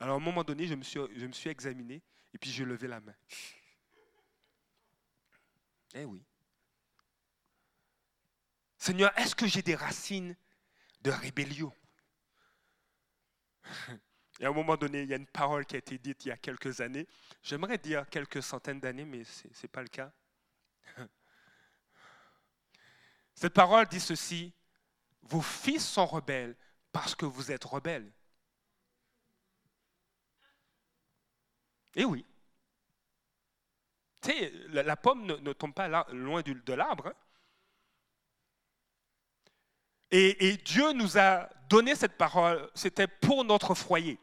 Alors 0.00 0.14
à 0.14 0.16
un 0.16 0.22
moment 0.22 0.44
donné, 0.44 0.66
je 0.66 0.74
me, 0.74 0.82
suis, 0.82 1.50
examiné 1.50 2.02
et 2.32 2.38
puis 2.38 2.50
j'ai 2.50 2.64
levé 2.64 2.88
la 2.88 3.00
main. 3.00 3.14
Eh 5.94 6.04
oui. 6.04 6.22
Seigneur, 8.78 9.18
est-ce 9.18 9.34
que 9.34 9.46
j'ai 9.46 9.62
des 9.62 9.74
racines 9.74 10.36
de 11.00 11.10
rébellion? 11.10 11.72
Et 14.38 14.44
à 14.44 14.50
un 14.50 14.52
moment 14.52 14.76
donné, 14.76 15.02
il 15.02 15.08
y 15.08 15.14
a 15.14 15.16
une 15.16 15.26
parole 15.26 15.64
qui 15.64 15.76
a 15.76 15.78
été 15.78 15.96
dite 15.98 16.26
il 16.26 16.28
y 16.28 16.30
a 16.30 16.36
quelques 16.36 16.82
années. 16.82 17.06
J'aimerais 17.42 17.78
dire 17.78 18.06
quelques 18.10 18.42
centaines 18.42 18.80
d'années, 18.80 19.06
mais 19.06 19.24
ce 19.24 19.48
n'est 19.48 19.68
pas 19.68 19.80
le 19.80 19.88
cas. 19.88 20.12
Cette 23.34 23.54
parole 23.54 23.86
dit 23.86 24.00
ceci, 24.00 24.52
vos 25.28 25.42
fils 25.42 25.86
sont 25.86 26.06
rebelles 26.06 26.56
parce 26.92 27.14
que 27.14 27.26
vous 27.26 27.50
êtes 27.52 27.64
rebelles. 27.64 28.10
Eh 31.94 32.04
oui. 32.04 32.24
Tu 34.20 34.30
sais, 34.30 34.52
la, 34.68 34.96
pomme 34.96 35.26
ne, 35.26 35.52
tombe 35.52 35.74
pas 35.74 35.88
loin 36.12 36.42
de 36.42 36.72
l'arbre. 36.72 37.08
Hein. 37.08 37.14
Et, 40.10 40.48
et, 40.48 40.56
Dieu 40.58 40.92
nous 40.92 41.18
a 41.18 41.48
donné 41.68 41.94
cette 41.94 42.16
parole, 42.16 42.70
c'était 42.74 43.08
pour 43.08 43.44
notre 43.44 43.74
foyer. 43.74 44.18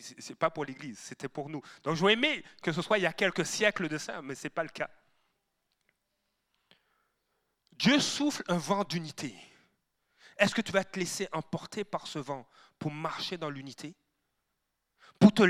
Ce 0.00 0.28
n'est 0.28 0.36
pas 0.36 0.50
pour 0.50 0.64
l'Église, 0.64 0.98
c'était 0.98 1.28
pour 1.28 1.48
nous. 1.48 1.62
Donc 1.82 1.96
j'aurais 1.96 2.12
aimé 2.12 2.44
que 2.62 2.72
ce 2.72 2.82
soit 2.82 2.98
il 2.98 3.02
y 3.02 3.06
a 3.06 3.12
quelques 3.12 3.46
siècles 3.46 3.88
de 3.88 3.98
ça, 3.98 4.20
mais 4.22 4.34
ce 4.34 4.44
n'est 4.44 4.50
pas 4.50 4.62
le 4.62 4.68
cas. 4.68 4.90
Dieu 7.78 8.00
souffle 8.00 8.42
un 8.48 8.58
vent 8.58 8.84
d'unité. 8.84 9.34
Est-ce 10.36 10.54
que 10.54 10.60
tu 10.60 10.72
vas 10.72 10.84
te 10.84 10.98
laisser 10.98 11.28
emporter 11.32 11.84
par 11.84 12.06
ce 12.06 12.18
vent 12.18 12.46
pour 12.78 12.90
marcher 12.90 13.38
dans 13.38 13.50
l'unité? 13.50 13.94
Pour 15.18 15.32
te 15.32 15.42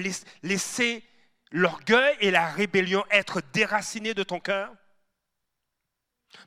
laisser 0.42 1.04
l'orgueil 1.50 2.16
et 2.20 2.30
la 2.30 2.50
rébellion 2.50 3.04
être 3.10 3.40
déracinés 3.52 4.14
de 4.14 4.22
ton 4.22 4.40
cœur? 4.40 4.74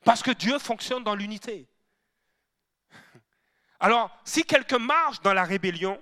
Parce 0.03 0.21
que 0.21 0.31
Dieu 0.31 0.59
fonctionne 0.59 1.03
dans 1.03 1.15
l'unité. 1.15 1.67
Alors, 3.79 4.15
si 4.23 4.43
quelqu'un 4.43 4.79
marche 4.79 5.21
dans 5.21 5.33
la 5.33 5.43
rébellion, 5.43 6.01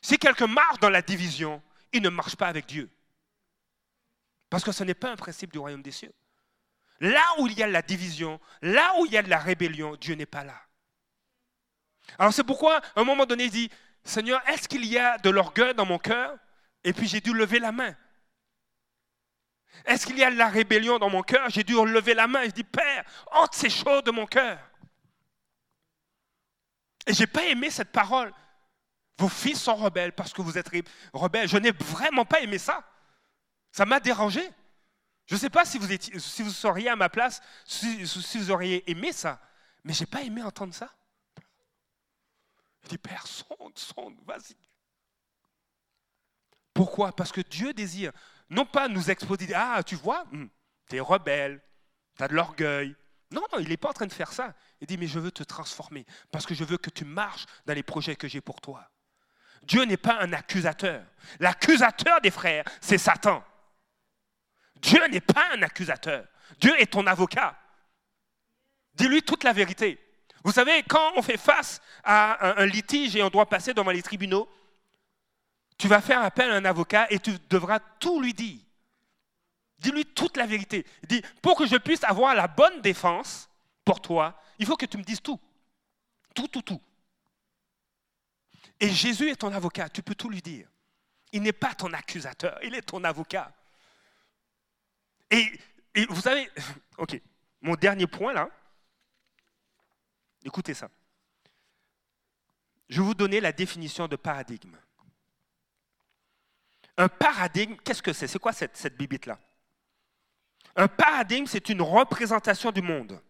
si 0.00 0.18
quelqu'un 0.18 0.46
marche 0.46 0.78
dans 0.78 0.88
la 0.88 1.02
division, 1.02 1.62
il 1.92 2.00
ne 2.00 2.08
marche 2.08 2.36
pas 2.36 2.48
avec 2.48 2.64
Dieu. 2.64 2.90
Parce 4.48 4.64
que 4.64 4.72
ce 4.72 4.84
n'est 4.84 4.94
pas 4.94 5.10
un 5.10 5.16
principe 5.16 5.52
du 5.52 5.58
royaume 5.58 5.82
des 5.82 5.92
cieux. 5.92 6.14
Là 7.00 7.22
où 7.38 7.46
il 7.46 7.58
y 7.58 7.62
a 7.62 7.66
la 7.66 7.82
division, 7.82 8.40
là 8.62 8.94
où 8.98 9.06
il 9.06 9.12
y 9.12 9.18
a 9.18 9.22
de 9.22 9.30
la 9.30 9.38
rébellion, 9.38 9.96
Dieu 9.96 10.14
n'est 10.14 10.26
pas 10.26 10.44
là. 10.44 10.60
Alors 12.18 12.32
c'est 12.32 12.44
pourquoi, 12.44 12.78
à 12.78 13.00
un 13.00 13.04
moment 13.04 13.26
donné, 13.26 13.44
il 13.44 13.50
dit, 13.50 13.70
Seigneur, 14.04 14.40
est-ce 14.48 14.68
qu'il 14.68 14.84
y 14.86 14.98
a 14.98 15.18
de 15.18 15.30
l'orgueil 15.30 15.74
dans 15.74 15.84
mon 15.84 15.98
cœur? 15.98 16.36
Et 16.84 16.92
puis 16.92 17.08
j'ai 17.08 17.20
dû 17.20 17.34
lever 17.34 17.58
la 17.58 17.72
main. 17.72 17.94
Est-ce 19.84 20.06
qu'il 20.06 20.18
y 20.18 20.24
a 20.24 20.30
de 20.30 20.36
la 20.36 20.48
rébellion 20.48 20.98
dans 20.98 21.10
mon 21.10 21.22
cœur? 21.22 21.50
J'ai 21.50 21.64
dû 21.64 21.74
lever 21.74 22.14
la 22.14 22.26
main 22.26 22.44
je 22.44 22.50
dis, 22.50 22.64
Père, 22.64 23.04
ôte 23.42 23.54
ces 23.54 23.68
choses 23.68 24.04
de 24.04 24.10
mon 24.10 24.26
cœur. 24.26 24.58
Et 27.06 27.12
je 27.12 27.20
n'ai 27.20 27.26
pas 27.26 27.44
aimé 27.44 27.70
cette 27.70 27.92
parole. 27.92 28.32
Vos 29.18 29.28
fils 29.28 29.60
sont 29.60 29.76
rebelles 29.76 30.12
parce 30.12 30.32
que 30.32 30.42
vous 30.42 30.58
êtes 30.58 30.70
rebelles. 31.12 31.48
Je 31.48 31.56
n'ai 31.58 31.70
vraiment 31.70 32.24
pas 32.24 32.40
aimé 32.40 32.58
ça. 32.58 32.82
Ça 33.70 33.86
m'a 33.86 34.00
dérangé. 34.00 34.48
Je 35.26 35.34
ne 35.34 35.40
sais 35.40 35.50
pas 35.50 35.64
si 35.64 35.78
vous, 35.78 36.50
seriez 36.50 36.88
à 36.88 36.96
ma 36.96 37.08
place, 37.08 37.40
si, 37.64 38.04
vous 38.04 38.50
auriez 38.50 38.88
aimé 38.90 39.12
ça, 39.12 39.40
mais 39.82 39.92
je 39.92 40.00
n'ai 40.00 40.06
pas 40.06 40.22
aimé 40.22 40.42
entendre 40.42 40.72
ça. 40.72 40.90
Il 42.84 42.90
dit, 42.90 42.98
Père, 42.98 43.26
sonde, 43.26 43.76
sonde, 43.76 44.16
vas-y. 44.24 44.56
Pourquoi? 46.72 47.10
Parce 47.10 47.32
que 47.32 47.40
Dieu 47.40 47.72
désire 47.72 48.12
non 48.50 48.64
pas 48.64 48.86
nous 48.86 49.10
exposer, 49.10 49.52
ah, 49.54 49.82
tu 49.84 49.96
vois, 49.96 50.24
hmm, 50.30 50.46
tu 50.88 50.96
es 50.96 51.00
rebelle, 51.00 51.60
tu 52.16 52.22
as 52.22 52.28
de 52.28 52.34
l'orgueil. 52.34 52.94
Non, 53.32 53.42
non, 53.52 53.58
il 53.58 53.68
n'est 53.68 53.76
pas 53.76 53.88
en 53.88 53.94
train 53.94 54.06
de 54.06 54.12
faire 54.12 54.32
ça. 54.32 54.54
Il 54.80 54.86
dit, 54.86 54.96
mais 54.96 55.08
je 55.08 55.18
veux 55.18 55.32
te 55.32 55.42
transformer 55.42 56.06
parce 56.30 56.46
que 56.46 56.54
je 56.54 56.62
veux 56.62 56.78
que 56.78 56.90
tu 56.90 57.04
marches 57.04 57.46
dans 57.64 57.74
les 57.74 57.82
projets 57.82 58.14
que 58.14 58.28
j'ai 58.28 58.40
pour 58.40 58.60
toi. 58.60 58.88
Dieu 59.62 59.84
n'est 59.84 59.96
pas 59.96 60.20
un 60.20 60.32
accusateur. 60.32 61.04
L'accusateur 61.40 62.20
des 62.20 62.30
frères, 62.30 62.64
c'est 62.80 62.98
Satan. 62.98 63.42
Dieu 64.76 65.04
n'est 65.08 65.20
pas 65.20 65.52
un 65.52 65.62
accusateur. 65.62 66.26
Dieu 66.60 66.78
est 66.80 66.92
ton 66.92 67.06
avocat. 67.06 67.56
Dis-lui 68.94 69.22
toute 69.22 69.44
la 69.44 69.52
vérité. 69.52 69.98
Vous 70.44 70.52
savez, 70.52 70.82
quand 70.84 71.12
on 71.16 71.22
fait 71.22 71.36
face 71.36 71.80
à 72.04 72.60
un, 72.60 72.66
litige 72.66 73.16
et 73.16 73.22
on 73.22 73.30
doit 73.30 73.48
passer 73.48 73.74
devant 73.74 73.90
les 73.90 74.02
tribunaux, 74.02 74.48
tu 75.76 75.88
vas 75.88 76.00
faire 76.00 76.22
appel 76.22 76.50
à 76.50 76.54
un 76.54 76.64
avocat 76.64 77.06
et 77.10 77.18
tu 77.18 77.32
devras 77.50 77.80
tout 77.80 78.20
lui 78.20 78.32
dire. 78.32 78.60
Dis-lui 79.78 80.06
toute 80.06 80.36
la 80.36 80.46
vérité. 80.46 80.86
Dis, 81.08 81.20
pour 81.42 81.58
que 81.58 81.66
je 81.66 81.76
puisse 81.76 82.04
avoir 82.04 82.34
la 82.34 82.46
bonne 82.46 82.80
défense 82.80 83.50
pour 83.84 84.00
toi, 84.00 84.40
il 84.58 84.66
faut 84.66 84.76
que 84.76 84.86
tu 84.86 84.96
me 84.96 85.02
dises 85.02 85.20
tout. 85.20 85.38
Tout, 86.34 86.48
tout, 86.48 86.62
tout. 86.62 86.80
Et 88.80 88.90
Jésus 88.90 89.30
est 89.30 89.36
ton 89.36 89.52
avocat, 89.52 89.88
tu 89.88 90.02
peux 90.02 90.14
tout 90.14 90.28
lui 90.28 90.42
dire. 90.42 90.68
Il 91.32 91.42
n'est 91.42 91.52
pas 91.52 91.74
ton 91.74 91.92
accusateur, 91.92 92.58
il 92.62 92.74
est 92.74 92.82
ton 92.82 93.02
avocat. 93.04 93.52
Et, 95.30 95.58
vous 96.08 96.20
savez, 96.20 96.50
ok, 96.98 97.20
mon 97.60 97.74
dernier 97.74 98.06
point 98.06 98.32
là, 98.32 98.48
écoutez 100.44 100.74
ça. 100.74 100.88
Je 102.88 103.00
vais 103.00 103.06
vous 103.06 103.14
donner 103.14 103.40
la 103.40 103.52
définition 103.52 104.06
de 104.06 104.16
paradigme. 104.16 104.76
Un 106.96 107.08
paradigme, 107.08 107.76
qu'est-ce 107.84 108.02
que 108.02 108.12
c'est? 108.12 108.28
C'est 108.28 108.38
quoi 108.38 108.52
cette, 108.52 108.76
cette 108.76 108.96
bibite-là? 108.96 109.38
Un 110.76 110.88
paradigme, 110.88 111.46
c'est 111.46 111.68
une 111.68 111.82
représentation 111.82 112.70
du 112.70 112.82
monde. 112.82 113.20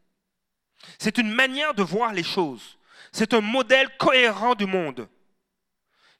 C'est 0.99 1.19
une 1.19 1.33
manière 1.33 1.75
de 1.75 1.83
voir 1.83 2.13
les 2.13 2.23
choses. 2.23 2.79
C'est 3.13 3.35
un 3.35 3.41
modèle 3.41 3.97
cohérent 3.97 4.55
du 4.55 4.67
monde 4.67 5.09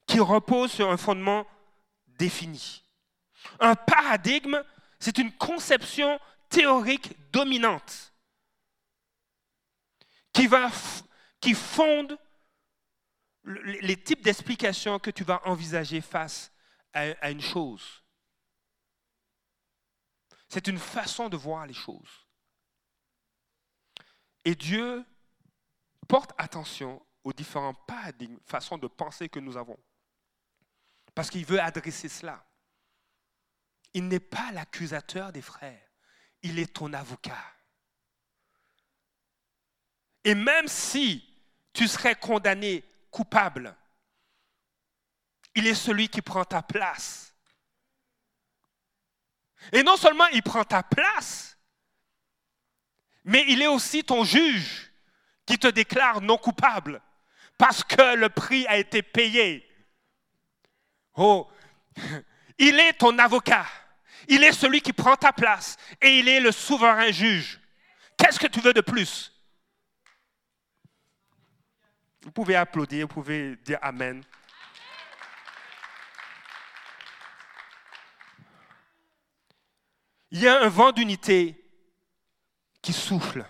qui 0.07 0.21
repose 0.21 0.73
sur 0.73 0.91
un 0.91 0.97
fondement 0.97 1.47
défini. 2.07 2.85
Un 3.61 3.75
paradigme, 3.75 4.62
c'est 4.99 5.19
une 5.19 5.33
conception 5.33 6.19
théorique 6.49 7.13
dominante 7.31 8.13
qui, 10.33 10.47
va, 10.47 10.71
fonde 11.55 12.19
les 13.45 13.97
types 13.97 14.23
d'explications 14.23 14.99
que 14.99 15.11
tu 15.11 15.25
vas 15.25 15.41
envisager 15.47 16.01
face 16.01 16.53
à, 16.93 17.31
une 17.31 17.41
chose. 17.41 18.05
C'est 20.49 20.67
une 20.67 20.79
façon 20.79 21.29
de 21.29 21.37
voir 21.37 21.67
les 21.67 21.75
choses. 21.75 22.27
Et 24.45 24.55
Dieu 24.55 25.05
porte 26.09 26.33
attention 26.39 27.05
aux 27.25 27.33
différents 27.33 27.75
paradigmes, 27.75 28.39
façons 28.47 28.79
de 28.79 28.87
penser 28.87 29.29
que 29.29 29.41
nous 29.41 29.57
avons. 29.57 29.79
Parce 31.15 31.31
qu'il 31.31 31.45
veut 31.45 31.61
adresser 31.61 32.09
cela. 32.09 32.46
Il 33.97 34.09
n'est 34.09 34.21
pas 34.21 34.53
l'accusateur 34.53 35.33
des 35.33 35.41
frères, 35.41 35.89
il 36.43 36.59
est 36.59 36.75
ton 36.75 36.93
avocat. 36.93 37.43
Et 40.23 40.35
même 40.35 40.69
si 40.69 41.25
tu 41.73 41.89
serais 41.89 42.15
condamné 42.15 42.85
coupable, 43.11 43.75
il 45.55 45.67
est 45.67 45.75
celui 45.75 46.11
qui 46.11 46.21
prend 46.21 46.45
ta 46.45 46.61
place. 46.61 47.35
Et 49.73 49.83
non 49.83 49.97
seulement 49.97 50.27
il 50.27 50.43
prend 50.43 50.65
ta 50.65 50.83
place, 50.83 51.57
mais 53.25 53.47
il 53.49 53.63
est 53.63 53.67
aussi 53.67 54.05
ton 54.05 54.25
juge 54.25 54.93
qui 55.47 55.59
te 55.59 55.69
déclare 55.69 56.21
non 56.21 56.37
coupable 56.37 57.01
parce 57.57 57.83
que 57.83 58.15
le 58.15 58.29
prix 58.29 58.67
a 58.67 58.77
été 58.77 59.01
payé. 59.01 59.67
Oh, 61.15 61.51
il 62.59 62.79
est 62.79 62.93
ton 62.93 63.19
avocat. 63.19 63.65
Il 64.29 64.43
est 64.43 64.53
celui 64.53 64.81
qui 64.81 64.93
prend 64.93 65.17
ta 65.17 65.33
place 65.33 65.77
et 66.01 66.19
il 66.19 66.29
est 66.29 66.41
le 66.41 66.53
souverain 66.53 67.11
juge. 67.11 67.61
Qu'est-ce 68.17 68.39
que 68.39 68.47
tu 68.47 68.61
veux 68.61 68.73
de 68.73 68.81
plus? 68.81 69.33
Vous 72.23 72.33
pouvez 72.33 72.57
applaudir, 72.57 73.07
vous 73.07 73.15
pouvez 73.15 73.57
dire 73.57 73.79
Amen. 73.83 74.23
Il 80.31 80.41
y 80.41 80.49
a 80.49 80.61
un 80.61 80.69
vent 80.69 80.93
d'unité 80.93 81.65
qui 82.83 82.93
souffle. 82.93 83.47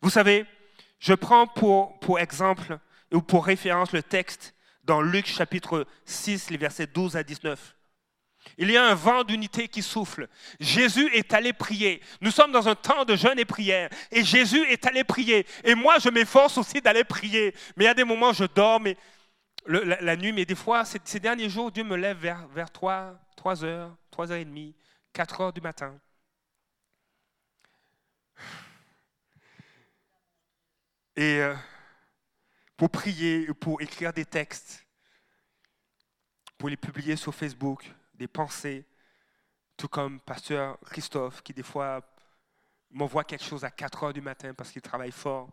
Vous 0.00 0.10
savez, 0.10 0.44
je 0.98 1.14
prends 1.14 1.46
pour, 1.46 2.18
exemple 2.18 2.78
ou 3.12 3.22
pour 3.22 3.46
référence 3.46 3.92
le 3.92 4.02
texte 4.02 4.54
dans 4.84 5.00
Luc 5.00 5.26
chapitre 5.26 5.86
6, 6.04 6.50
les 6.50 6.56
versets 6.56 6.88
12 6.88 7.16
à 7.16 7.22
19. 7.22 7.74
Il 8.58 8.70
y 8.70 8.76
a 8.76 8.84
un 8.84 8.94
vent 8.94 9.24
d'unité 9.24 9.68
qui 9.68 9.82
souffle. 9.82 10.28
Jésus 10.60 11.08
est 11.14 11.32
allé 11.32 11.52
prier. 11.52 12.02
Nous 12.20 12.30
sommes 12.30 12.52
dans 12.52 12.68
un 12.68 12.74
temps 12.74 13.04
de 13.04 13.16
jeûne 13.16 13.38
et 13.38 13.44
prière. 13.44 13.88
Et 14.10 14.24
Jésus 14.24 14.62
est 14.68 14.86
allé 14.86 15.04
prier. 15.04 15.46
Et 15.64 15.74
moi, 15.74 15.98
je 15.98 16.08
m'efforce 16.10 16.58
aussi 16.58 16.80
d'aller 16.80 17.04
prier. 17.04 17.54
Mais 17.76 17.84
il 17.84 17.86
y 17.86 17.90
a 17.90 17.94
des 17.94 18.04
moments, 18.04 18.32
je 18.32 18.44
dors 18.44 18.80
la, 19.66 20.16
nuit. 20.16 20.32
Mais 20.32 20.44
des 20.44 20.54
fois, 20.54 20.84
ces, 20.84 21.20
derniers 21.20 21.48
jours, 21.48 21.70
Dieu 21.70 21.84
me 21.84 21.96
lève 21.96 22.18
vers, 22.18 22.46
vers 22.48 22.70
3, 22.70 23.18
3 23.36 23.64
heures, 23.64 23.96
3 24.10 24.32
heures 24.32 24.38
et 24.38 24.44
demie. 24.44 24.74
4 25.12 25.40
heures 25.40 25.52
du 25.52 25.60
matin. 25.60 25.98
Et 31.14 31.40
euh, 31.40 31.54
pour 32.76 32.90
prier, 32.90 33.46
pour 33.54 33.80
écrire 33.82 34.12
des 34.12 34.24
textes, 34.24 34.86
pour 36.56 36.68
les 36.68 36.76
publier 36.76 37.16
sur 37.16 37.34
Facebook, 37.34 37.92
des 38.22 38.28
pensées, 38.28 38.84
tout 39.76 39.88
comme 39.88 40.20
pasteur 40.20 40.78
Christophe 40.86 41.42
qui 41.42 41.52
des 41.52 41.64
fois 41.64 42.08
m'envoie 42.92 43.24
quelque 43.24 43.44
chose 43.44 43.64
à 43.64 43.70
4 43.72 44.04
heures 44.04 44.12
du 44.12 44.20
matin 44.20 44.54
parce 44.54 44.70
qu'il 44.70 44.80
travaille 44.80 45.10
fort. 45.10 45.50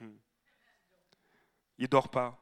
Hmm. 0.00 0.14
Il 1.78 1.88
dort 1.88 2.08
pas. 2.08 2.40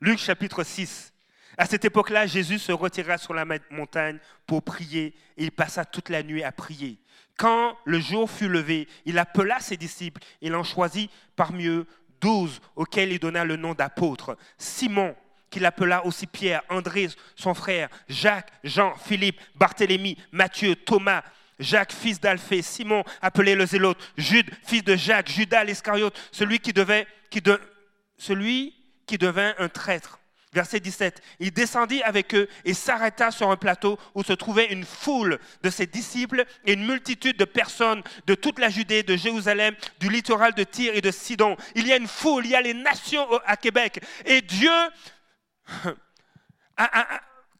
Luc 0.00 0.18
chapitre 0.18 0.64
6, 0.64 1.12
à 1.56 1.66
cette 1.66 1.84
époque-là, 1.84 2.26
Jésus 2.26 2.58
se 2.58 2.72
retira 2.72 3.16
sur 3.16 3.32
la 3.32 3.44
montagne 3.70 4.18
pour 4.44 4.64
prier 4.64 5.14
et 5.36 5.44
il 5.44 5.52
passa 5.52 5.84
toute 5.84 6.08
la 6.08 6.24
nuit 6.24 6.42
à 6.42 6.50
prier. 6.50 6.98
Quand 7.36 7.78
le 7.84 8.00
jour 8.00 8.28
fut 8.28 8.48
levé, 8.48 8.88
il 9.04 9.20
appela 9.20 9.60
ses 9.60 9.76
disciples. 9.76 10.20
Il 10.40 10.56
en 10.56 10.64
choisit 10.64 11.12
parmi 11.36 11.66
eux 11.66 11.86
douze 12.20 12.60
auxquels 12.74 13.12
il 13.12 13.20
donna 13.20 13.44
le 13.44 13.54
nom 13.54 13.74
d'apôtres. 13.74 14.36
Simon, 14.56 15.14
qu'il 15.50 15.64
appela 15.64 16.04
aussi 16.04 16.26
Pierre, 16.26 16.62
André, 16.68 17.08
son 17.36 17.54
frère, 17.54 17.88
Jacques, 18.08 18.50
Jean, 18.64 18.94
Philippe, 18.96 19.40
Barthélemy, 19.54 20.16
Matthieu, 20.32 20.76
Thomas, 20.76 21.22
Jacques, 21.58 21.92
fils 21.92 22.20
d'Alphée, 22.20 22.62
Simon, 22.62 23.02
appelé 23.20 23.54
le 23.54 23.66
Zélote, 23.66 23.98
Jude, 24.16 24.50
fils 24.64 24.84
de 24.84 24.96
Jacques, 24.96 25.30
Judas 25.30 25.64
l'Iscariote, 25.64 26.18
celui 26.30 26.60
qui 26.60 26.72
devait, 26.72 27.06
celui 28.16 28.74
qui 29.06 29.18
devint 29.18 29.54
un 29.58 29.68
traître. 29.68 30.18
Verset 30.52 30.80
17. 30.80 31.20
Il 31.40 31.52
descendit 31.52 32.02
avec 32.02 32.34
eux 32.34 32.48
et 32.64 32.72
s'arrêta 32.72 33.30
sur 33.30 33.50
un 33.50 33.56
plateau 33.56 33.98
où 34.14 34.22
se 34.22 34.32
trouvait 34.32 34.72
une 34.72 34.84
foule 34.84 35.38
de 35.62 35.68
ses 35.68 35.86
disciples 35.86 36.44
et 36.64 36.72
une 36.72 36.86
multitude 36.86 37.36
de 37.36 37.44
personnes 37.44 38.02
de 38.26 38.34
toute 38.34 38.58
la 38.58 38.70
Judée, 38.70 39.02
de 39.02 39.14
Jérusalem, 39.14 39.74
du 40.00 40.08
littoral 40.08 40.54
de 40.54 40.64
Tyr 40.64 40.94
et 40.94 41.02
de 41.02 41.10
Sidon. 41.10 41.56
Il 41.74 41.86
y 41.86 41.92
a 41.92 41.96
une 41.96 42.08
foule, 42.08 42.46
il 42.46 42.52
y 42.52 42.54
a 42.54 42.62
les 42.62 42.72
nations 42.72 43.28
à 43.44 43.58
Québec. 43.58 44.00
Et 44.24 44.40
Dieu, 44.40 44.72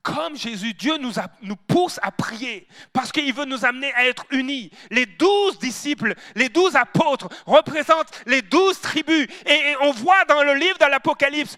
comme 0.02 0.36
Jésus, 0.36 0.72
Dieu 0.74 0.96
nous, 0.96 1.56
pousse 1.56 2.00
à 2.02 2.10
prier 2.10 2.66
parce 2.92 3.12
qu'il 3.12 3.32
veut 3.34 3.44
nous 3.44 3.64
amener 3.64 3.92
à 3.94 4.06
être 4.06 4.24
unis. 4.30 4.70
Les 4.90 5.06
douze 5.06 5.58
disciples, 5.58 6.14
les 6.34 6.48
douze 6.48 6.76
apôtres 6.76 7.28
représentent 7.44 8.10
les 8.26 8.40
douze 8.42 8.80
tribus. 8.80 9.26
Et, 9.46 9.76
on 9.82 9.92
voit 9.92 10.24
dans 10.24 10.42
le 10.42 10.54
livre 10.54 10.78
de 10.78 10.86
l'Apocalypse 10.86 11.56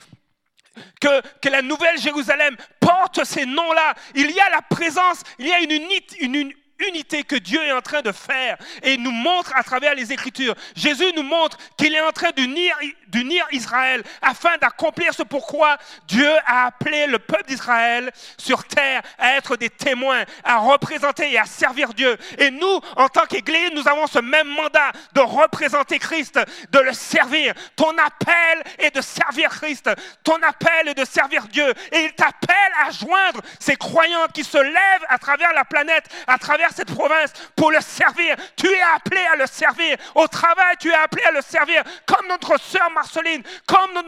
que, 1.00 1.20
que, 1.40 1.48
la 1.48 1.62
nouvelle 1.62 1.98
Jérusalem 1.98 2.56
porte 2.80 3.24
ces 3.24 3.46
noms-là. 3.46 3.94
Il 4.14 4.30
y 4.30 4.40
a 4.40 4.50
la 4.50 4.62
présence, 4.62 5.22
il 5.38 5.46
y 5.46 5.52
a 5.52 5.60
une, 5.60 5.70
unité, 5.70 6.24
une, 6.24 6.52
unité 6.88 7.22
que 7.22 7.36
Dieu 7.36 7.62
est 7.62 7.72
en 7.72 7.82
train 7.82 8.02
de 8.02 8.12
faire 8.12 8.56
et 8.82 8.96
nous 8.96 9.10
montre 9.10 9.52
à 9.54 9.62
travers 9.62 9.94
les 9.94 10.12
Écritures. 10.12 10.54
Jésus 10.74 11.12
nous 11.14 11.22
montre 11.22 11.56
qu'il 11.76 11.94
est 11.94 12.00
en 12.00 12.12
train 12.12 12.30
d'unir, 12.36 12.74
d'unir 13.10 13.44
Israël 13.52 14.02
afin 14.22 14.56
d'accomplir 14.58 15.12
ce 15.14 15.22
pourquoi 15.22 15.76
Dieu 16.06 16.30
a 16.46 16.66
appelé 16.66 17.06
le 17.06 17.18
peuple 17.18 17.46
d'Israël 17.46 18.10
sur 18.38 18.64
terre 18.64 19.02
à 19.18 19.36
être 19.36 19.56
des 19.56 19.70
témoins, 19.70 20.24
à 20.44 20.58
représenter 20.58 21.32
et 21.32 21.38
à 21.38 21.44
servir 21.44 21.94
Dieu. 21.94 22.16
Et 22.38 22.50
nous, 22.50 22.80
en 22.96 23.08
tant 23.08 23.26
qu'Église, 23.26 23.70
nous 23.74 23.86
avons 23.88 24.06
ce 24.06 24.18
même 24.18 24.48
mandat 24.48 24.92
de 25.12 25.20
représenter 25.20 25.98
Christ, 25.98 26.38
de 26.70 26.78
le 26.78 26.92
servir. 26.92 27.54
Ton 27.76 27.90
appel 27.98 28.62
est 28.78 28.94
de 28.94 29.00
servir 29.00 29.50
Christ. 29.50 29.90
Ton 30.24 30.40
appel 30.42 30.88
est 30.88 30.94
de 30.94 31.04
servir 31.04 31.46
Dieu. 31.48 31.72
Et 31.92 32.04
il 32.04 32.12
t'appelle 32.12 32.56
à 32.86 32.90
joindre 32.90 33.40
ces 33.58 33.76
croyants 33.76 34.26
qui 34.32 34.44
se 34.44 34.58
lèvent 34.58 35.06
à 35.08 35.18
travers 35.18 35.52
la 35.52 35.64
planète, 35.64 36.04
à 36.26 36.38
travers 36.38 36.70
cette 36.72 36.94
province 36.94 37.32
pour 37.56 37.70
le 37.70 37.80
servir. 37.80 38.36
Tu 38.56 38.66
es 38.66 38.82
appelé 38.94 39.20
à 39.32 39.36
le 39.36 39.46
servir. 39.46 39.96
Au 40.14 40.26
travail, 40.28 40.76
tu 40.78 40.90
es 40.90 40.94
appelé 40.94 41.22
à 41.24 41.32
le 41.32 41.42
servir. 41.42 41.82
Comme 42.06 42.26
notre 42.28 42.58
sœur 42.60 42.90
Marceline, 43.00 43.42
comme 43.66 44.02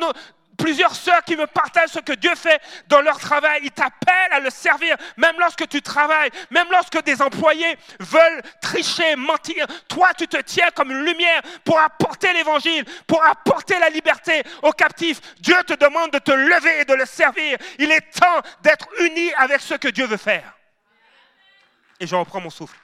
plusieurs 0.59 0.95
sœurs 0.95 1.25
qui 1.25 1.35
me 1.35 1.47
partagent 1.47 1.91
ce 1.91 2.01
que 2.01 2.13
Dieu 2.13 2.35
fait 2.35 2.61
dans 2.89 3.01
leur 3.01 3.19
travail. 3.19 3.61
Ils 3.65 3.71
t'appellent 3.71 4.33
à 4.33 4.39
le 4.39 4.51
servir, 4.51 4.97
même 5.17 5.35
lorsque 5.39 5.67
tu 5.67 5.81
travailles, 5.81 6.31
même 6.51 6.67
lorsque 6.71 7.03
des 7.03 7.23
employés 7.23 7.79
veulent 8.01 8.43
tricher, 8.61 9.17
mentir. 9.17 9.67
Toi, 9.89 10.13
tu 10.15 10.29
te 10.29 10.37
tiens 10.37 10.71
comme 10.75 10.91
une 10.91 11.05
lumière 11.05 11.41
pour 11.65 11.81
apporter 11.81 12.33
l'évangile, 12.35 12.85
pour 13.07 13.25
apporter 13.25 13.79
la 13.79 13.89
liberté 13.89 14.43
aux 14.63 14.73
captifs. 14.73 15.21
Dieu 15.41 15.57
te 15.67 15.75
demande 15.75 16.11
de 16.11 16.19
te 16.19 16.33
lever 16.33 16.81
et 16.81 16.85
de 16.85 16.95
le 16.95 17.07
servir. 17.07 17.57
Il 17.79 17.91
est 17.91 18.13
temps 18.13 18.43
d'être 18.63 18.87
uni 19.01 19.33
avec 19.35 19.61
ce 19.63 19.75
que 19.75 19.89
Dieu 19.89 20.07
veut 20.07 20.19
faire 20.19 20.53
et 22.03 22.07
je 22.07 22.17
reprends 22.17 22.41
mon 22.41 22.51
souffle. 22.51 22.77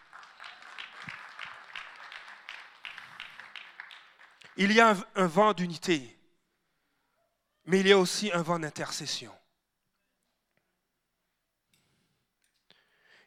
Il 4.61 4.73
y 4.73 4.81
a 4.81 4.97
un, 5.14 5.27
vent 5.29 5.55
d'unité. 5.55 6.18
Mais 7.66 7.79
il 7.79 7.87
y 7.87 7.92
a 7.92 7.99
aussi 7.99 8.33
un 8.33 8.42
vent 8.42 8.59
d'intercession. 8.59 9.33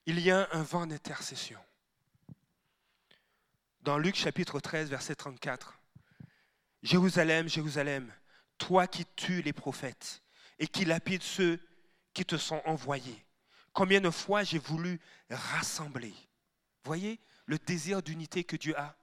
Il 0.06 0.20
y 0.20 0.30
a 0.30 0.50
un 0.52 0.62
vent 0.62 0.86
d'intercession. 0.86 1.60
Dans 3.80 3.98
Luc 3.98 4.16
chapitre 4.16 4.60
13, 4.60 4.90
verset 4.90 5.16
34, 5.16 5.80
Jérusalem, 6.84 7.48
Jérusalem, 7.48 8.14
toi 8.58 8.86
qui 8.86 9.06
tues 9.16 9.42
les 9.42 9.54
prophètes 9.54 10.22
et 10.60 10.68
qui 10.68 10.84
lapides 10.84 11.24
ceux 11.24 11.66
qui 12.14 12.26
te 12.26 12.36
sont 12.36 12.62
envoyés. 12.66 13.26
Combien 13.72 14.02
de 14.02 14.10
fois 14.10 14.44
j'ai 14.44 14.60
voulu 14.60 15.00
rassembler. 15.30 16.14
Voyez 16.84 17.22
le 17.46 17.58
désir 17.58 18.04
d'unité 18.04 18.44
que 18.44 18.58
Dieu 18.58 18.78
a. 18.78 18.98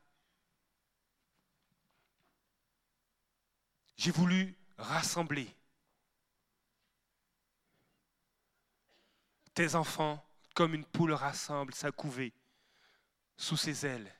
J'ai 3.98 4.12
voulu 4.12 4.56
rassembler 4.78 5.52
tes 9.52 9.74
enfants 9.74 10.24
comme 10.54 10.72
une 10.74 10.84
poule 10.84 11.12
rassemble 11.12 11.74
sa 11.74 11.90
couvée 11.90 12.32
sous 13.36 13.56
ses 13.56 13.84
ailes, 13.84 14.12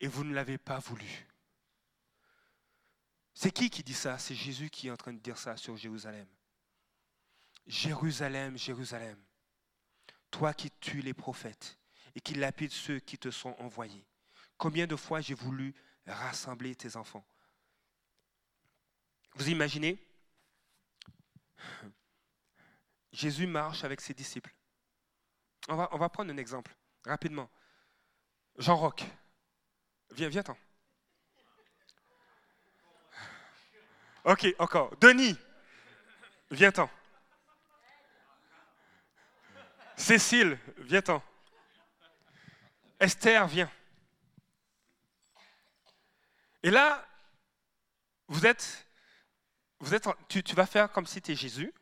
et 0.00 0.08
vous 0.08 0.24
ne 0.24 0.34
l'avez 0.34 0.58
pas 0.58 0.80
voulu. 0.80 1.28
C'est 3.32 3.52
qui 3.52 3.70
qui 3.70 3.84
dit 3.84 3.94
ça? 3.94 4.18
C'est 4.18 4.34
Jésus 4.34 4.70
qui 4.70 4.88
est 4.88 4.90
en 4.90 4.96
train 4.96 5.12
de 5.12 5.20
dire 5.20 5.38
ça 5.38 5.56
sur 5.56 5.76
Jérusalem. 5.76 6.28
Jérusalem, 7.66 8.58
Jérusalem, 8.58 9.22
toi 10.32 10.52
qui 10.52 10.70
tues 10.80 11.00
les 11.00 11.14
prophètes 11.14 11.78
et 12.16 12.20
qui 12.20 12.34
lapides 12.34 12.72
ceux 12.72 12.98
qui 12.98 13.18
te 13.18 13.30
sont 13.30 13.54
envoyés. 13.60 14.04
Combien 14.58 14.88
de 14.88 14.96
fois 14.96 15.20
j'ai 15.20 15.34
voulu 15.34 15.74
rassembler 16.06 16.74
tes 16.74 16.96
enfants? 16.96 17.24
Vous 19.34 19.48
imaginez? 19.48 19.98
Jésus 23.12 23.46
marche 23.46 23.84
avec 23.84 24.00
ses 24.00 24.14
disciples. 24.14 24.52
On 25.68 25.76
va, 25.76 26.08
prendre 26.08 26.32
un 26.32 26.36
exemple, 26.36 26.74
rapidement. 27.04 27.48
Jean 28.58 28.76
Roch, 28.76 29.04
viens, 30.10 30.28
viens-t'en. 30.28 30.56
Ok, 34.24 34.46
encore. 34.58 34.96
Denis, 34.98 35.36
viens-t'en. 36.50 36.90
Cécile, 39.96 40.58
viens-t'en. 40.78 41.22
Esther, 42.98 43.46
viens. 43.46 43.70
Et 46.62 46.70
là, 46.70 47.06
vous 48.28 48.46
êtes, 48.46 48.86
vous 49.82 49.94
êtes, 49.94 50.08
tu, 50.28 50.54
vas 50.54 50.64
faire 50.64 50.92
comme 50.92 51.06
si 51.06 51.20
tu 51.20 51.32
es 51.32 51.34
Jésus. 51.34 51.74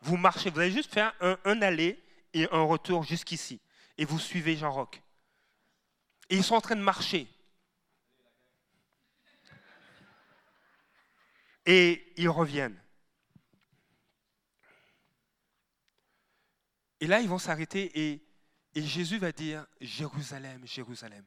Vous 0.00 0.16
marchez, 0.16 0.48
vous 0.48 0.58
allez 0.58 0.72
juste 0.72 0.92
faire 0.92 1.14
un, 1.20 1.38
un 1.44 1.60
aller 1.60 2.02
et 2.32 2.48
un 2.50 2.62
retour 2.62 3.04
jusqu'ici. 3.04 3.60
Et 3.98 4.06
vous 4.06 4.18
suivez 4.18 4.56
Jean 4.56 4.72
Roch. 4.72 5.02
Et 6.30 6.36
ils 6.36 6.42
sont 6.42 6.54
en 6.54 6.62
train 6.62 6.76
de 6.76 6.80
marcher. 6.80 7.28
Et 11.66 12.10
ils 12.16 12.30
reviennent. 12.30 12.80
Et 17.00 17.06
là, 17.06 17.20
ils 17.20 17.28
vont 17.28 17.38
s'arrêter 17.38 17.92
et, 17.94 18.22
Jésus 18.74 19.18
va 19.18 19.32
dire, 19.32 19.66
Jérusalem, 19.80 20.66
Jérusalem, 20.66 21.24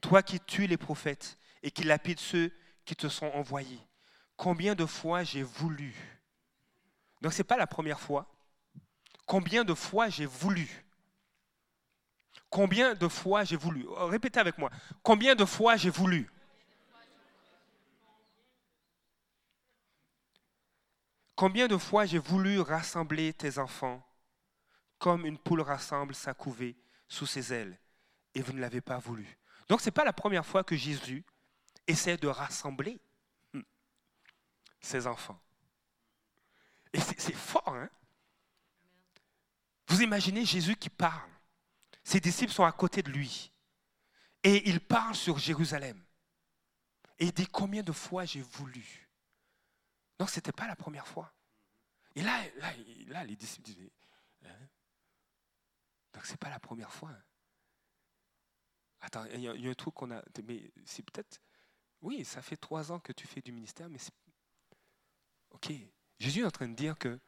toi 0.00 0.22
qui 0.22 0.40
tues 0.40 0.66
les 0.66 0.76
prophètes 0.76 1.38
et 1.62 1.70
qui 1.70 1.84
lapides 1.84 2.20
ceux 2.20 2.52
qui 2.84 2.94
te 2.94 3.08
sont 3.08 3.26
envoyés, 3.26 3.80
combien 4.40 4.74
de 4.74 4.86
fois 4.86 5.22
j'ai 5.22 5.42
voulu. 5.42 5.94
Donc 7.20 7.34
ce 7.34 7.38
n'est 7.38 7.44
pas 7.44 7.58
la 7.58 7.66
première 7.66 8.00
fois. 8.00 8.26
Combien 9.26 9.64
de 9.64 9.74
fois 9.74 10.08
j'ai 10.08 10.24
voulu. 10.24 10.86
Combien 12.48 12.94
de 12.94 13.06
fois 13.06 13.44
j'ai 13.44 13.56
voulu. 13.56 13.86
Répétez 13.86 14.40
avec 14.40 14.56
moi. 14.56 14.70
Combien 15.02 15.34
de 15.34 15.44
fois 15.44 15.76
j'ai 15.76 15.90
voulu. 15.90 16.30
Combien 21.36 21.68
de 21.68 21.76
fois 21.76 22.06
j'ai 22.06 22.18
voulu 22.18 22.60
rassembler 22.60 23.34
tes 23.34 23.58
enfants 23.58 24.02
comme 24.98 25.26
une 25.26 25.36
poule 25.36 25.60
rassemble 25.60 26.14
sa 26.14 26.32
couvée 26.32 26.78
sous 27.08 27.26
ses 27.26 27.52
ailes 27.52 27.78
et 28.34 28.40
vous 28.40 28.54
ne 28.54 28.60
l'avez 28.60 28.80
pas 28.80 28.98
voulu. 28.98 29.38
Donc 29.68 29.82
ce 29.82 29.86
n'est 29.86 29.92
pas 29.92 30.04
la 30.04 30.14
première 30.14 30.46
fois 30.46 30.64
que 30.64 30.76
Jésus 30.76 31.26
essaie 31.86 32.16
de 32.16 32.28
rassembler 32.28 33.02
ses 34.80 35.06
enfants. 35.06 35.40
Et 36.92 37.00
c'est 37.00 37.34
fort, 37.34 37.68
hein 37.68 37.88
Vous 39.86 40.02
imaginez 40.02 40.44
Jésus 40.44 40.76
qui 40.76 40.90
parle. 40.90 41.30
Ses 42.02 42.20
disciples 42.20 42.52
sont 42.52 42.64
à 42.64 42.72
côté 42.72 43.02
de 43.02 43.10
lui. 43.10 43.52
Et 44.42 44.68
il 44.68 44.80
parle 44.80 45.14
sur 45.14 45.38
Jérusalem. 45.38 46.02
Et 47.18 47.26
il 47.26 47.32
dit 47.32 47.46
combien 47.46 47.82
de 47.82 47.92
fois 47.92 48.24
j'ai 48.24 48.40
voulu. 48.40 49.08
Donc, 50.18 50.30
ce 50.30 50.36
n'était 50.36 50.52
pas 50.52 50.66
la 50.66 50.76
première 50.76 51.06
fois. 51.06 51.32
Et 52.14 52.22
là, 52.22 52.42
là, 53.06 53.24
les 53.24 53.36
disciples 53.36 53.66
disaient, 53.66 53.92
hein? 54.44 54.68
donc 56.12 56.26
ce 56.26 56.32
n'est 56.32 56.38
pas 56.38 56.50
la 56.50 56.58
première 56.58 56.92
fois. 56.92 57.12
Attends, 59.00 59.24
il 59.26 59.40
y, 59.40 59.48
a 59.48 59.70
un 59.70 59.74
truc 59.74 59.94
qu'on 59.94 60.10
a, 60.10 60.22
mais 60.44 60.70
c'est 60.84 61.02
peut-être, 61.02 61.40
oui, 62.02 62.24
ça 62.24 62.42
fait 62.42 62.56
trois 62.56 62.92
ans 62.92 63.00
que 63.00 63.12
tu 63.12 63.26
fais 63.26 63.40
du 63.40 63.52
ministère, 63.52 63.88
mais 63.88 63.98
c'est, 63.98 64.12
Jésus 66.18 66.40
est 66.40 66.44
en 66.44 66.50
train 66.50 66.68
de 66.68 66.74
dire 66.74 66.96
que 66.98 67.18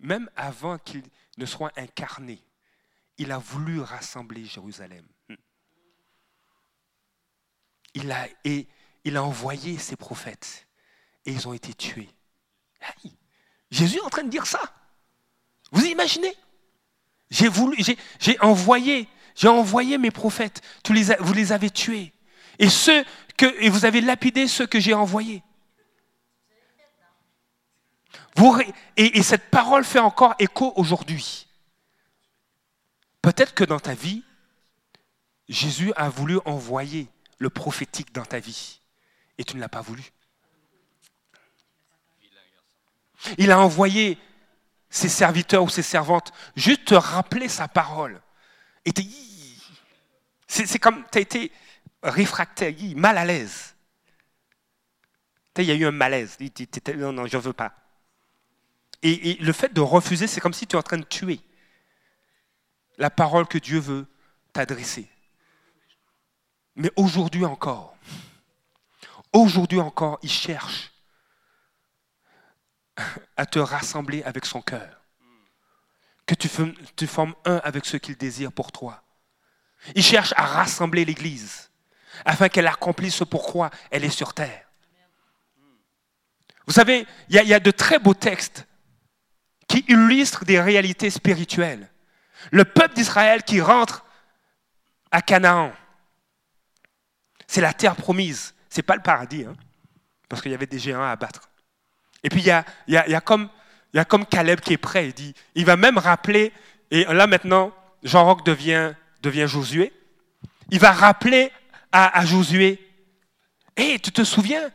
même 0.00 0.30
avant 0.36 0.78
qu'il 0.78 1.02
ne 1.36 1.46
soit 1.46 1.72
incarné, 1.76 2.42
il 3.18 3.32
a 3.32 3.38
voulu 3.38 3.80
rassembler 3.80 4.44
Jérusalem. 4.44 5.06
Il 7.94 8.12
a, 8.12 9.22
envoyé 9.22 9.78
ses 9.78 9.96
prophètes 9.96 10.66
et 11.24 11.32
ils 11.32 11.48
ont 11.48 11.52
été 11.52 11.74
tués. 11.74 12.08
Jésus 13.70 13.98
est 13.98 14.02
en 14.02 14.10
train 14.10 14.22
de 14.22 14.30
dire 14.30 14.46
ça. 14.46 14.60
Vous 15.72 15.84
imaginez? 15.84 16.34
J'ai 17.30 18.40
envoyé, 18.40 19.08
j'ai 19.34 19.48
envoyé 19.48 19.98
mes 19.98 20.10
prophètes. 20.10 20.62
vous 21.20 21.32
les 21.34 21.52
avez 21.52 21.70
tués. 21.70 22.12
Et 22.58 22.70
ceux 22.70 23.04
que 23.36 23.46
et 23.62 23.68
vous 23.68 23.84
avez 23.84 24.00
lapidé 24.00 24.48
ceux 24.48 24.66
que 24.66 24.80
j'ai 24.80 24.94
envoyés. 24.94 25.42
Et 28.96 29.22
cette 29.22 29.50
parole 29.50 29.84
fait 29.84 29.98
encore 29.98 30.34
écho 30.38 30.72
aujourd'hui. 30.76 31.46
Peut-être 33.22 33.54
que 33.54 33.64
dans 33.64 33.80
ta 33.80 33.94
vie, 33.94 34.24
Jésus 35.48 35.92
a 35.96 36.08
voulu 36.08 36.38
envoyer 36.44 37.08
le 37.38 37.50
prophétique 37.50 38.12
dans 38.12 38.24
ta 38.24 38.38
vie 38.38 38.80
et 39.38 39.44
tu 39.44 39.56
ne 39.56 39.60
l'as 39.60 39.68
pas 39.68 39.80
voulu. 39.80 40.02
Il 43.38 43.50
a 43.50 43.58
envoyé 43.58 44.18
ses 44.90 45.08
serviteurs 45.08 45.64
ou 45.64 45.68
ses 45.68 45.82
servantes 45.82 46.32
juste 46.56 46.86
te 46.86 46.94
rappeler 46.94 47.48
sa 47.48 47.68
parole. 47.68 48.20
Et 48.84 48.92
c'est 50.46 50.78
comme 50.78 51.04
tu 51.10 51.18
as 51.18 51.20
été 51.20 51.52
réfractaire, 52.02 52.72
mal 52.96 53.18
à 53.18 53.24
l'aise. 53.24 53.74
Il 55.56 55.64
y 55.64 55.72
a 55.72 55.74
eu 55.74 55.86
un 55.86 55.90
malaise. 55.90 56.38
Non, 56.94 57.12
non, 57.12 57.26
je 57.26 57.36
ne 57.36 57.42
veux 57.42 57.52
pas. 57.52 57.74
Et, 59.02 59.34
le 59.40 59.52
fait 59.52 59.72
de 59.72 59.80
refuser, 59.80 60.26
c'est 60.26 60.40
comme 60.40 60.52
si 60.52 60.66
tu 60.66 60.74
es 60.74 60.78
en 60.78 60.82
train 60.82 60.98
de 60.98 61.04
tuer 61.04 61.40
la 62.96 63.10
parole 63.10 63.46
que 63.46 63.58
Dieu 63.58 63.78
veut 63.78 64.06
t'adresser. 64.52 65.08
Mais 66.74 66.90
aujourd'hui 66.96 67.44
encore, 67.44 67.96
aujourd'hui 69.32 69.80
encore, 69.80 70.18
il 70.22 70.30
cherche 70.30 70.92
à 73.36 73.46
te 73.46 73.58
rassembler 73.58 74.22
avec 74.24 74.44
son 74.44 74.60
cœur. 74.60 75.00
Que 76.26 76.34
tu 76.34 77.06
formes 77.06 77.34
un 77.44 77.56
avec 77.58 77.86
ce 77.86 77.96
qu'il 77.96 78.16
désire 78.16 78.52
pour 78.52 78.72
toi. 78.72 79.02
Il 79.94 80.02
cherche 80.02 80.34
à 80.36 80.44
rassembler 80.44 81.04
l'Église 81.04 81.70
afin 82.24 82.48
qu'elle 82.48 82.66
accomplisse 82.66 83.14
ce 83.14 83.24
pourquoi 83.24 83.70
elle 83.90 84.04
est 84.04 84.10
sur 84.10 84.34
terre. 84.34 84.66
Vous 86.66 86.74
savez, 86.74 87.06
il 87.30 87.36
y, 87.36 87.54
a 87.54 87.60
de 87.60 87.70
très 87.70 87.98
beaux 87.98 88.12
textes 88.12 88.66
qui 89.68 89.84
illustrent 89.88 90.44
des 90.44 90.60
réalités 90.60 91.10
spirituelles. 91.10 91.88
Le 92.50 92.64
peuple 92.64 92.94
d'Israël 92.94 93.42
qui 93.42 93.60
rentre 93.60 94.04
à 95.10 95.22
Canaan, 95.22 95.72
c'est 97.46 97.60
la 97.60 97.72
terre 97.72 97.96
promise. 97.96 98.54
Ce 98.70 98.78
n'est 98.78 98.82
pas 98.82 98.96
le 98.96 99.02
paradis, 99.02 99.44
hein, 99.44 99.54
parce 100.28 100.42
qu'il 100.42 100.50
y 100.50 100.54
avait 100.54 100.66
des 100.66 100.78
géants 100.78 101.02
à 101.02 101.10
abattre. 101.10 101.48
Et 102.22 102.28
puis 102.28 102.40
il 102.40 102.46
y 102.46 102.50
a, 102.50 103.20
comme, 103.20 103.50
Caleb 104.30 104.60
qui 104.60 104.72
est 104.72 104.78
prêt. 104.78 105.14
Il, 105.54 105.64
va 105.64 105.76
même 105.76 105.98
rappeler, 105.98 106.52
et 106.90 107.04
là 107.04 107.26
maintenant, 107.26 107.72
Jean-Roch 108.02 108.44
devient, 108.44 108.94
Josué. 109.46 109.92
Il 110.70 110.80
va 110.80 110.92
rappeler 110.92 111.50
à, 111.92 112.18
à 112.18 112.24
Josué, 112.24 112.78
hé, 113.76 113.98
tu 113.98 114.12
te 114.12 114.24
souviens? 114.24 114.70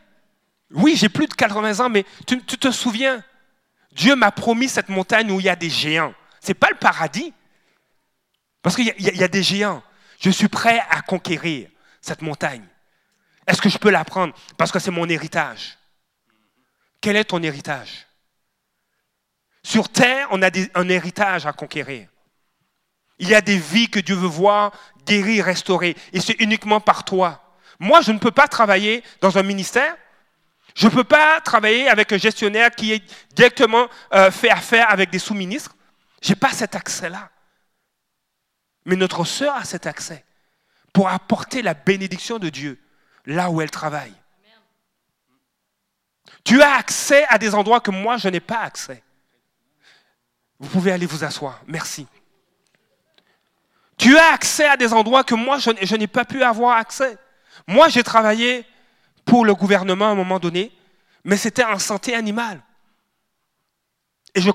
Oui, 0.70 0.96
j'ai 0.96 1.08
plus 1.08 1.26
de 1.26 1.34
80 1.34 1.84
ans, 1.84 1.88
mais 1.88 2.04
tu, 2.26 2.40
te 2.40 2.70
souviens, 2.70 3.22
Dieu 3.94 4.16
m'a 4.16 4.32
promis 4.32 4.68
cette 4.68 4.88
montagne 4.88 5.30
où 5.30 5.40
il 5.40 5.46
y 5.46 5.48
a 5.48 5.56
des 5.56 5.70
géants. 5.70 6.14
Ce 6.40 6.48
n'est 6.48 6.54
pas 6.54 6.68
le 6.70 6.76
paradis. 6.76 7.32
Parce 8.60 8.76
qu'il 8.76 8.86
y, 8.86 9.22
a 9.22 9.28
des 9.28 9.42
géants. 9.42 9.82
Je 10.20 10.30
suis 10.30 10.48
prêt 10.48 10.82
à 10.90 11.02
conquérir 11.02 11.68
cette 12.00 12.22
montagne. 12.22 12.64
Est-ce 13.46 13.60
que 13.62 13.68
je 13.68 13.78
peux 13.78 13.90
la 13.90 14.04
prendre? 14.04 14.34
Parce 14.56 14.72
que 14.72 14.78
c'est 14.78 14.90
mon 14.90 15.08
héritage. 15.08 15.78
Quel 17.00 17.16
est 17.16 17.24
ton 17.24 17.42
héritage? 17.42 18.06
Sur 19.62 19.90
terre, 19.90 20.28
on 20.30 20.42
a 20.42 20.50
un 20.74 20.88
héritage 20.88 21.46
à 21.46 21.52
conquérir. 21.52 22.08
Il 23.18 23.28
y 23.28 23.34
a 23.34 23.40
des 23.40 23.58
vies 23.58 23.88
que 23.88 24.00
Dieu 24.00 24.14
veut 24.14 24.26
voir 24.26 24.72
guérir, 25.06 25.44
restaurer. 25.44 25.96
Et 26.12 26.20
c'est 26.20 26.40
uniquement 26.40 26.80
par 26.80 27.04
toi. 27.04 27.58
Moi, 27.78 28.00
je 28.00 28.12
ne 28.12 28.18
peux 28.18 28.30
pas 28.30 28.48
travailler 28.48 29.04
dans 29.20 29.38
un 29.38 29.42
ministère. 29.42 29.96
Je 30.74 30.88
ne 30.88 30.92
peux 30.92 31.04
pas 31.04 31.40
travailler 31.40 31.88
avec 31.88 32.12
un 32.12 32.18
gestionnaire 32.18 32.70
qui 32.70 32.92
est 32.92 33.02
directement 33.34 33.88
euh, 34.12 34.30
fait 34.30 34.50
affaire 34.50 34.90
avec 34.90 35.10
des 35.10 35.20
sous-ministres. 35.20 35.76
Je 36.20 36.30
n'ai 36.30 36.36
pas 36.36 36.52
cet 36.52 36.74
accès-là. 36.74 37.30
Mais 38.84 38.96
notre 38.96 39.24
sœur 39.24 39.54
a 39.54 39.64
cet 39.64 39.86
accès 39.86 40.24
pour 40.92 41.08
apporter 41.08 41.62
la 41.62 41.74
bénédiction 41.74 42.38
de 42.38 42.48
Dieu 42.48 42.78
là 43.26 43.50
où 43.50 43.60
elle 43.60 43.70
travaille. 43.70 44.14
Tu 46.44 46.60
as 46.60 46.74
accès 46.76 47.24
à 47.28 47.38
des 47.38 47.54
endroits 47.54 47.80
que 47.80 47.90
moi, 47.90 48.18
je 48.18 48.28
n'ai 48.28 48.40
pas 48.40 48.60
accès. 48.60 49.02
Vous 50.58 50.68
pouvez 50.68 50.92
aller 50.92 51.06
vous 51.06 51.24
asseoir. 51.24 51.60
Merci. 51.66 52.06
Tu 53.96 54.16
as 54.18 54.32
accès 54.32 54.66
à 54.66 54.76
des 54.76 54.92
endroits 54.92 55.24
que 55.24 55.34
moi, 55.34 55.58
je, 55.58 55.96
n'ai 55.96 56.06
pas 56.06 56.24
pu 56.24 56.42
avoir 56.42 56.76
accès. 56.76 57.16
Moi, 57.66 57.88
j'ai 57.88 58.02
travaillé 58.02 58.66
pour 59.24 59.44
le 59.44 59.54
gouvernement 59.54 60.06
à 60.06 60.12
un 60.12 60.14
moment 60.14 60.38
donné, 60.38 60.72
mais 61.24 61.36
c'était 61.36 61.64
en 61.64 61.78
santé 61.78 62.14
animale. 62.14 62.62
Et 64.34 64.40
je, 64.40 64.50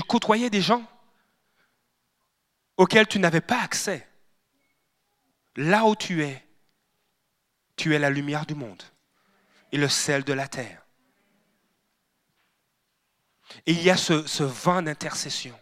côtoyais 0.00 0.50
des 0.50 0.60
gens 0.60 0.84
auxquels 2.76 3.06
tu 3.06 3.18
n'avais 3.18 3.40
pas 3.40 3.60
accès. 3.62 4.06
Là 5.56 5.84
où 5.84 5.94
tu 5.94 6.24
es, 6.24 6.44
tu 7.76 7.94
es 7.94 7.98
la 7.98 8.10
lumière 8.10 8.44
du 8.44 8.54
monde 8.54 8.82
et 9.72 9.78
le 9.78 9.88
sel 9.88 10.24
de 10.24 10.32
la 10.32 10.48
terre. 10.48 10.84
Et 13.66 13.72
il 13.72 13.82
y 13.82 13.90
a 13.90 13.96
ce, 13.96 14.26
ce 14.26 14.42
vent 14.42 14.82
d'intercession. 14.82 15.58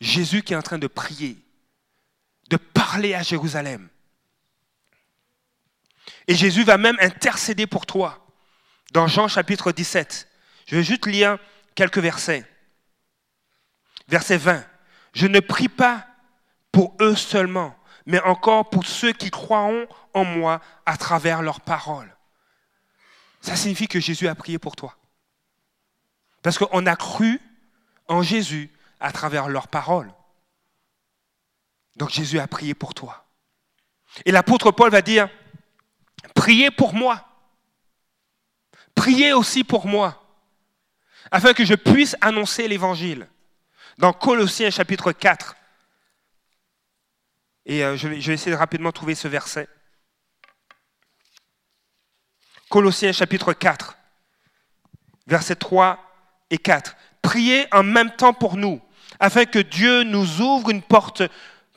Jésus 0.00 0.42
qui 0.42 0.52
est 0.52 0.56
en 0.56 0.62
train 0.62 0.78
de 0.78 0.86
prier, 0.86 1.36
de 2.50 2.56
parler 2.56 3.14
à 3.14 3.22
Jérusalem. 3.22 3.88
Et 6.26 6.34
Jésus 6.34 6.64
va 6.64 6.78
même 6.78 6.96
intercéder 7.00 7.66
pour 7.66 7.86
toi. 7.86 8.26
Dans 8.92 9.06
Jean 9.06 9.28
chapitre 9.28 9.72
17, 9.72 10.28
je 10.66 10.76
vais 10.76 10.84
juste 10.84 11.06
lire 11.06 11.38
quelques 11.74 11.98
versets. 11.98 12.44
Verset 14.08 14.36
20. 14.36 14.64
Je 15.12 15.26
ne 15.26 15.40
prie 15.40 15.68
pas 15.68 16.06
pour 16.72 16.96
eux 17.00 17.14
seulement, 17.14 17.76
mais 18.06 18.20
encore 18.20 18.70
pour 18.70 18.86
ceux 18.86 19.12
qui 19.12 19.30
croiront 19.30 19.86
en 20.12 20.24
moi 20.24 20.60
à 20.86 20.96
travers 20.96 21.42
leurs 21.42 21.60
paroles. 21.60 22.14
Ça 23.40 23.56
signifie 23.56 23.88
que 23.88 24.00
Jésus 24.00 24.26
a 24.26 24.34
prié 24.34 24.58
pour 24.58 24.74
toi. 24.74 24.96
Parce 26.42 26.58
qu'on 26.58 26.86
a 26.86 26.96
cru 26.96 27.40
en 28.08 28.22
Jésus 28.22 28.70
à 29.00 29.12
travers 29.12 29.48
leurs 29.48 29.68
paroles. 29.68 30.12
Donc 31.96 32.10
Jésus 32.10 32.38
a 32.38 32.46
prié 32.46 32.74
pour 32.74 32.94
toi. 32.94 33.26
Et 34.24 34.32
l'apôtre 34.32 34.70
Paul 34.70 34.90
va 34.90 35.02
dire, 35.02 35.28
priez 36.34 36.70
pour 36.70 36.94
moi. 36.94 37.28
Priez 38.94 39.32
aussi 39.32 39.64
pour 39.64 39.86
moi, 39.86 40.22
afin 41.30 41.52
que 41.52 41.64
je 41.64 41.74
puisse 41.74 42.16
annoncer 42.20 42.68
l'évangile. 42.68 43.28
Dans 43.98 44.12
Colossiens 44.12 44.70
chapitre 44.70 45.12
4, 45.12 45.56
et 47.66 47.84
euh, 47.84 47.96
je 47.96 48.08
vais, 48.08 48.18
essayer 48.18 48.52
de 48.52 48.56
rapidement 48.56 48.92
trouver 48.92 49.14
ce 49.14 49.28
verset. 49.28 49.68
Colossiens 52.68 53.12
chapitre 53.12 53.52
4, 53.52 53.96
versets 55.26 55.56
3 55.56 55.98
et 56.50 56.58
4. 56.58 56.96
Priez 57.22 57.66
en 57.72 57.82
même 57.82 58.14
temps 58.16 58.34
pour 58.34 58.56
nous, 58.56 58.80
afin 59.20 59.44
que 59.44 59.60
Dieu 59.60 60.02
nous 60.02 60.40
ouvre 60.40 60.70
une 60.70 60.82
porte 60.82 61.22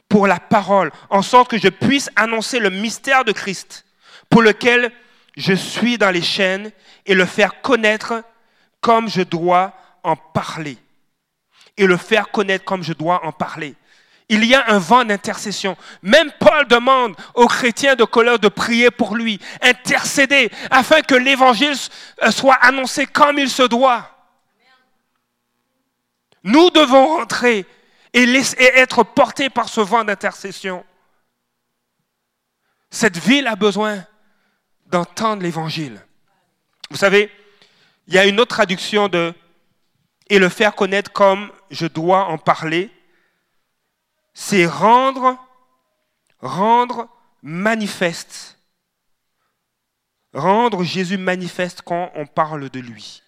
pour 0.09 0.27
la 0.27 0.39
parole, 0.39 0.91
en 1.09 1.21
sorte 1.21 1.51
que 1.51 1.57
je 1.57 1.69
puisse 1.69 2.09
annoncer 2.15 2.59
le 2.59 2.69
mystère 2.69 3.25
de 3.25 3.31
Christ, 3.31 3.85
pour 4.29 4.41
lequel 4.41 4.91
je 5.35 5.53
suis 5.53 5.97
dans 5.97 6.11
les 6.11 6.21
chaînes, 6.21 6.71
et 7.05 7.13
le 7.13 7.25
faire 7.25 7.61
connaître 7.61 8.23
comme 8.81 9.09
je 9.09 9.21
dois 9.21 9.73
en 10.03 10.15
parler. 10.15 10.77
Et 11.77 11.85
le 11.85 11.97
faire 11.97 12.29
connaître 12.31 12.65
comme 12.65 12.83
je 12.83 12.93
dois 12.93 13.25
en 13.25 13.31
parler. 13.31 13.75
Il 14.29 14.43
y 14.43 14.55
a 14.55 14.71
un 14.71 14.79
vent 14.79 15.05
d'intercession. 15.05 15.77
Même 16.01 16.31
Paul 16.39 16.67
demande 16.67 17.15
aux 17.33 17.47
chrétiens 17.47 17.95
de 17.95 18.03
couleur 18.03 18.39
de 18.39 18.49
prier 18.49 18.91
pour 18.91 19.15
lui, 19.15 19.39
intercéder, 19.61 20.51
afin 20.69 21.01
que 21.01 21.15
l'évangile 21.15 21.75
euh, 22.23 22.31
soit 22.31 22.55
annoncé 22.55 23.05
comme 23.05 23.39
il 23.39 23.49
se 23.49 23.63
doit. 23.63 24.09
Nous 26.43 26.69
devons 26.71 27.17
rentrer 27.17 27.65
et, 28.13 28.23
être 28.59 29.03
portés 29.03 29.49
par 29.49 29.69
ce 29.69 29.81
vent 29.81 30.03
d'intercession. 30.03 30.85
Cette 32.89 33.17
ville 33.17 33.47
a 33.47 33.55
besoin 33.55 34.05
d'entendre 34.87 35.43
l'évangile. 35.43 36.01
Vous 36.89 36.97
savez, 36.97 37.31
il 38.07 38.13
y 38.13 38.17
a 38.17 38.25
une 38.25 38.39
autre 38.39 38.55
traduction 38.55 39.07
de 39.07 39.33
et 40.29 40.39
le 40.39 40.49
faire 40.49 40.75
connaître 40.75 41.11
comme 41.11 41.51
je 41.69 41.85
dois 41.85 42.25
en 42.25 42.37
parler 42.37 42.91
c'est 44.39 44.67
rendre, 44.67 45.35
rendre 46.41 47.09
manifeste. 47.41 48.59
Rendre 50.31 50.83
Jésus 50.83 51.17
manifeste 51.17 51.81
quand 51.81 52.11
on 52.13 52.27
parle 52.27 52.69
de 52.69 52.79
lui. 52.79 53.23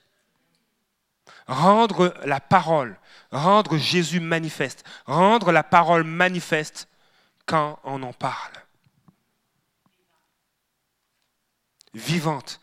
Rendre 1.47 2.13
la 2.25 2.39
parole, 2.39 2.95
rendre 3.31 3.75
Jésus 3.77 4.19
manifeste, 4.19 4.85
rendre 5.07 5.51
la 5.51 5.63
parole 5.63 6.03
manifeste 6.03 6.87
quand 7.47 7.79
on 7.85 8.03
en 8.03 8.13
parle. 8.13 8.53
Vivante, 11.93 12.59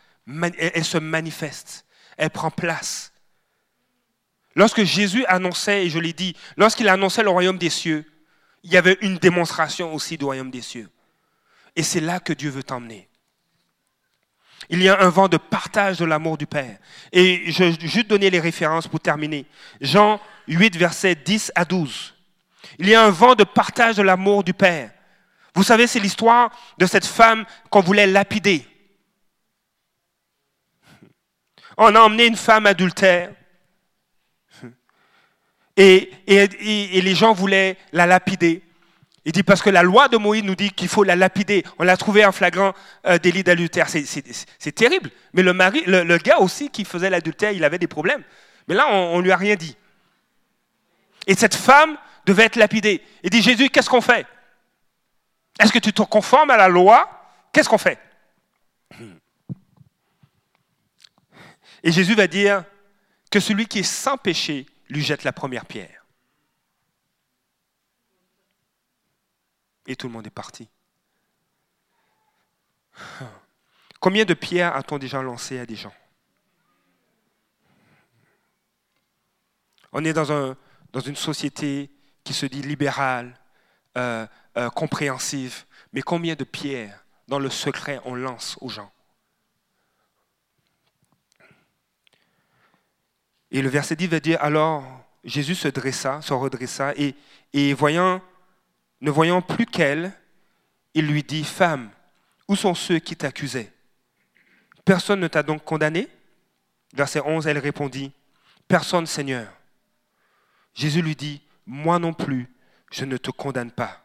elle 0.58 0.84
se 0.84 0.98
manifeste, 0.98 1.86
elle 2.16 2.30
prend 2.30 2.50
place. 2.50 3.12
Lorsque 4.54 4.84
Jésus 4.84 5.24
annonçait, 5.26 5.86
et 5.86 5.90
je 5.90 5.98
l'ai 5.98 6.12
dit, 6.12 6.34
lorsqu'il 6.56 6.88
annonçait 6.88 7.22
le 7.22 7.30
royaume 7.30 7.58
des 7.58 7.70
cieux, 7.70 8.04
il 8.62 8.72
y 8.72 8.76
avait 8.76 8.98
une 9.02 9.18
démonstration 9.18 9.94
aussi 9.94 10.16
du 10.16 10.24
royaume 10.24 10.50
des 10.50 10.62
cieux. 10.62 10.88
Et 11.76 11.82
c'est 11.82 12.00
là 12.00 12.20
que 12.20 12.32
Dieu 12.32 12.50
veut 12.50 12.62
t'emmener. 12.62 13.08
Il 14.70 14.82
y 14.82 14.88
a 14.88 15.00
un 15.00 15.10
vent 15.10 15.28
de 15.28 15.36
partage 15.36 15.98
de 15.98 16.04
l'amour 16.04 16.38
du 16.38 16.46
Père. 16.46 16.78
Et 17.12 17.52
je 17.52 17.64
vais 17.64 17.86
juste 17.86 18.08
donner 18.08 18.30
les 18.30 18.40
références 18.40 18.88
pour 18.88 19.00
terminer. 19.00 19.46
Jean 19.80 20.20
8, 20.48 20.76
versets 20.76 21.14
10 21.14 21.52
à 21.54 21.64
12. 21.64 22.14
Il 22.78 22.88
y 22.88 22.94
a 22.94 23.04
un 23.04 23.10
vent 23.10 23.34
de 23.34 23.44
partage 23.44 23.96
de 23.96 24.02
l'amour 24.02 24.42
du 24.42 24.54
Père. 24.54 24.90
Vous 25.54 25.62
savez, 25.62 25.86
c'est 25.86 26.00
l'histoire 26.00 26.50
de 26.78 26.86
cette 26.86 27.06
femme 27.06 27.44
qu'on 27.70 27.80
voulait 27.80 28.06
lapider. 28.06 28.66
On 31.76 31.94
a 31.94 32.00
emmené 32.00 32.26
une 32.26 32.36
femme 32.36 32.66
adultère 32.66 33.30
et, 35.76 36.10
les 36.26 37.14
gens 37.14 37.32
voulaient 37.32 37.76
la 37.92 38.06
lapider. 38.06 38.62
Il 39.24 39.32
dit 39.32 39.42
parce 39.42 39.60
que 39.60 39.70
la 39.70 39.82
loi 39.82 40.08
de 40.08 40.16
Moïse 40.16 40.44
nous 40.44 40.54
dit 40.54 40.70
qu'il 40.70 40.88
faut 40.88 41.02
la 41.02 41.16
lapider. 41.16 41.64
On 41.78 41.84
l'a 41.84 41.96
trouvé 41.96 42.24
en 42.24 42.30
flagrant 42.30 42.72
euh, 43.06 43.18
délit 43.18 43.42
d'adultère. 43.42 43.88
C'est 43.88 44.72
terrible. 44.72 45.10
Mais 45.32 45.42
le, 45.42 45.52
mari, 45.52 45.82
le, 45.86 46.16
gars 46.18 46.38
aussi 46.38 46.70
qui 46.70 46.84
faisait 46.84 47.10
l'adultère, 47.10 47.50
il 47.50 47.64
avait 47.64 47.80
des 47.80 47.88
problèmes. 47.88 48.22
Mais 48.68 48.76
là, 48.76 48.86
on, 48.88 49.18
ne 49.18 49.22
lui 49.22 49.32
a 49.32 49.36
rien 49.36 49.56
dit. 49.56 49.76
Et 51.26 51.34
cette 51.34 51.56
femme 51.56 51.96
devait 52.24 52.44
être 52.44 52.56
lapidée. 52.56 53.02
Il 53.24 53.30
dit 53.30 53.42
Jésus, 53.42 53.68
qu'est-ce 53.68 53.90
qu'on 53.90 54.00
fait? 54.00 54.26
Est-ce 55.58 55.72
que 55.72 55.80
tu 55.80 55.92
te 55.92 56.02
conformes 56.02 56.50
à 56.50 56.56
la 56.56 56.68
loi? 56.68 57.10
Qu'est-ce 57.52 57.68
qu'on 57.68 57.78
fait? 57.78 57.98
Et 61.86 61.92
Jésus 61.92 62.16
va 62.16 62.26
dire 62.26 62.64
que 63.30 63.38
celui 63.38 63.66
qui 63.66 63.78
est 63.78 63.84
sans 63.84 64.16
péché 64.16 64.66
lui 64.88 65.02
jette 65.02 65.22
la 65.22 65.32
première 65.32 65.64
pierre. 65.66 66.04
Et 69.86 69.94
tout 69.94 70.08
le 70.08 70.12
monde 70.12 70.26
est 70.26 70.30
parti. 70.30 70.68
Combien 74.00 74.24
de 74.24 74.34
pierres 74.34 74.74
a-t-on 74.74 74.98
déjà 74.98 75.22
lancées 75.22 75.60
à 75.60 75.66
des 75.66 75.76
gens? 75.76 75.94
On 79.92 80.04
est 80.04 80.12
dans, 80.12 80.32
un, 80.32 80.56
dans, 80.92 80.98
une 80.98 81.14
société 81.14 81.92
qui 82.24 82.34
se 82.34 82.46
dit 82.46 82.62
libérale, 82.62 83.38
euh, 83.96 84.26
euh, 84.56 84.70
compréhensive, 84.70 85.66
mais 85.92 86.02
combien 86.02 86.34
de 86.34 86.42
pierres 86.42 87.04
dans 87.28 87.38
le 87.38 87.48
secret 87.48 88.00
on 88.04 88.16
lance 88.16 88.58
aux 88.60 88.70
gens? 88.70 88.90
Et 93.50 93.62
le 93.62 93.68
verset 93.68 93.96
10 93.96 94.08
va 94.08 94.20
dire, 94.20 94.42
alors 94.42 94.84
Jésus 95.24 95.54
se 95.54 95.68
dressa, 95.68 96.20
se 96.22 96.32
redressa, 96.32 96.92
et, 96.96 97.72
voyant, 97.74 98.22
ne 99.00 99.10
voyant 99.10 99.42
plus 99.42 99.66
qu'elle, 99.66 100.12
il 100.94 101.06
lui 101.06 101.22
dit, 101.22 101.44
Femme, 101.44 101.90
où 102.48 102.56
sont 102.56 102.74
ceux 102.74 102.98
qui 102.98 103.16
t'accusaient? 103.16 103.72
Personne 104.84 105.20
ne 105.20 105.28
t'a 105.28 105.42
donc 105.42 105.64
condamné? 105.64 106.08
Verset 106.94 107.20
11, 107.20 107.46
elle 107.46 107.58
répondit, 107.58 108.12
Personne, 108.68 109.06
Seigneur. 109.06 109.52
Jésus 110.74 111.02
lui 111.02 111.16
dit, 111.16 111.42
Moi 111.66 111.98
non 111.98 112.12
plus, 112.12 112.48
je 112.90 113.04
ne 113.04 113.16
te 113.16 113.30
condamne 113.30 113.70
pas. 113.70 114.02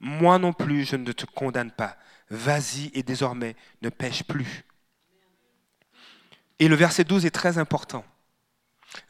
Moi 0.00 0.38
non 0.38 0.52
plus, 0.52 0.84
je 0.84 0.96
ne 0.96 1.12
te 1.12 1.26
condamne 1.26 1.72
pas. 1.72 1.96
Vas-y 2.30 2.90
et 2.94 3.02
désormais 3.02 3.56
ne 3.82 3.88
pêche 3.88 4.22
plus. 4.22 4.64
Et 6.58 6.68
le 6.68 6.76
verset 6.76 7.04
12 7.04 7.26
est 7.26 7.30
très 7.30 7.58
important. 7.58 8.04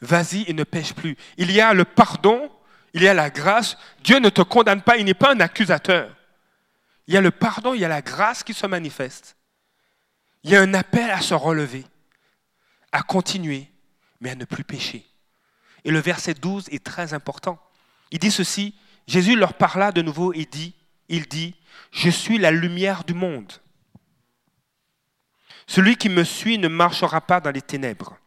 Vas-y 0.01 0.43
et 0.47 0.53
ne 0.53 0.63
pêche 0.63 0.93
plus. 0.93 1.17
Il 1.37 1.51
y 1.51 1.61
a 1.61 1.73
le 1.73 1.85
pardon, 1.85 2.51
il 2.93 3.03
y 3.03 3.07
a 3.07 3.13
la 3.13 3.29
grâce. 3.29 3.77
Dieu 4.03 4.19
ne 4.19 4.29
te 4.29 4.41
condamne 4.41 4.81
pas, 4.81 4.97
il 4.97 5.05
n'est 5.05 5.13
pas 5.13 5.33
un 5.33 5.39
accusateur. 5.39 6.15
Il 7.07 7.13
y 7.13 7.17
a 7.17 7.21
le 7.21 7.31
pardon, 7.31 7.73
il 7.73 7.81
y 7.81 7.85
a 7.85 7.89
la 7.89 8.01
grâce 8.01 8.43
qui 8.43 8.53
se 8.53 8.67
manifeste. 8.67 9.35
Il 10.43 10.51
y 10.51 10.55
a 10.55 10.61
un 10.61 10.73
appel 10.73 11.09
à 11.09 11.21
se 11.21 11.33
relever, 11.33 11.85
à 12.91 13.01
continuer, 13.01 13.67
mais 14.21 14.31
à 14.31 14.35
ne 14.35 14.45
plus 14.45 14.63
pécher. 14.63 15.05
Et 15.83 15.91
le 15.91 15.99
verset 15.99 16.33
12 16.33 16.69
est 16.69 16.83
très 16.83 17.13
important. 17.13 17.59
Il 18.11 18.19
dit 18.19 18.31
ceci, 18.31 18.75
Jésus 19.07 19.35
leur 19.35 19.53
parla 19.55 19.91
de 19.91 20.01
nouveau 20.01 20.33
et 20.33 20.45
dit, 20.45 20.75
il 21.07 21.27
dit, 21.27 21.55
je 21.91 22.09
suis 22.09 22.37
la 22.37 22.51
lumière 22.51 23.03
du 23.03 23.13
monde. 23.13 23.51
Celui 25.69 25.97
qui 25.97 26.09
me 26.09 26.23
suit 26.23 26.57
ne 26.57 26.67
marchera 26.67 27.21
pas 27.21 27.39
dans 27.39 27.51
les 27.51 27.61
ténèbres, 27.61 28.17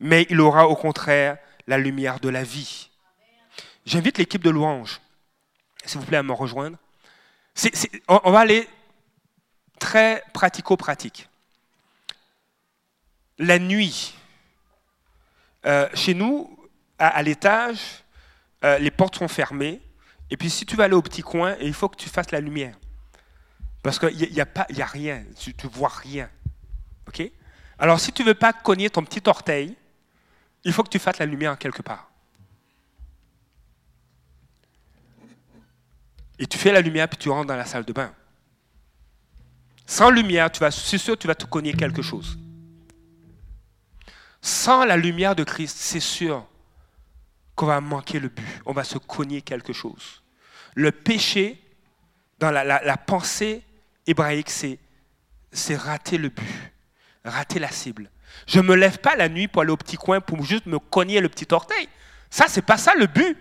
mais 0.00 0.26
il 0.30 0.40
aura 0.40 0.66
au 0.66 0.74
contraire 0.74 1.36
la 1.66 1.76
lumière 1.76 2.20
de 2.20 2.30
la 2.30 2.42
vie. 2.42 2.88
J'invite 3.84 4.16
l'équipe 4.16 4.42
de 4.42 4.48
louange, 4.48 4.98
s'il 5.84 6.00
vous 6.00 6.06
plaît, 6.06 6.16
à 6.16 6.22
me 6.22 6.32
rejoindre. 6.32 6.78
on 8.08 8.30
va 8.30 8.40
aller 8.40 8.66
très 9.78 10.24
pratico-pratique. 10.32 11.28
La 13.36 13.58
nuit, 13.58 14.14
euh, 15.66 15.86
chez 15.92 16.14
nous, 16.14 16.58
à, 16.98 17.22
l'étage, 17.22 18.02
euh, 18.64 18.78
les 18.78 18.90
portes 18.90 19.16
sont 19.16 19.28
fermées. 19.28 19.82
Et 20.30 20.38
puis 20.38 20.48
si 20.48 20.64
tu 20.64 20.76
vas 20.76 20.84
aller 20.84 20.94
au 20.94 21.02
petit 21.02 21.20
coin, 21.20 21.56
il 21.60 21.74
faut 21.74 21.90
que 21.90 21.96
tu 21.96 22.08
fasses 22.08 22.30
la 22.30 22.40
lumière. 22.40 22.78
Parce 23.82 23.98
qu'il 23.98 24.32
n'y 24.32 24.40
a, 24.40 24.46
a, 24.54 24.82
a 24.82 24.86
rien, 24.86 25.24
tu 25.38 25.54
ne 25.62 25.68
vois 25.68 25.88
rien. 25.88 26.28
Alors, 27.78 28.00
si 28.00 28.12
tu 28.12 28.22
ne 28.22 28.28
veux 28.28 28.34
pas 28.34 28.52
cogner 28.52 28.90
ton 28.90 29.04
petit 29.04 29.22
orteil, 29.26 29.76
il 30.64 30.72
faut 30.72 30.82
que 30.82 30.88
tu 30.88 30.98
fasses 30.98 31.18
la 31.18 31.26
lumière 31.26 31.56
quelque 31.58 31.82
part. 31.82 32.10
Et 36.38 36.46
tu 36.46 36.58
fais 36.58 36.72
la 36.72 36.80
lumière, 36.80 37.08
puis 37.08 37.18
tu 37.18 37.28
rentres 37.28 37.48
dans 37.48 37.56
la 37.56 37.64
salle 37.64 37.84
de 37.84 37.92
bain. 37.92 38.12
Sans 39.86 40.10
lumière, 40.10 40.50
tu 40.50 40.62
c'est 40.70 40.98
sûr, 40.98 41.16
tu 41.16 41.26
vas 41.26 41.34
te 41.34 41.46
cogner 41.46 41.72
quelque 41.72 42.02
chose. 42.02 42.38
Sans 44.40 44.84
la 44.84 44.96
lumière 44.96 45.34
de 45.34 45.44
Christ, 45.44 45.76
c'est 45.78 46.00
sûr 46.00 46.46
qu'on 47.54 47.66
va 47.66 47.80
manquer 47.80 48.20
le 48.20 48.28
but. 48.28 48.44
On 48.66 48.72
va 48.72 48.84
se 48.84 48.98
cogner 48.98 49.42
quelque 49.42 49.72
chose. 49.72 50.22
Le 50.74 50.92
péché, 50.92 51.60
dans 52.38 52.50
la, 52.50 52.96
pensée 52.98 53.64
hébraïque, 54.06 54.50
c'est 54.50 55.76
rater 55.76 56.18
le 56.18 56.28
but 56.28 56.72
rater 57.24 57.58
la 57.58 57.70
cible. 57.70 58.10
Je 58.46 58.60
ne 58.60 58.66
me 58.66 58.74
lève 58.74 58.98
pas 58.98 59.16
la 59.16 59.28
nuit 59.28 59.48
pour 59.48 59.62
aller 59.62 59.70
au 59.70 59.76
petit 59.76 59.96
coin 59.96 60.20
pour 60.20 60.44
juste 60.44 60.66
me 60.66 60.78
cogner 60.78 61.20
le 61.20 61.28
petit 61.28 61.46
orteil. 61.52 61.88
Ça, 62.30 62.46
c'est 62.48 62.62
pas 62.62 62.76
ça 62.76 62.94
le 62.94 63.06
but. 63.06 63.36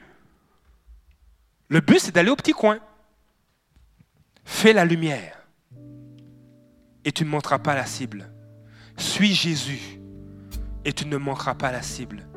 Le 1.70 1.82
but, 1.82 2.00
c'est 2.00 2.14
d'aller 2.14 2.30
au 2.30 2.36
petit 2.36 2.54
coin. 2.54 2.80
Fais 4.46 4.74
la 4.74 4.86
lumière 4.86 5.38
et 7.04 7.12
tu 7.12 7.24
ne 7.24 7.30
monteras 7.30 7.60
pas 7.60 7.76
la 7.76 7.86
cible. 7.86 8.30
Suis 8.98 9.34
Jésus 9.34 10.00
et 10.84 10.94
tu 10.94 11.06
ne 11.06 11.18
manqueras 11.18 11.56
pas 11.56 11.72
la 11.72 11.82
cible. 11.82 12.28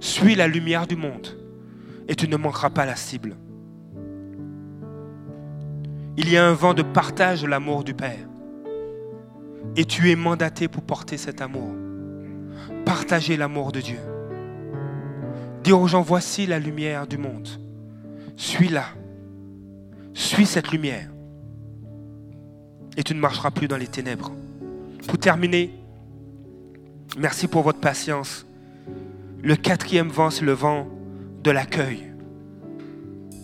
Suis 0.00 0.34
la 0.34 0.46
lumière 0.46 0.86
du 0.86 0.96
monde 0.96 1.28
et 2.08 2.14
tu 2.14 2.28
ne 2.28 2.36
manqueras 2.36 2.70
pas 2.70 2.84
la 2.84 2.96
cible. 2.96 3.36
Il 6.16 6.30
y 6.30 6.36
a 6.36 6.46
un 6.46 6.52
vent 6.52 6.74
de 6.74 6.82
partage 6.82 7.42
de 7.42 7.46
l'amour 7.46 7.82
du 7.82 7.94
Père. 7.94 8.26
Et 9.76 9.84
tu 9.84 10.10
es 10.10 10.16
mandaté 10.16 10.68
pour 10.68 10.82
porter 10.82 11.16
cet 11.16 11.40
amour. 11.40 11.74
Partager 12.84 13.36
l'amour 13.36 13.72
de 13.72 13.80
Dieu. 13.80 13.98
Dire 15.62 15.80
aux 15.80 15.86
gens, 15.86 16.02
voici 16.02 16.46
la 16.46 16.58
lumière 16.58 17.06
du 17.06 17.18
monde. 17.18 17.48
Suis-la. 18.36 18.86
Suis 20.12 20.46
cette 20.46 20.70
lumière. 20.70 21.08
Et 22.96 23.02
tu 23.02 23.14
ne 23.14 23.20
marcheras 23.20 23.50
plus 23.50 23.66
dans 23.66 23.76
les 23.76 23.86
ténèbres. 23.86 24.32
Pour 25.08 25.18
terminer, 25.18 25.74
merci 27.18 27.48
pour 27.48 27.62
votre 27.62 27.80
patience. 27.80 28.46
Le 29.42 29.56
quatrième 29.56 30.08
vent, 30.08 30.30
c'est 30.30 30.44
le 30.44 30.52
vent 30.52 30.86
de 31.42 31.50
l'accueil. 31.50 32.12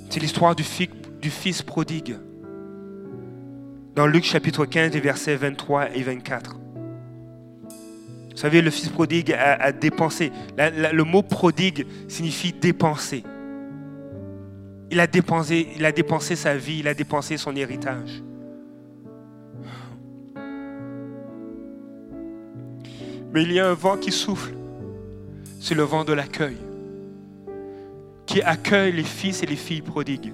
C'est 0.08 0.20
l'histoire 0.20 0.56
du, 0.56 0.64
fils 0.64 1.62
prodigue 1.62 2.16
dans 3.95 4.07
Luc 4.07 4.24
chapitre 4.24 4.66
15, 4.66 4.93
versets 4.97 5.36
23 5.36 5.97
et 5.97 6.03
24. 6.03 6.57
Vous 8.30 8.36
savez, 8.36 8.62
le 8.62 8.70
fils 8.70 8.88
prodigue 8.88 9.32
a, 9.32 9.72
dépensé. 9.72 10.32
le 10.57 11.03
mot 11.03 11.22
prodigue 11.22 11.86
signifie 12.09 12.53
dépenser. 12.53 13.24
Il 14.91 14.99
a 14.99 15.07
dépensé, 15.07 15.68
il 15.76 15.84
a 15.84 15.93
dépensé 15.93 16.36
sa 16.36 16.57
vie, 16.57 16.78
il 16.80 16.88
a 16.88 16.95
dépensé 16.95 17.36
son 17.36 17.55
héritage. 17.55 18.22
Mais 23.32 23.43
il 23.43 23.53
y 23.53 23.61
a 23.61 23.68
un 23.68 23.74
vent 23.74 23.97
qui 23.97 24.11
souffle. 24.11 24.55
C'est 25.61 25.74
le 25.74 25.82
vent 25.82 26.05
de 26.05 26.12
l'accueil. 26.12 26.57
Qui 28.26 28.43
accueille 28.43 28.93
les 28.93 29.05
fils 29.05 29.43
et 29.43 29.47
les 29.47 29.57
filles 29.57 29.82
prodigues. 29.82 30.32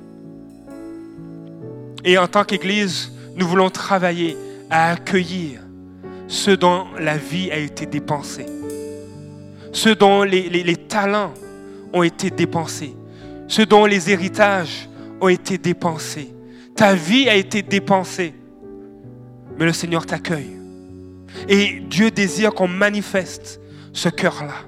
Et 2.04 2.16
en 2.16 2.28
tant 2.28 2.44
qu'Église, 2.44 3.15
nous 3.36 3.46
voulons 3.46 3.70
travailler 3.70 4.36
à 4.70 4.92
accueillir 4.92 5.60
ceux 6.26 6.56
dont 6.56 6.86
la 6.98 7.16
vie 7.16 7.50
a 7.50 7.58
été 7.58 7.86
dépensée, 7.86 8.46
ceux 9.72 9.94
dont 9.94 10.22
les, 10.22 10.76
talents 10.88 11.34
ont 11.92 12.02
été 12.02 12.30
dépensés, 12.30 12.96
ceux 13.46 13.66
dont 13.66 13.84
les 13.84 14.10
héritages 14.10 14.88
ont 15.20 15.28
été 15.28 15.58
dépensés. 15.58 16.34
Ta 16.74 16.94
vie 16.94 17.28
a 17.28 17.36
été 17.36 17.62
dépensée, 17.62 18.34
mais 19.58 19.66
le 19.66 19.72
Seigneur 19.72 20.04
t'accueille. 20.04 20.56
Et 21.48 21.80
Dieu 21.88 22.10
désire 22.10 22.54
qu'on 22.54 22.68
manifeste 22.68 23.60
ce 23.92 24.08
cœur-là. 24.08 24.64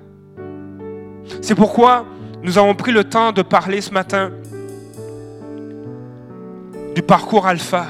C'est 1.42 1.54
pourquoi 1.54 2.06
nous 2.42 2.58
avons 2.58 2.74
pris 2.74 2.92
le 2.92 3.04
temps 3.04 3.32
de 3.32 3.42
parler 3.42 3.80
ce 3.80 3.90
matin 3.92 4.30
du 6.94 7.02
parcours 7.02 7.46
alpha 7.46 7.86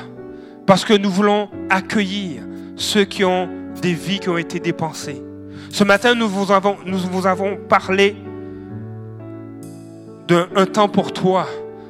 parce 0.69 0.85
que 0.85 0.93
nous 0.93 1.11
voulons 1.11 1.49
accueillir 1.71 2.43
ceux 2.77 3.05
qui 3.05 3.25
ont 3.25 3.49
des 3.81 3.95
vies 3.95 4.21
qui 4.21 4.29
ont 4.29 4.37
été 4.37 4.61
dépensées. 4.61 5.23
Ce 5.71 5.83
matin, 5.83 6.15
nous 6.15 6.29
vous 6.29 6.53
avons, 6.53 7.57
parlé 7.57 8.15
d'un 10.29 10.67
temps 10.67 10.91
pour 10.91 11.15
toi, 11.15 11.47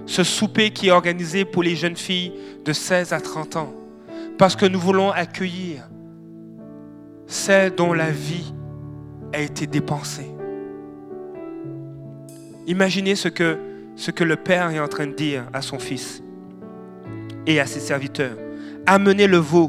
ce 0.07 0.23
souper 0.23 0.71
qui 0.71 0.87
est 0.87 0.91
organisé 0.93 1.45
pour 1.45 1.65
les 1.65 1.75
jeunes 1.75 1.97
filles 1.97 2.33
de 2.65 2.73
16 2.73 3.13
à 3.13 3.21
30 3.21 3.57
ans. 3.57 3.75
Parce 4.39 4.55
que 4.55 4.65
nous 4.65 4.79
voulons 4.79 5.11
accueillir 5.11 5.83
celles 7.27 7.75
dont 7.75 7.93
la 7.93 8.13
vie 8.13 8.55
a 9.33 9.41
été 9.41 9.67
dépensée. 9.67 10.31
Imaginez 12.69 13.17
ce 13.17 13.27
que, 13.27 13.59
ce 13.97 14.13
que 14.13 14.23
le 14.23 14.37
Père 14.37 14.71
est 14.71 14.79
en 14.79 14.89
train 14.89 15.09
de 15.09 15.15
dire 15.15 15.43
à 15.53 15.63
son 15.63 15.81
Fils 15.81 16.23
et 17.45 17.59
à 17.59 17.67
ses 17.67 17.81
serviteurs. 17.81 18.37
Amenez 18.91 19.27
le 19.27 19.37
veau 19.37 19.69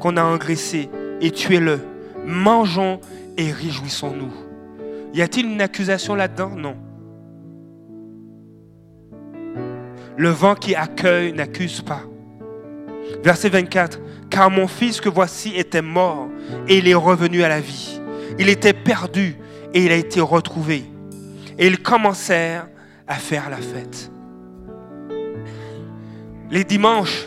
qu'on 0.00 0.18
a 0.18 0.22
engraissé 0.22 0.90
et 1.22 1.30
tuez-le. 1.30 1.80
Mangeons 2.26 3.00
et 3.38 3.50
réjouissons-nous. 3.50 4.34
Y 5.14 5.22
a-t-il 5.22 5.46
une 5.46 5.62
accusation 5.62 6.14
là-dedans? 6.14 6.50
Non. 6.50 6.76
Le 10.18 10.28
vent 10.28 10.54
qui 10.56 10.74
accueille 10.74 11.32
n'accuse 11.32 11.80
pas. 11.80 12.02
Verset 13.22 13.48
24. 13.48 13.98
Car 14.28 14.50
mon 14.50 14.68
fils 14.68 15.00
que 15.00 15.08
voici 15.08 15.56
était 15.56 15.80
mort 15.80 16.28
et 16.68 16.76
il 16.76 16.86
est 16.86 16.92
revenu 16.92 17.42
à 17.44 17.48
la 17.48 17.60
vie. 17.60 17.98
Il 18.38 18.50
était 18.50 18.74
perdu 18.74 19.36
et 19.72 19.86
il 19.86 19.90
a 19.90 19.96
été 19.96 20.20
retrouvé. 20.20 20.84
Et 21.58 21.66
ils 21.66 21.82
commencèrent 21.82 22.68
à 23.06 23.14
faire 23.14 23.48
la 23.48 23.56
fête. 23.56 24.10
Les 26.50 26.64
dimanches, 26.64 27.24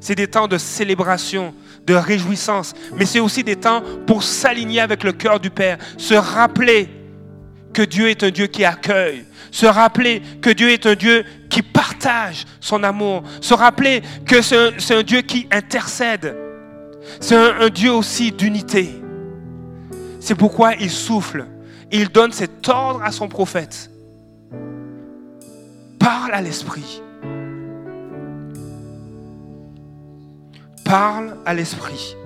c'est 0.00 0.14
des 0.14 0.26
temps 0.26 0.48
de 0.48 0.58
célébration. 0.58 1.54
de 1.86 1.94
réjouissance, 1.94 2.74
mais 2.94 3.06
c'est 3.06 3.20
aussi 3.20 3.42
des 3.42 3.56
temps 3.56 3.82
pour 4.06 4.22
s'aligner 4.22 4.80
avec 4.80 5.02
le 5.02 5.12
cœur 5.12 5.40
du 5.40 5.50
Père, 5.50 5.78
se 5.96 6.14
rappeler 6.14 6.88
que 7.72 7.82
Dieu 7.82 8.10
est 8.10 8.22
un 8.22 8.30
Dieu 8.30 8.46
qui 8.46 8.64
accueille, 8.64 9.24
se 9.50 9.66
rappeler 9.66 10.22
que 10.42 10.50
Dieu 10.50 10.70
est 10.70 10.86
un 10.86 10.94
Dieu 10.94 11.24
qui 11.48 11.62
partage 11.62 12.44
son 12.60 12.84
amour, 12.84 13.22
se 13.40 13.54
rappeler 13.54 14.02
que 14.26 14.42
c'est 14.42 14.94
un, 14.94 15.02
Dieu 15.02 15.22
qui 15.22 15.48
intercède, 15.50 16.36
c'est 17.18 17.34
un, 17.34 17.68
Dieu 17.70 17.92
aussi 17.92 18.30
d'unité. 18.30 18.90
C'est 20.20 20.34
pourquoi 20.34 20.74
il 20.74 20.90
souffle 20.90 21.46
il 21.92 22.08
donne 22.08 22.32
cet 22.32 22.68
ordre 22.68 23.02
à 23.02 23.10
son 23.10 23.28
prophète. 23.28 23.90
Parle 25.98 26.32
à 26.32 26.40
l'Esprit. 26.40 27.02
Parle 30.90 31.36
à 31.46 31.54
l'Esprit. 31.54 32.16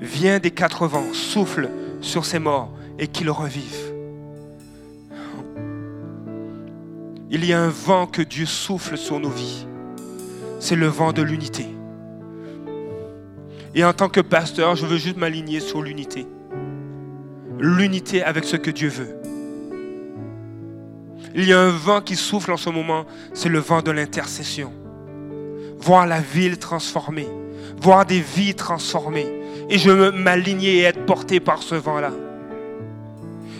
Viens 0.00 0.40
des 0.40 0.50
quatre 0.50 0.88
vents, 0.88 1.12
souffle 1.12 1.70
sur 2.00 2.24
ces 2.24 2.40
morts 2.40 2.72
et 2.98 3.06
qu'ils 3.06 3.30
revivent. 3.30 3.92
Il 7.30 7.44
y 7.44 7.52
a 7.52 7.62
un 7.62 7.68
vent 7.68 8.08
que 8.08 8.22
Dieu 8.22 8.46
souffle 8.46 8.98
sur 8.98 9.20
nos 9.20 9.30
vies. 9.30 9.68
C'est 10.58 10.74
le 10.74 10.88
vent 10.88 11.12
de 11.12 11.22
l'unité. 11.22 11.68
Et 13.76 13.84
en 13.84 13.92
tant 13.92 14.08
que 14.08 14.20
pasteur, 14.20 14.74
je 14.74 14.86
veux 14.86 14.98
juste 14.98 15.18
m'aligner 15.18 15.60
sur 15.60 15.82
l'unité. 15.82 16.26
L'unité 17.60 18.24
avec 18.24 18.42
ce 18.42 18.56
que 18.56 18.72
Dieu 18.72 18.88
veut. 18.88 19.21
Il 21.34 21.44
y 21.44 21.52
a 21.52 21.60
un 21.60 21.70
vent 21.70 22.00
qui 22.00 22.16
souffle 22.16 22.52
en 22.52 22.56
ce 22.56 22.68
moment, 22.68 23.06
c'est 23.32 23.48
le 23.48 23.58
vent 23.58 23.80
de 23.80 23.90
l'intercession. 23.90 24.72
Voir 25.78 26.06
la 26.06 26.20
ville 26.20 26.58
transformée, 26.58 27.28
voir 27.80 28.04
des 28.04 28.20
vies 28.20 28.54
transformées. 28.54 29.40
Et 29.70 29.78
je 29.78 29.90
veux 29.90 30.10
m'aligner 30.10 30.78
et 30.78 30.82
être 30.82 31.06
porté 31.06 31.40
par 31.40 31.62
ce 31.62 31.74
vent-là. 31.74 32.10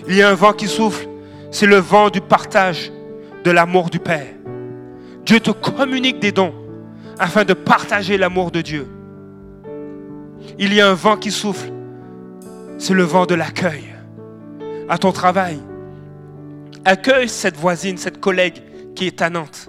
Il 0.08 0.14
y 0.14 0.22
a 0.22 0.28
un 0.28 0.34
vent 0.34 0.52
qui 0.52 0.68
souffle, 0.68 1.08
c'est 1.50 1.66
le 1.66 1.76
vent 1.76 2.10
du 2.10 2.20
partage 2.20 2.92
de 3.44 3.50
l'amour 3.50 3.88
du 3.88 3.98
Père. 3.98 4.26
Dieu 5.24 5.40
te 5.40 5.50
communique 5.50 6.18
des 6.18 6.32
dons 6.32 6.54
afin 7.18 7.44
de 7.44 7.54
partager 7.54 8.18
l'amour 8.18 8.50
de 8.50 8.60
Dieu. 8.60 8.86
Il 10.58 10.74
y 10.74 10.80
a 10.80 10.88
un 10.88 10.94
vent 10.94 11.16
qui 11.16 11.30
souffle, 11.30 11.72
c'est 12.78 12.94
le 12.94 13.04
vent 13.04 13.26
de 13.26 13.34
l'accueil. 13.34 13.84
À 14.88 14.98
ton 14.98 15.12
travail, 15.12 15.58
accueille 16.84 17.28
cette 17.28 17.56
voisine, 17.56 17.96
cette 17.96 18.20
collègue 18.20 18.62
qui 18.94 19.06
est 19.06 19.18
tannante 19.18 19.68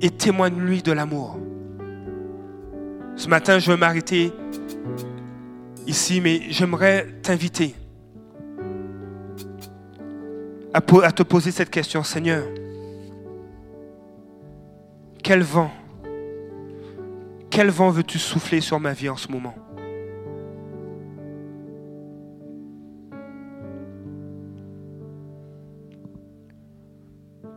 et 0.00 0.10
témoigne-lui 0.10 0.82
de 0.82 0.92
l'amour. 0.92 1.38
Ce 3.16 3.28
matin, 3.28 3.58
je 3.58 3.70
veux 3.70 3.76
m'arrêter 3.76 4.32
ici, 5.86 6.20
mais 6.20 6.42
j'aimerais 6.50 7.06
t'inviter 7.22 7.74
à, 10.74 10.80
te 10.80 11.22
poser 11.22 11.50
cette 11.50 11.70
question, 11.70 12.02
Seigneur. 12.02 12.44
Quel 15.22 15.42
vent, 15.42 15.72
quel 17.50 17.70
vent 17.70 17.88
veux-tu 17.88 18.18
souffler 18.18 18.60
sur 18.60 18.78
ma 18.78 18.92
vie 18.92 19.08
en 19.08 19.16
ce 19.16 19.28
moment? 19.28 19.54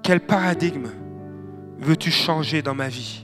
Quel 0.09 0.21
paradigme 0.21 0.89
veux-tu 1.77 2.09
changer 2.09 2.63
dans 2.63 2.73
ma 2.73 2.87
vie? 2.87 3.23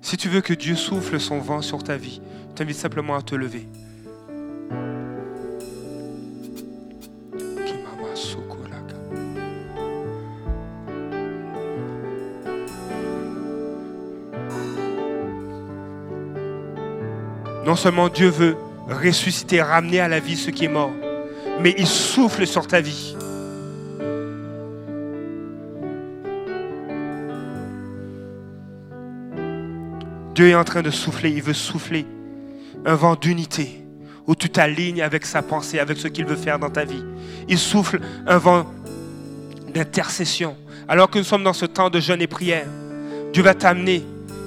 Si 0.00 0.16
tu 0.16 0.30
veux 0.30 0.40
que 0.40 0.54
Dieu 0.54 0.74
souffle 0.76 1.20
son 1.20 1.38
vent 1.38 1.60
sur 1.60 1.84
ta 1.84 1.98
vie, 1.98 2.22
je 2.48 2.54
t'invite 2.54 2.78
simplement 2.78 3.14
à 3.14 3.20
te 3.20 3.34
lever. 3.34 3.68
Non 17.66 17.76
seulement 17.76 18.08
Dieu 18.08 18.30
veut 18.30 18.56
ressusciter, 18.88 19.60
ramener 19.60 20.00
à 20.00 20.08
la 20.08 20.18
vie 20.18 20.38
ce 20.38 20.50
qui 20.50 20.64
est 20.64 20.68
mort, 20.68 20.92
mais 21.62 21.74
il 21.78 21.86
souffle 21.86 22.46
sur 22.46 22.66
ta 22.66 22.80
vie. 22.80 23.16
Dieu 30.34 30.48
est 30.48 30.54
en 30.54 30.64
train 30.64 30.82
de 30.82 30.90
souffler, 30.90 31.30
il 31.30 31.42
veut 31.42 31.52
souffler 31.52 32.06
un 32.84 32.94
vent 32.94 33.14
d'unité 33.14 33.84
où 34.26 34.34
tu 34.34 34.48
t'alignes 34.48 35.02
avec 35.02 35.26
sa 35.26 35.42
pensée, 35.42 35.78
avec 35.78 35.98
ce 35.98 36.08
qu'il 36.08 36.24
veut 36.24 36.36
faire 36.36 36.58
dans 36.58 36.70
ta 36.70 36.84
vie. 36.84 37.04
Il 37.48 37.58
souffle 37.58 38.00
un 38.26 38.38
vent 38.38 38.66
d'intercession. 39.74 40.56
Alors 40.88 41.10
que 41.10 41.18
nous 41.18 41.24
sommes 41.24 41.44
dans 41.44 41.52
ce 41.52 41.66
temps 41.66 41.90
de 41.90 42.00
jeûne 42.00 42.22
et 42.22 42.26
prière, 42.26 42.66
Dieu 43.32 43.42
va 43.42 43.54
t'amener 43.54 44.02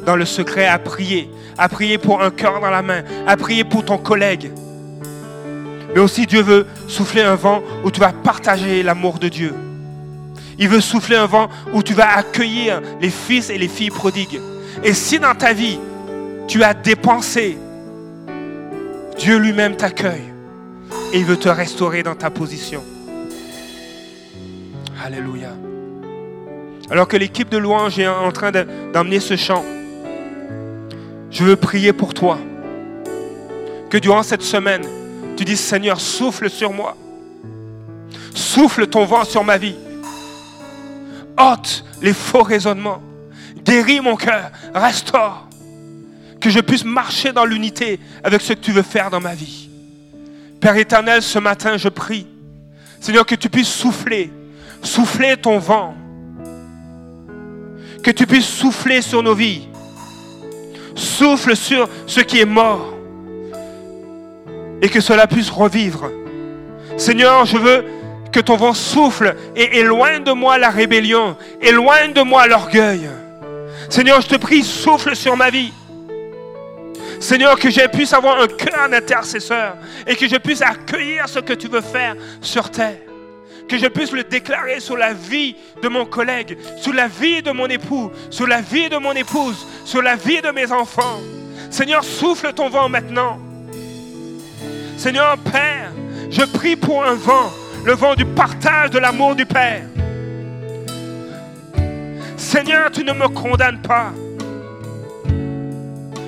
dans 0.05 0.15
le 0.15 0.25
secret 0.25 0.65
à 0.65 0.79
prier, 0.79 1.29
à 1.57 1.69
prier 1.69 1.97
pour 1.97 2.21
un 2.21 2.31
cœur 2.31 2.59
dans 2.61 2.69
la 2.69 2.81
main, 2.81 3.03
à 3.27 3.37
prier 3.37 3.63
pour 3.63 3.85
ton 3.85 3.97
collègue, 3.97 4.51
mais 5.95 6.01
aussi 6.01 6.25
Dieu 6.25 6.41
veut 6.41 6.67
souffler 6.89 7.21
un 7.21 7.35
vent 7.35 7.63
où 7.85 7.89
tu 7.89 8.01
vas 8.01 8.11
partager 8.11 8.83
l'amour 8.83 9.17
de 9.17 9.29
Dieu. 9.29 9.53
Il 10.59 10.67
veut 10.67 10.81
souffler 10.81 11.15
un 11.15 11.25
vent 11.25 11.47
où 11.73 11.81
tu 11.81 11.93
vas 11.93 12.17
accueillir 12.17 12.81
les 12.99 13.09
fils 13.09 13.49
et 13.49 13.57
les 13.57 13.69
filles 13.69 13.91
prodigues. 13.91 14.41
Et 14.83 14.93
si 14.93 15.19
dans 15.19 15.35
ta 15.35 15.53
vie, 15.53 15.79
tu 16.49 16.63
as 16.63 16.73
dépensé, 16.73 17.57
Dieu 19.17 19.37
lui-même 19.37 19.77
t'accueille 19.77 20.33
et 21.13 21.19
il 21.19 21.25
veut 21.25 21.37
te 21.37 21.47
restaurer 21.47 22.03
dans 22.03 22.15
ta 22.15 22.29
position. 22.29 22.83
Alléluia. 25.01 25.51
Alors 26.91 27.07
que 27.07 27.15
l'équipe 27.15 27.47
de 27.47 27.57
louange 27.57 27.97
est 27.99 28.07
en 28.07 28.33
train 28.33 28.51
d'emmener 28.51 29.21
ce 29.21 29.37
chant, 29.37 29.63
je 31.31 31.45
veux 31.45 31.55
prier 31.55 31.93
pour 31.93 32.13
toi. 32.13 32.37
Que 33.89 33.97
durant 33.97 34.23
cette 34.23 34.41
semaine, 34.41 34.83
tu 35.35 35.45
dis, 35.45 35.57
Seigneur, 35.57 35.99
souffle 35.99 36.49
sur 36.49 36.71
moi. 36.71 36.95
Souffle 38.33 38.87
ton 38.87 39.05
vent 39.05 39.23
sur 39.23 39.43
ma 39.43 39.57
vie. 39.57 39.75
ôte 41.37 41.83
les 42.01 42.13
faux 42.13 42.43
raisonnements. 42.43 43.01
Guéris 43.63 43.99
mon 43.99 44.15
cœur. 44.15 44.51
Restaure. 44.73 45.47
Que 46.39 46.49
je 46.49 46.59
puisse 46.59 46.85
marcher 46.85 47.33
dans 47.33 47.45
l'unité 47.45 47.99
avec 48.23 48.41
ce 48.41 48.53
que 48.53 48.59
tu 48.59 48.71
veux 48.71 48.81
faire 48.81 49.09
dans 49.09 49.21
ma 49.21 49.33
vie. 49.33 49.69
Père 50.59 50.77
éternel, 50.77 51.21
ce 51.21 51.39
matin, 51.39 51.77
je 51.77 51.89
prie. 51.89 52.27
Seigneur, 52.99 53.25
que 53.25 53.35
tu 53.35 53.49
puisses 53.49 53.73
souffler. 53.73 54.31
Souffler 54.81 55.37
ton 55.37 55.59
vent. 55.59 55.95
Que 58.03 58.11
tu 58.11 58.27
puisses 58.27 58.47
souffler 58.47 59.01
sur 59.01 59.23
nos 59.23 59.33
vies. 59.33 59.67
Souffle 60.95 61.55
sur 61.55 61.89
ce 62.05 62.21
qui 62.21 62.39
est 62.39 62.45
mort 62.45 62.94
et 64.85 64.89
que 64.89 65.01
cela 65.01 65.25
puisse 65.25 65.49
revivre. 65.49 66.11
Seigneur, 66.95 67.43
je 67.45 67.57
veux 67.57 67.85
que 68.31 68.39
ton 68.39 68.55
vent 68.55 68.75
souffle 68.75 69.35
et 69.55 69.79
éloigne 69.79 70.23
de 70.23 70.31
moi 70.31 70.59
la 70.59 70.69
rébellion, 70.69 71.35
éloigne 71.59 72.13
de 72.13 72.21
moi 72.21 72.45
l'orgueil. 72.45 73.09
Seigneur, 73.89 74.21
je 74.21 74.27
te 74.27 74.35
prie, 74.35 74.63
souffle 74.63 75.15
sur 75.15 75.35
ma 75.35 75.49
vie. 75.49 75.73
Seigneur, 77.19 77.57
que 77.57 77.71
je 77.71 77.87
puisse 77.87 78.13
avoir 78.13 78.39
un 78.39 78.45
cœur 78.45 78.87
d'intercesseur 78.87 79.75
et 80.05 80.15
que 80.15 80.27
je 80.27 80.35
puisse 80.35 80.61
accueillir 80.61 81.27
ce 81.27 81.39
que 81.39 81.53
tu 81.53 81.67
veux 81.67 81.81
faire 81.81 82.15
sur 82.39 82.69
terre. 82.69 82.99
Que 83.67 83.79
je 83.79 83.87
puisse 83.87 84.11
le 84.11 84.23
déclarer 84.23 84.79
sur 84.79 84.97
la 84.97 85.13
vie 85.13 85.55
de 85.81 85.87
mon 85.87 86.05
collègue, 86.05 86.59
sur 86.79 86.93
la 86.93 87.07
vie 87.07 87.41
de 87.41 87.49
mon 87.49 87.65
époux, 87.65 88.11
sur 88.29 88.45
la 88.45 88.61
vie 88.61 88.89
de 88.89 88.97
mon 88.97 89.13
épouse, 89.13 89.65
sur 89.83 90.03
la 90.03 90.15
vie 90.15 90.41
de 90.41 90.51
mes 90.51 90.71
enfants. 90.71 91.21
Seigneur, 91.71 92.03
souffle 92.03 92.53
ton 92.53 92.69
vent 92.69 92.87
maintenant. 92.87 93.39
Seigneur 94.97 95.37
Père, 95.37 95.91
je 96.29 96.43
prie 96.43 96.75
pour 96.75 97.03
un 97.03 97.15
vent, 97.15 97.51
le 97.85 97.93
vent 97.93 98.15
du 98.15 98.25
partage 98.25 98.89
de 98.91 98.99
l'amour 98.99 99.35
du 99.35 99.45
Père. 99.45 99.83
Seigneur, 102.37 102.89
tu 102.91 103.03
ne 103.03 103.13
me 103.13 103.27
condamnes 103.27 103.81
pas. 103.81 104.11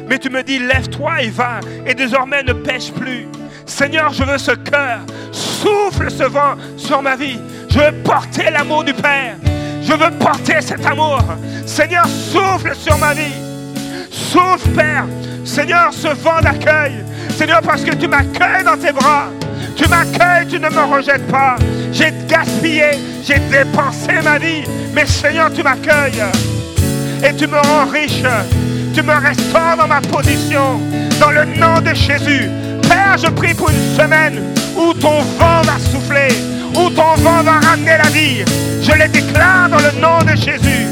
Mais 0.07 0.19
tu 0.19 0.29
me 0.29 0.41
dis, 0.43 0.59
lève-toi 0.59 1.21
et 1.21 1.29
va, 1.29 1.59
et 1.85 1.93
désormais 1.93 2.43
ne 2.43 2.53
pêche 2.53 2.91
plus. 2.91 3.27
Seigneur, 3.65 4.13
je 4.13 4.23
veux 4.23 4.37
ce 4.37 4.51
cœur. 4.51 4.99
Souffle 5.31 6.09
ce 6.09 6.23
vent 6.23 6.55
sur 6.77 7.01
ma 7.01 7.15
vie. 7.15 7.39
Je 7.69 7.79
veux 7.79 7.91
porter 8.03 8.49
l'amour 8.49 8.83
du 8.83 8.93
Père. 8.93 9.35
Je 9.81 9.93
veux 9.93 10.11
porter 10.17 10.61
cet 10.61 10.85
amour. 10.85 11.21
Seigneur, 11.65 12.05
souffle 12.07 12.73
sur 12.75 12.97
ma 12.97 13.13
vie. 13.13 13.33
Souffle, 14.09 14.69
Père. 14.69 15.05
Seigneur, 15.47 15.91
ce 15.91 16.09
vent 16.09 16.41
d'accueil. 16.41 17.03
Seigneur, 17.35 17.61
parce 17.61 17.81
que 17.81 17.95
tu 17.95 18.07
m'accueilles 18.07 18.65
dans 18.65 18.77
tes 18.77 18.91
bras. 18.91 19.29
Tu 19.75 19.87
m'accueilles, 19.87 20.47
tu 20.47 20.59
ne 20.59 20.69
me 20.69 20.95
rejettes 20.95 21.25
pas. 21.31 21.55
J'ai 21.91 22.13
gaspillé, 22.27 22.91
j'ai 23.23 23.39
dépensé 23.39 24.21
ma 24.23 24.37
vie. 24.37 24.63
Mais 24.93 25.05
Seigneur, 25.05 25.51
tu 25.51 25.63
m'accueilles 25.63 26.21
et 27.23 27.33
tu 27.33 27.47
me 27.47 27.57
rends 27.57 27.85
riche. 27.91 28.23
Tu 28.93 29.01
me 29.01 29.13
restaures 29.13 29.77
dans 29.77 29.87
ma 29.87 30.01
position. 30.01 30.81
Dans 31.19 31.31
le 31.31 31.45
nom 31.45 31.79
de 31.79 31.93
Jésus. 31.95 32.49
Père, 32.83 33.17
je 33.17 33.29
prie 33.31 33.53
pour 33.53 33.69
une 33.69 33.95
semaine 33.95 34.41
où 34.75 34.93
ton 34.93 35.21
vent 35.39 35.61
va 35.63 35.79
souffler, 35.79 36.27
où 36.75 36.89
ton 36.89 37.15
vent 37.15 37.41
va 37.43 37.59
ramener 37.67 37.97
la 38.03 38.09
vie. 38.09 38.43
Je 38.81 38.91
les 38.91 39.07
déclare 39.07 39.69
dans 39.69 39.77
le 39.77 39.99
nom 39.99 40.19
de 40.19 40.35
Jésus. 40.35 40.85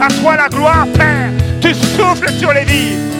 À 0.00 0.08
toi 0.08 0.36
la 0.36 0.48
gloire, 0.48 0.86
Père. 0.94 1.30
Tu 1.60 1.74
souffles 1.74 2.30
sur 2.38 2.52
les 2.52 2.64
vies. 2.64 3.15